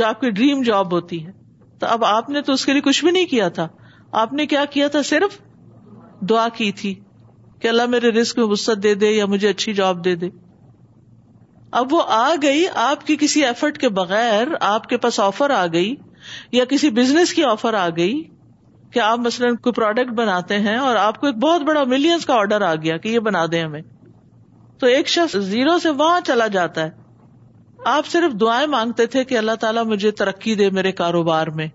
جو 0.00 0.06
آپ 0.06 0.20
کی 0.20 0.30
ڈریم 0.40 0.62
جاب 0.66 0.92
ہوتی 0.92 1.24
ہے 1.26 1.30
تو 1.80 1.86
اب 1.90 2.04
آپ 2.04 2.28
نے 2.30 2.40
تو 2.46 2.52
اس 2.58 2.64
کے 2.66 2.72
لیے 2.72 2.80
کچھ 2.86 3.04
بھی 3.04 3.10
نہیں 3.12 3.26
کیا 3.26 3.48
تھا 3.58 3.66
آپ 4.22 4.32
نے 4.38 4.46
کیا 4.46 4.64
کیا 4.70 4.88
تھا 4.96 5.00
صرف 5.10 5.38
دعا 6.30 6.48
کی 6.56 6.70
تھی 6.80 6.94
کہ 7.60 7.68
اللہ 7.68 7.86
میرے 7.92 8.10
رسک 8.20 8.38
میں 8.38 8.46
وسط 8.50 8.82
دے 8.82 8.94
دے 9.02 9.10
یا 9.10 9.26
مجھے 9.34 9.48
اچھی 9.48 9.72
جاب 9.78 10.04
دے 10.04 10.14
دے 10.22 10.28
اب 11.80 11.92
وہ 11.94 12.02
آ 12.16 12.28
گئی 12.42 12.66
آپ 12.82 13.06
کی 13.06 13.16
کسی 13.20 13.44
ایفرٹ 13.46 13.78
کے 13.78 13.88
بغیر 14.00 14.48
آپ 14.74 14.88
کے 14.88 14.96
پاس 15.04 15.20
آفر 15.26 15.50
آ 15.56 15.64
گئی 15.72 15.94
یا 16.52 16.64
کسی 16.70 16.90
بزنس 17.00 17.32
کی 17.34 17.44
آفر 17.50 17.74
آ 17.82 17.88
گئی 17.96 18.22
کہ 18.92 19.00
آپ 19.00 19.18
مثلاً 19.26 19.56
کوئی 19.64 19.72
پروڈکٹ 19.72 20.10
بناتے 20.22 20.58
ہیں 20.60 20.76
اور 20.76 20.96
آپ 21.06 21.20
کو 21.20 21.26
ایک 21.26 21.36
بہت 21.42 21.62
بڑا 21.66 21.84
ملینس 21.94 22.26
کا 22.26 22.34
آرڈر 22.38 22.60
آ 22.70 22.74
گیا 22.86 22.96
کہ 23.04 23.08
یہ 23.08 23.18
بنا 23.30 23.44
دیں 23.52 23.62
ہمیں 23.64 23.80
تو 24.80 24.86
ایک 24.96 25.08
شخص 25.14 25.36
زیرو 25.52 25.78
سے 25.82 25.90
وہاں 26.02 26.20
چلا 26.30 26.46
جاتا 26.56 26.84
ہے 26.84 26.98
آپ 27.88 28.06
صرف 28.10 28.32
دعائیں 28.40 28.66
مانگتے 28.68 29.04
تھے 29.12 29.22
کہ 29.24 29.36
اللہ 29.38 29.54
تعالیٰ 29.60 29.84
مجھے 29.86 30.10
ترقی 30.20 30.54
دے 30.54 30.68
میرے 30.78 30.90
کاروبار 30.92 31.46
میں 31.60 31.66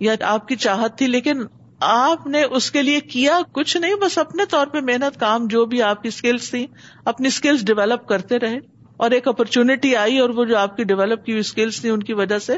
یا 0.00 0.14
آپ 0.32 0.46
کی 0.48 0.56
چاہت 0.64 0.96
تھی 0.98 1.06
لیکن 1.06 1.40
آپ 1.86 2.26
نے 2.26 2.42
اس 2.56 2.70
کے 2.72 2.82
لیے 2.82 3.00
کیا 3.12 3.38
کچھ 3.52 3.76
نہیں 3.76 3.94
بس 4.02 4.18
اپنے 4.18 4.44
طور 4.50 4.66
پہ 4.72 4.80
محنت 4.84 5.18
کام 5.20 5.46
جو 5.50 5.64
بھی 5.72 5.82
آپ 5.82 6.02
کی 6.02 6.08
اسکلس 6.08 6.50
تھی 6.50 6.64
اپنی 7.12 7.28
اسکلس 7.28 7.64
ڈیولپ 7.66 8.06
کرتے 8.08 8.38
رہے 8.42 8.58
اور 9.04 9.10
ایک 9.18 9.26
اپرچونٹی 9.28 9.94
آئی 9.96 10.18
اور 10.18 10.30
وہ 10.36 10.44
جو 10.52 10.56
آپ 10.58 10.76
کی 10.76 10.84
ڈیولپ 10.92 11.24
کی 11.24 11.32
اسکلس 11.38 11.80
تھی 11.80 11.90
ان 11.90 12.02
کی 12.02 12.12
وجہ 12.20 12.38
سے 12.46 12.56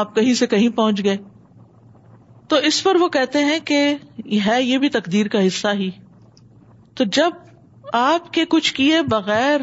آپ 0.00 0.14
کہیں 0.14 0.32
سے 0.42 0.46
کہیں 0.46 0.68
پہنچ 0.76 1.04
گئے 1.04 1.16
تو 2.48 2.56
اس 2.68 2.82
پر 2.84 2.96
وہ 3.00 3.08
کہتے 3.08 3.44
ہیں 3.44 3.58
کہ 3.66 3.78
ہے 4.46 4.62
یہ 4.62 4.78
بھی 4.78 4.88
تقدیر 4.98 5.28
کا 5.36 5.46
حصہ 5.46 5.68
ہی 5.78 5.90
تو 6.96 7.04
جب 7.20 7.90
آپ 7.98 8.32
کے 8.32 8.44
کچھ 8.50 8.72
کیے 8.74 9.00
بغیر 9.10 9.60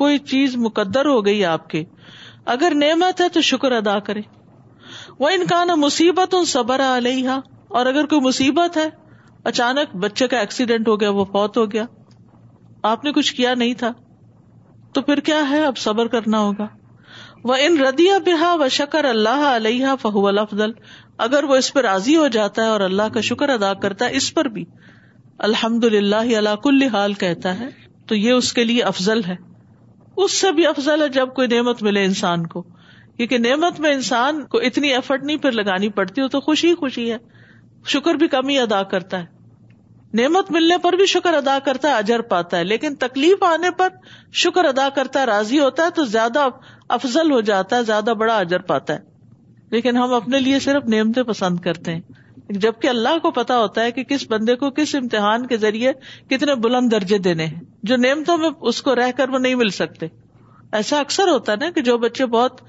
کوئی 0.00 0.18
چیز 0.30 0.54
مقدر 0.56 1.06
ہو 1.06 1.24
گئی 1.24 1.44
آپ 1.44 1.68
کے 1.70 1.82
اگر 2.52 2.74
نعمت 2.82 3.20
ہے 3.20 3.28
تو 3.32 3.40
شکر 3.48 3.72
ادا 3.78 3.98
کرے 4.04 4.20
وہ 5.24 5.28
انکان 5.38 5.70
ان 5.70 6.44
صبر 6.52 6.80
علیہ 6.84 7.34
اور 7.80 7.86
اگر 7.90 8.06
کوئی 8.12 8.20
مصیبت 8.26 8.76
ہے 8.76 8.88
اچانک 9.50 9.94
بچے 10.04 10.28
کا 10.34 10.38
ایکسیڈینٹ 10.44 10.88
ہو 10.88 10.94
گیا 11.00 11.10
وہ 11.18 11.24
فوت 11.32 11.58
ہو 11.58 11.64
گیا 11.72 11.84
آپ 12.92 13.04
نے 13.04 13.12
کچھ 13.18 13.32
کیا 13.40 13.52
نہیں 13.64 13.74
تھا 13.82 13.90
تو 14.94 15.02
پھر 15.10 15.20
کیا 15.28 15.42
ہے 15.50 15.60
اب 15.64 15.76
صبر 15.84 16.06
کرنا 16.16 16.38
ہوگا 16.46 16.66
وہ 17.52 17.56
ان 17.66 17.76
ردیا 17.80 18.16
بحا 18.30 18.52
و 18.60 18.68
شکر 18.78 19.04
اللہ 19.10 19.44
علیہ 19.50 19.94
فہو 20.02 20.26
الفضل 20.32 20.70
اگر 21.26 21.44
وہ 21.52 21.56
اس 21.64 21.72
پہ 21.74 21.80
راضی 21.90 22.16
ہو 22.22 22.26
جاتا 22.38 22.62
ہے 22.62 22.68
اور 22.78 22.86
اللہ 22.88 23.12
کا 23.18 23.26
شکر 23.32 23.48
ادا 23.58 23.72
کرتا 23.84 24.06
ہے 24.08 24.16
اس 24.24 24.32
پر 24.34 24.48
بھی 24.56 24.64
الحمد 25.50 25.84
للہ 25.98 26.24
اللہ 26.42 26.56
کل 26.68 26.82
حال 26.98 27.14
کہتا 27.26 27.58
ہے 27.62 27.68
تو 28.08 28.16
یہ 28.22 28.40
اس 28.42 28.52
کے 28.60 28.64
لیے 28.72 28.82
افضل 28.94 29.24
ہے 29.30 29.36
اس 30.24 30.32
سے 30.40 30.50
بھی 30.52 30.66
افضل 30.66 31.02
ہے 31.02 31.08
جب 31.16 31.28
کوئی 31.34 31.48
نعمت 31.48 31.82
ملے 31.82 32.04
انسان 32.04 32.46
کو 32.54 32.62
کیونکہ 33.16 33.38
نعمت 33.38 33.78
میں 33.84 33.90
انسان 33.94 34.42
کو 34.52 34.58
اتنی 34.68 34.88
ایفرٹ 34.94 35.22
نہیں 35.24 35.36
پھر 35.44 35.52
لگانی 35.60 35.88
پڑتی 35.98 36.20
ہو 36.20 36.28
تو 36.34 36.40
خوشی 36.46 36.74
خوشی 36.82 37.10
ہے 37.10 37.16
شکر 37.94 38.14
بھی 38.22 38.28
کم 38.34 38.48
ہی 38.48 38.58
ادا 38.58 38.82
کرتا 38.92 39.20
ہے 39.22 40.18
نعمت 40.20 40.50
ملنے 40.52 40.76
پر 40.82 40.92
بھی 41.00 41.06
شکر 41.06 41.34
ادا 41.40 41.58
کرتا 41.64 41.88
ہے 41.90 41.96
اجر 41.98 42.20
پاتا 42.32 42.56
ہے 42.58 42.64
لیکن 42.64 42.94
تکلیف 43.04 43.42
آنے 43.52 43.70
پر 43.78 43.88
شکر 44.44 44.64
ادا 44.74 44.88
کرتا 44.94 45.20
ہے 45.20 45.26
راضی 45.30 45.58
ہوتا 45.60 45.84
ہے 45.86 45.90
تو 45.98 46.04
زیادہ 46.14 46.48
افضل 46.98 47.30
ہو 47.32 47.40
جاتا 47.50 47.76
ہے 47.76 47.82
زیادہ 47.92 48.14
بڑا 48.22 48.36
اجر 48.46 48.62
پاتا 48.72 48.94
ہے 48.94 49.74
لیکن 49.76 49.96
ہم 49.96 50.12
اپنے 50.14 50.40
لیے 50.48 50.58
صرف 50.68 50.88
نعمتیں 50.96 51.22
پسند 51.32 51.58
کرتے 51.68 51.94
ہیں 51.94 52.00
جبکہ 52.58 52.88
اللہ 52.88 53.18
کو 53.22 53.30
پتا 53.30 53.58
ہوتا 53.58 53.82
ہے 53.84 53.90
کہ 53.92 54.02
کس 54.08 54.24
بندے 54.30 54.54
کو 54.56 54.70
کس 54.76 54.94
امتحان 54.94 55.46
کے 55.46 55.56
ذریعے 55.64 55.92
کتنے 56.30 56.54
بلند 56.64 56.92
درجے 56.92 57.18
دینے 57.26 57.44
ہیں 57.46 57.60
جو 57.90 57.96
نعمتوں 57.96 58.36
میں 58.38 58.50
اس 58.70 58.80
کو 58.82 58.94
رہ 58.96 59.10
کر 59.16 59.28
وہ 59.32 59.38
نہیں 59.38 59.54
مل 59.54 59.68
سکتے 59.80 60.06
ایسا 60.78 60.98
اکثر 61.00 61.28
ہوتا 61.28 61.54
نا 61.60 61.70
کہ 61.74 61.80
جو 61.90 61.96
بچے 61.98 62.26
بہت 62.34 62.60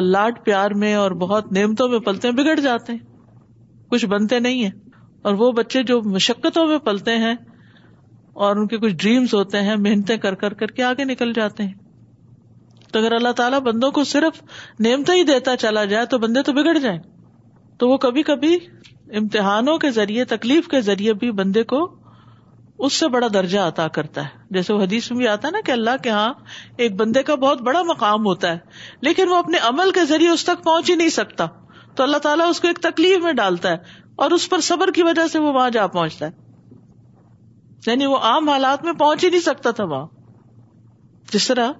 لاڈ 0.00 0.44
پیار 0.44 0.70
میں 0.82 0.94
اور 0.94 1.10
بہت 1.24 1.50
نعمتوں 1.52 1.88
میں 1.88 1.98
پلتے 2.06 2.28
ہیں 2.28 2.34
بگڑ 2.34 2.58
جاتے 2.60 2.92
ہیں 2.92 3.88
کچھ 3.90 4.06
بنتے 4.06 4.38
نہیں 4.40 4.62
ہیں 4.64 4.70
اور 5.28 5.34
وہ 5.38 5.50
بچے 5.52 5.82
جو 5.90 6.00
مشقتوں 6.12 6.66
میں 6.66 6.78
پلتے 6.84 7.16
ہیں 7.26 7.34
اور 8.46 8.56
ان 8.56 8.66
کے 8.66 8.78
کچھ 8.78 8.94
ڈریمز 9.02 9.34
ہوتے 9.34 9.60
ہیں 9.62 9.76
محنتیں 9.86 10.16
کر 10.18 10.34
کر 10.42 10.54
کر 10.60 10.70
کے 10.76 10.82
آگے 10.82 11.04
نکل 11.04 11.32
جاتے 11.36 11.62
ہیں 11.62 11.72
تو 12.92 12.98
اگر 12.98 13.12
اللہ 13.12 13.32
تعالیٰ 13.36 13.60
بندوں 13.66 13.90
کو 13.96 14.04
صرف 14.12 14.42
نعمتیں 14.86 15.14
ہی 15.14 15.22
دیتا 15.24 15.56
چلا 15.64 15.84
جائے 15.92 16.06
تو 16.12 16.18
بندے 16.18 16.42
تو 16.42 16.52
بگڑ 16.52 16.76
جائیں 16.78 16.98
تو 17.78 17.88
وہ 17.88 17.96
کبھی 18.06 18.22
کبھی 18.30 18.56
امتحانوں 19.18 19.76
کے 19.84 19.90
ذریعے 19.90 20.24
تکلیف 20.32 20.68
کے 20.68 20.80
ذریعے 20.88 21.12
بھی 21.22 21.30
بندے 21.38 21.62
کو 21.72 21.78
اس 22.88 22.92
سے 23.00 23.08
بڑا 23.14 23.26
درجہ 23.32 23.60
عطا 23.70 23.86
کرتا 23.96 24.22
ہے 24.24 24.54
جیسے 24.56 24.72
وہ 24.72 24.82
حدیث 24.82 25.10
میں 25.10 25.16
بھی 25.18 25.26
آتا 25.28 25.48
ہے 25.48 25.52
نا 25.52 25.58
کہ 25.64 25.72
اللہ 25.72 25.96
کے 26.02 26.10
ہاں 26.10 26.32
ایک 26.84 26.94
بندے 27.00 27.22
کا 27.30 27.34
بہت 27.44 27.62
بڑا 27.62 27.82
مقام 27.88 28.26
ہوتا 28.26 28.52
ہے 28.52 28.58
لیکن 29.08 29.28
وہ 29.28 29.36
اپنے 29.36 29.58
عمل 29.70 29.90
کے 29.98 30.04
ذریعے 30.12 30.28
اس 30.30 30.44
تک 30.44 30.62
پہنچ 30.64 30.90
ہی 30.90 30.94
نہیں 31.00 31.08
سکتا 31.16 31.46
تو 31.96 32.02
اللہ 32.02 32.16
تعالیٰ 32.28 32.48
اس 32.50 32.60
کو 32.60 32.68
ایک 32.68 32.78
تکلیف 32.82 33.22
میں 33.22 33.32
ڈالتا 33.42 33.70
ہے 33.70 33.98
اور 34.24 34.30
اس 34.36 34.48
پر 34.50 34.60
صبر 34.68 34.90
کی 34.98 35.02
وجہ 35.02 35.26
سے 35.32 35.38
وہ 35.38 35.52
وہاں 35.52 35.70
جا 35.76 35.86
پہنچتا 35.96 36.26
ہے 36.26 36.48
یعنی 37.86 38.06
وہ 38.06 38.16
عام 38.30 38.48
حالات 38.48 38.84
میں 38.84 38.92
پہنچ 38.98 39.24
ہی 39.24 39.28
نہیں 39.30 39.40
سکتا 39.40 39.70
تھا 39.76 39.84
وہاں 39.92 40.06
جس 41.32 41.46
طرح 41.48 41.72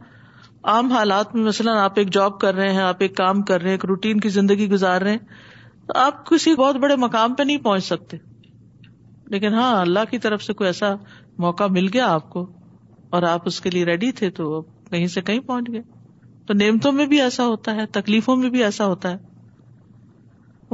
عام 0.75 0.93
حالات 0.93 1.35
میں 1.35 1.43
مثلاً 1.45 1.77
آپ 1.83 1.99
ایک 1.99 2.13
جاب 2.13 2.39
کر 2.41 2.55
رہے 2.55 2.73
ہیں 2.75 2.83
آپ 2.83 2.97
ایک 3.03 3.17
کام 3.17 3.43
کر 3.51 3.61
رہے 3.61 3.69
ہیں 3.71 3.75
ایک 3.77 3.85
روٹین 3.91 4.21
کی 4.21 4.29
زندگی 4.39 4.69
گزار 4.71 5.01
رہے 5.03 5.11
ہیں 5.11 5.50
تو 5.91 5.99
آپ 5.99 6.19
کسی 6.27 6.55
بہت 6.55 6.77
بڑے 6.83 6.97
مقام 7.03 7.33
پہ 7.35 7.43
نہیں 7.43 7.57
پہنچ 7.63 7.85
سکتے 7.85 8.17
لیکن 9.35 9.55
ہاں 9.55 9.71
اللہ 9.81 10.05
کی 10.11 10.19
طرف 10.27 10.43
سے 10.43 10.53
کوئی 10.59 10.67
ایسا 10.69 10.89
موقع 11.45 11.65
مل 11.77 11.89
گیا 11.95 12.11
آپ 12.15 12.29
کو 12.31 12.45
اور 13.17 13.23
آپ 13.31 13.47
اس 13.47 13.61
کے 13.61 13.71
لیے 13.71 13.85
ریڈی 13.85 14.11
تھے 14.21 14.29
تو 14.37 14.61
کہیں 14.91 15.07
سے 15.15 15.21
کہیں 15.31 15.41
پہنچ 15.47 15.71
گئے 15.73 15.81
تو 16.47 16.55
نعمتوں 16.59 16.93
میں 16.99 17.07
بھی 17.15 17.21
ایسا 17.21 17.47
ہوتا 17.47 17.75
ہے 17.77 17.87
تکلیفوں 17.99 18.37
میں 18.43 18.51
بھی 18.51 18.63
ایسا 18.65 18.87
ہوتا 18.87 19.11
ہے 19.11 19.17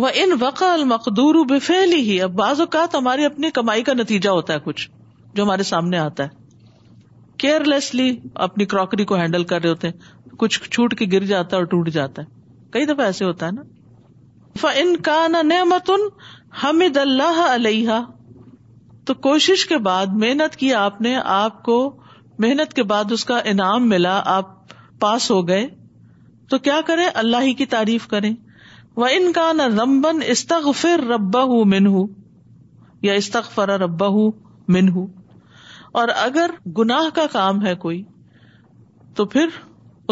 وہ 0.05 0.09
ان 0.23 0.33
وقع 0.41 0.65
المقدور 0.73 1.35
بفیلی 1.51 2.01
ہی 2.11 2.21
اب 2.23 2.35
بعض 2.41 2.61
اوقات 2.61 2.95
ہماری 2.95 3.25
اپنی 3.25 3.51
کمائی 3.61 3.83
کا 3.85 3.93
نتیجہ 4.01 4.31
ہوتا 4.39 4.55
ہے 4.55 4.59
کچھ 4.65 4.89
جو 5.35 5.45
ہمارے 5.45 5.63
سامنے 5.73 5.99
آتا 5.99 6.25
ہے 6.25 7.39
کیئر 7.45 7.65
لیسلی 7.75 8.11
اپنی 8.49 8.65
کراکری 8.75 9.05
کو 9.13 9.17
ہینڈل 9.23 9.45
کر 9.55 9.61
رہے 9.63 9.71
ہوتے 9.71 9.89
ہیں 9.89 10.29
کچھ 10.45 10.69
چھوٹ 10.69 10.99
کے 10.99 11.07
گر 11.13 11.25
جاتا 11.33 11.57
ہے 11.57 11.63
اور 11.63 11.67
ٹوٹ 11.71 11.89
جاتا 11.99 12.23
ہے 12.23 12.71
کئی 12.73 12.87
دفعہ 12.93 13.07
ایسے 13.07 13.25
ہوتا 13.25 13.47
ہے 13.47 13.53
نا 13.53 13.63
ان 14.65 14.93
نہ 15.33 15.43
نعمتن 15.55 16.07
حمد 16.65 16.97
اللہ 16.97 17.41
علیہ 17.49 17.99
تو 19.07 19.15
کوشش 19.25 19.65
کے 19.67 19.79
بعد 19.87 20.15
محنت 20.23 20.57
کی 20.57 20.73
آپ 20.75 21.01
نے 21.01 21.17
آپ 21.33 21.63
کو 21.65 21.75
محنت 22.45 22.73
کے 22.75 22.83
بعد 22.93 23.13
اس 23.13 23.25
کا 23.25 23.39
انعام 23.53 23.89
ملا 23.89 24.21
آپ 24.37 24.55
پاس 25.01 25.31
ہو 25.31 25.47
گئے 25.49 25.67
تو 26.51 26.59
کیا 26.67 26.81
کریں 26.87 27.07
اللہ 27.23 27.43
ہی 27.43 27.53
کی 27.55 27.67
تعریف 27.75 28.07
کریں 28.07 28.35
وہ 28.97 29.07
ان 29.15 29.33
کا 29.33 29.51
نہ 29.57 29.63
رمبن 29.81 30.21
استغفر 30.29 31.01
فر 31.01 31.07
ربا 31.09 31.43
ہُ 31.45 31.63
ہوں 31.87 32.07
یا 33.03 33.13
استغفر 33.23 33.55
فرا 33.55 33.79
ربا 33.85 34.07
ہُ 34.17 34.31
ہوں 34.89 35.07
اور 36.01 36.09
اگر 36.23 36.51
گناہ 36.79 37.09
کا 37.15 37.27
کام 37.33 37.65
ہے 37.67 37.75
کوئی 37.85 38.03
تو 39.17 39.25
پھر 39.35 39.47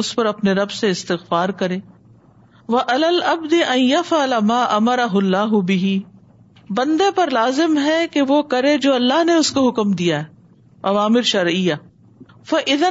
اس 0.03 0.15
پر 0.17 0.27
اپنے 0.27 0.53
رب 0.53 0.71
سے 0.71 0.91
استغفار 0.91 1.49
کرے 1.63 1.79
وہ 2.73 2.79
البد 2.89 3.23
ابدی 3.31 3.63
ائف 3.69 4.13
علاما 4.13 4.63
امرا 4.77 5.07
اللہ 5.15 5.53
بندے 6.77 7.11
پر 7.17 7.31
لازم 7.31 7.77
ہے 7.85 7.97
کہ 8.13 8.23
وہ 8.29 8.41
کرے 8.53 8.77
جو 8.85 8.95
اللہ 8.95 9.25
نے 9.25 9.33
اس 9.41 9.51
کو 9.53 9.69
حکم 9.69 9.91
دیا 10.03 10.21
عوامر 10.93 11.23
شرعیہ 11.33 11.75
فن 12.51 12.85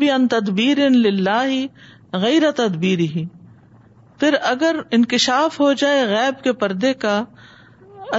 ان 0.00 0.26
تدبیر 0.30 0.78
غیر 2.22 2.50
تدبیر 2.56 2.98
ہی 3.14 3.24
پھر 4.20 4.34
اگر 4.50 4.76
انکشاف 4.98 5.58
ہو 5.60 5.72
جائے 5.82 6.04
غیب 6.08 6.42
کے 6.44 6.52
پردے 6.62 6.92
کا 7.06 7.22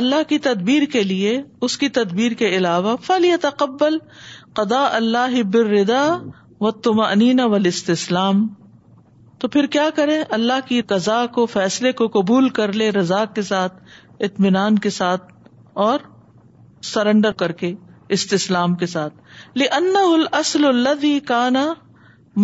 اللہ 0.02 0.24
کی 0.30 0.40
تدبیر 0.50 0.86
کے 0.94 1.04
لیے 1.14 1.42
اس 1.68 1.78
کی 1.78 1.90
تدبیر 2.00 2.34
کے 2.42 2.50
علاوہ 2.58 2.96
یا 3.26 3.36
تقبل 3.42 3.98
قدا 4.62 4.86
اللہ 4.98 5.42
بردا 5.54 6.06
و 6.60 6.72
تم 6.88 7.00
انینا 7.10 7.46
ولیست 7.56 7.90
اسلام 7.90 8.48
تو 9.44 9.48
پھر 9.54 9.66
کیا 9.72 9.84
کرے 9.96 10.14
اللہ 10.36 10.60
کی 10.68 10.80
قزا 10.90 11.16
کو 11.38 11.46
فیصلے 11.54 11.92
کو 12.02 12.08
قبول 12.12 12.48
کر 12.58 12.72
لے 12.82 12.90
رضا 12.98 13.24
کے 13.38 13.42
ساتھ 13.48 13.82
اطمینان 14.28 14.78
کے 14.86 14.90
ساتھ 14.98 15.24
اور 15.86 16.06
سرنڈر 16.92 17.32
کر 17.42 17.52
کے 17.62 17.74
استسلام 18.18 18.76
کے 18.84 18.86
ساتھ 18.92 19.14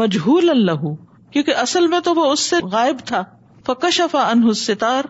مجھ 0.02 0.18
کیونکہ 0.18 1.54
اصل 1.62 1.88
میں 1.94 2.00
تو 2.10 2.14
وہ 2.16 2.26
اس 2.32 2.40
سے 2.50 2.56
غائب 2.72 3.06
تھا 3.12 3.24
فکشف 3.68 4.16
ان 4.24 4.52
ستار 4.66 5.08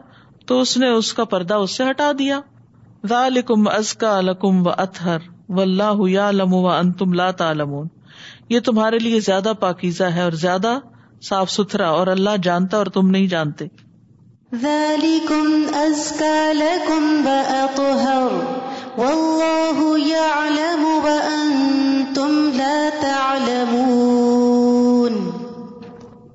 تو 0.48 0.60
اس 0.62 0.76
نے 0.86 0.90
اس 1.00 1.12
کا 1.22 1.26
پردہ 1.34 1.54
اس 1.66 1.78
سے 1.78 1.90
ہٹا 1.90 2.12
دیا 2.20 2.40
ذالکم 3.16 3.68
ازکا 3.78 4.20
لکم 4.28 4.62
و 4.68 5.60
اللہ 5.62 6.08
یا 6.10 6.30
لم 6.38 6.54
و 6.64 6.68
ان 6.76 6.92
تم 7.02 7.14
لاتا 7.24 7.52
لم 7.64 7.76
یہ 8.56 8.60
تمہارے 8.72 9.00
لیے 9.10 9.20
زیادہ 9.32 9.54
پاکیزہ 9.62 10.14
ہے 10.20 10.30
اور 10.30 10.42
زیادہ 10.46 10.78
صاف 11.28 11.49
ستھرا 11.51 11.89
اور 11.99 12.07
اللہ 12.07 12.36
جانتا 12.43 12.78
اور 12.78 12.88
تم 12.97 13.09
نہیں 13.13 13.28
جانتے 13.32 13.65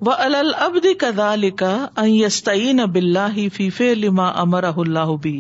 وہ 0.07 0.13
البی 0.25 0.95
کدا 1.01 1.35
لکھاستین 1.35 2.81
بلّہ 2.93 3.27
ہی 3.37 3.49
فیفے 3.57 3.95
لما 3.95 4.29
امرہ 4.43 4.73
بھی 5.23 5.37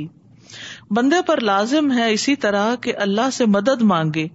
بندے 0.97 1.17
پر 1.27 1.41
لازم 1.41 1.93
ہے 1.99 2.13
اسی 2.13 2.35
طرح 2.47 2.75
کہ 2.83 2.93
اللہ 3.07 3.31
سے 3.33 3.47
مدد 3.59 3.83
مانگے 3.93 4.27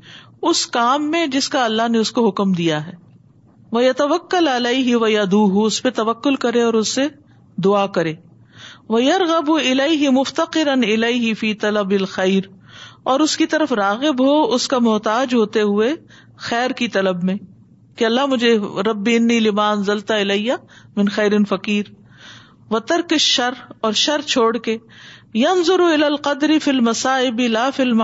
اس 0.50 0.66
کام 0.78 1.10
میں 1.12 1.26
جس 1.38 1.50
کا 1.50 1.64
اللہ 1.66 1.88
نے 1.92 1.98
اس 2.00 2.12
کو 2.12 2.28
حکم 2.28 2.52
دیا 2.62 2.86
ہے 2.88 2.92
وہ 3.72 3.82
توکل 3.98 4.66
ہی 4.66 4.94
و 4.96 5.08
یا 5.08 5.24
اس 5.66 5.82
پہ 5.84 5.90
توکل 5.98 6.36
کرے 6.46 6.62
اور 6.62 6.74
اس 6.78 6.88
سے 6.96 7.08
دعا 7.66 7.86
کرے 7.98 8.14
وہ 8.94 9.02
یار 9.04 9.22
غب 9.30 9.50
مفتقر 10.14 10.68
ان 10.72 10.84
علئی 10.84 11.34
فی 11.42 11.54
الخیر 11.72 12.48
اور 13.12 13.20
اس 13.20 13.36
کی 13.38 13.46
طرف 13.54 13.72
راغب 13.80 14.22
ہو 14.26 14.42
اس 14.54 14.68
کا 14.68 14.80
محتاج 14.88 15.34
ہوتے 15.36 15.62
ہوئے 15.72 15.94
خیر 16.48 16.72
کی 16.82 16.88
طلب 16.96 17.24
میں 17.30 17.36
کہ 17.98 18.06
اللہ 18.06 18.26
مجھے 18.32 18.58
رب 18.88 19.10
انی 19.14 19.40
لمان 19.40 19.84
ضلط 19.84 20.12
من 20.98 21.10
خیر 21.16 21.34
فقیر 21.50 21.92
و 22.76 22.80
کے 23.10 23.18
شر 23.28 23.62
اور 23.88 23.94
شر 24.04 24.22
چھوڑ 24.34 24.52
کے 24.68 24.78
یم 25.44 25.62
ضر 25.66 25.80
القدری 26.06 26.58
فلم 26.60 26.86
مسائب 26.90 27.40
لا 27.58 27.70
فلم 27.76 28.02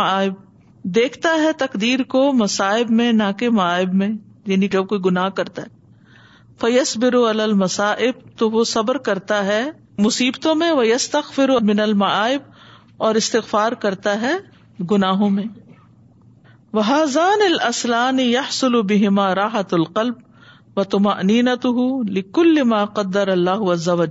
دیکھتا 0.97 1.30
ہے 1.43 1.51
تقدیر 1.59 2.03
کو 2.16 2.32
مصائب 2.43 2.91
میں 3.01 3.11
نہ 3.13 3.32
کہ 3.39 3.49
معائب 3.59 3.93
میں 4.01 4.09
یعنی 4.51 4.67
جب 4.73 4.85
کوئی 4.89 5.01
گناہ 5.05 5.29
کرتا 5.39 5.61
ہے 5.61 5.73
فیس 6.61 6.95
برو 7.03 7.25
المسائب 7.27 8.19
تو 8.37 8.49
وہ 8.51 8.63
صبر 8.73 8.97
کرتا 9.07 9.43
ہے 9.45 9.61
مصیبتوں 10.05 10.55
میں 10.61 10.71
ویس 10.79 11.09
من 11.71 11.79
المعائب 11.79 12.41
اور 13.07 13.15
استغفار 13.21 13.71
کرتا 13.85 14.19
ہے 14.21 14.33
گناہوں 14.91 15.29
میں 15.37 15.43
وہ 16.77 16.83
سلو 18.59 18.81
بہما 18.89 19.33
راحت 19.35 19.73
القلب 19.73 20.77
و 20.77 20.83
تما 20.93 21.13
ہوں 21.65 22.03
لکل 22.17 22.61
ما 22.71 22.83
قدر 22.99 23.27
اللہ 23.35 23.91
و 23.91 24.03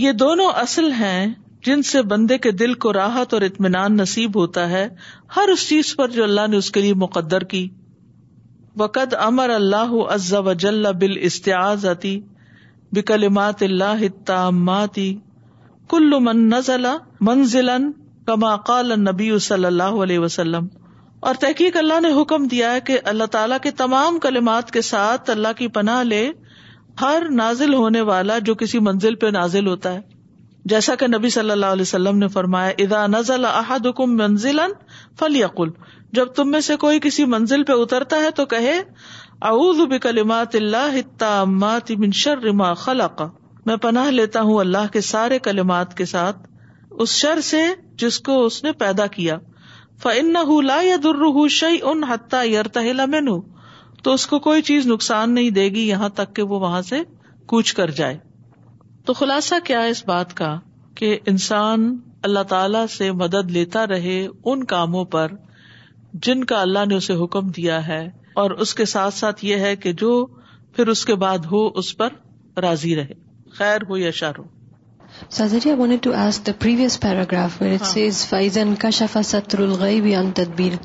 یہ 0.00 0.12
دونوں 0.22 0.48
اصل 0.62 0.90
ہیں 0.98 1.26
جن 1.66 1.82
سے 1.90 2.02
بندے 2.10 2.38
کے 2.44 2.50
دل 2.60 2.74
کو 2.84 2.92
راحت 2.92 3.34
اور 3.34 3.42
اطمینان 3.42 3.96
نصیب 3.96 4.38
ہوتا 4.40 4.68
ہے 4.70 4.88
ہر 5.36 5.48
اس 5.52 5.68
چیز 5.68 5.94
پر 5.96 6.08
جو 6.10 6.22
اللہ 6.24 6.46
نے 6.50 6.56
اس 6.56 6.70
کے 6.76 6.80
لیے 6.80 6.94
مقدر 7.06 7.44
کی 7.54 7.68
وقد 8.78 9.14
امر 9.26 9.50
اللہ 9.50 9.94
عز 10.14 10.32
و 10.34 10.42
بال 10.42 11.16
استعزتی 11.28 12.18
بکلمات 12.94 13.62
اللہ 13.62 14.02
تاماتی 14.26 15.14
کل 15.90 16.14
من 16.22 16.48
نزل 16.50 16.86
منزلا 17.28 17.76
کما 18.26 18.54
قال 18.66 18.92
النبی 18.92 19.38
صلی 19.48 19.64
اللہ 19.64 20.02
علیہ 20.02 20.18
وسلم 20.18 20.66
اور 21.28 21.34
تحقیق 21.40 21.76
اللہ 21.76 22.00
نے 22.00 22.08
حکم 22.20 22.44
دیا 22.50 22.72
ہے 22.74 22.80
کہ 22.86 22.98
اللہ 23.12 23.24
تعالیٰ 23.32 23.56
کے 23.62 23.70
تمام 23.76 24.18
کلمات 24.22 24.70
کے 24.72 24.82
ساتھ 24.82 25.30
اللہ 25.30 25.52
کی 25.56 25.68
پناہ 25.74 26.02
لے 26.02 26.28
ہر 27.00 27.22
نازل 27.30 27.74
ہونے 27.74 28.00
والا 28.12 28.38
جو 28.46 28.54
کسی 28.62 28.78
منزل 28.86 29.14
پہ 29.22 29.26
نازل 29.36 29.66
ہوتا 29.66 29.92
ہے 29.94 30.00
جیسا 30.72 30.94
کہ 31.00 31.06
نبی 31.16 31.28
صلی 31.36 31.50
اللہ 31.50 31.66
علیہ 31.74 31.82
وسلم 31.82 32.18
نے 32.18 32.28
فرمایا 32.38 32.70
ادا 32.84 33.06
نزل 33.06 33.44
احدکم 33.52 34.16
منزلا 34.16 34.66
فلیقل 35.18 35.68
جب 36.18 36.26
تم 36.36 36.50
میں 36.50 36.60
سے 36.66 36.76
کوئی 36.84 37.00
کسی 37.02 37.24
منزل 37.34 37.62
پہ 37.64 37.72
اترتا 37.80 38.16
ہے 38.22 38.30
تو 38.36 38.44
کہے 38.52 38.72
اعوذ 39.50 39.80
بکلمات 39.90 40.54
اللہ 40.56 40.96
التامات 41.02 41.90
من 41.98 42.12
شر 42.22 42.50
ما 42.60 42.72
خلق 42.84 43.22
میں 43.66 43.76
پناہ 43.84 44.08
لیتا 44.10 44.40
ہوں 44.48 44.58
اللہ 44.60 44.90
کے 44.92 45.00
سارے 45.10 45.38
کلمات 45.48 45.96
کے 45.96 46.04
ساتھ 46.14 46.46
اس 47.04 47.10
شر 47.14 47.40
سے 47.50 47.62
جس 48.02 48.18
کو 48.28 48.44
اس 48.46 48.62
نے 48.64 48.72
پیدا 48.80 49.06
کیا 49.18 49.36
فَإِنَّهُ 49.42 50.62
لَا 50.70 50.80
يَدُرُّهُ 50.84 51.54
شَيْءٌ 51.58 52.02
حَتَّى 52.08 52.52
يَرْتَحِلَ 52.56 53.06
مِنْهُ 53.14 53.96
تو 54.06 54.14
اس 54.18 54.24
کو 54.32 54.38
کوئی 54.46 54.62
چیز 54.70 54.86
نقصان 54.92 55.34
نہیں 55.38 55.56
دے 55.60 55.66
گی 55.76 55.84
یہاں 55.90 56.08
تک 56.20 56.32
کہ 56.38 56.46
وہ 56.52 56.60
وہاں 56.64 56.80
سے 56.90 57.00
کوچ 57.54 57.72
کر 57.80 57.92
جائے 58.00 58.16
تو 59.10 59.16
خلاصہ 59.20 59.60
کیا 59.70 59.82
ہے 59.84 59.94
اس 59.96 60.02
بات 60.12 60.34
کا 60.42 60.50
کہ 61.00 61.12
انسان 61.34 61.86
اللہ 62.30 62.48
تعالی 62.54 62.84
سے 62.96 63.10
مدد 63.24 63.54
لیتا 63.58 63.86
رہے 63.94 64.16
ان 64.52 64.64
کاموں 64.74 65.04
پر 65.16 65.38
جن 66.26 66.44
کا 66.50 66.60
اللہ 66.60 66.84
نے 66.88 66.94
اسے 66.94 67.14
حکم 67.24 67.48
دیا 67.56 67.86
ہے 67.86 68.00
اور 68.42 68.50
اس 68.64 68.74
کے 68.74 68.84
ساتھ 68.94 69.14
ساتھ 69.14 69.44
یہ 69.44 69.56
ہے 69.66 69.74
کہ 69.82 69.92
جو 70.02 70.24
پھر 70.76 70.88
اس 70.88 71.04
کے 71.04 71.14
بعد 71.24 71.44
ہو 71.50 71.66
اس 71.78 71.96
پر 71.96 72.08
راضی 72.62 72.94
رہے 72.96 73.14
خیر 73.58 73.84
ہو 73.88 73.96
یا 73.96 74.10
شار 74.20 74.38
ہو 74.38 74.44
سازری 75.36 75.70
previous 76.58 76.98
paragraph 77.00 77.60
where 77.62 77.72
it 77.74 77.86
says 77.86 78.24
فائزن 78.28 78.74
کشف 78.80 79.16
ستر 79.24 79.58
الغیب 79.62 80.04
عن 80.18 80.30
تدبیر 80.40 80.76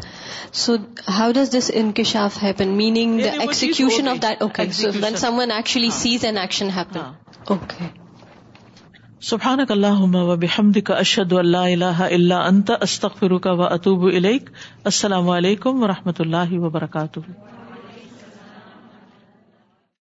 سو 0.63 0.75
ہاؤ 1.17 1.31
ڈز 1.35 1.55
دس 1.57 1.69
انکشاف 1.73 2.41
happen 2.43 2.75
meaning 2.77 3.19
the 3.23 3.31
execution 3.41 4.07
of 4.09 4.21
that 4.23 4.41
okay 4.43 4.65
someone 5.39 5.51
actually 5.51 5.89
says 6.01 6.25
an 6.25 6.37
action 6.37 6.69
happen 6.75 6.99
okay 7.53 7.87
سبحان 9.23 9.59
کل 9.67 9.85
و 10.21 10.35
بحمد 10.37 10.77
کا 10.85 10.93
اشد 11.03 11.33
اللہ 11.39 11.67
الحلہ 11.83 12.33
انت 12.47 12.71
استخر 12.79 13.31
و 13.51 13.61
اطوب 13.63 14.03
السلام 14.23 15.29
علیکم 15.39 15.83
و 15.83 15.87
رحمۃ 15.87 16.21
اللہ 16.25 16.57
وبرکاتہ 16.65 17.31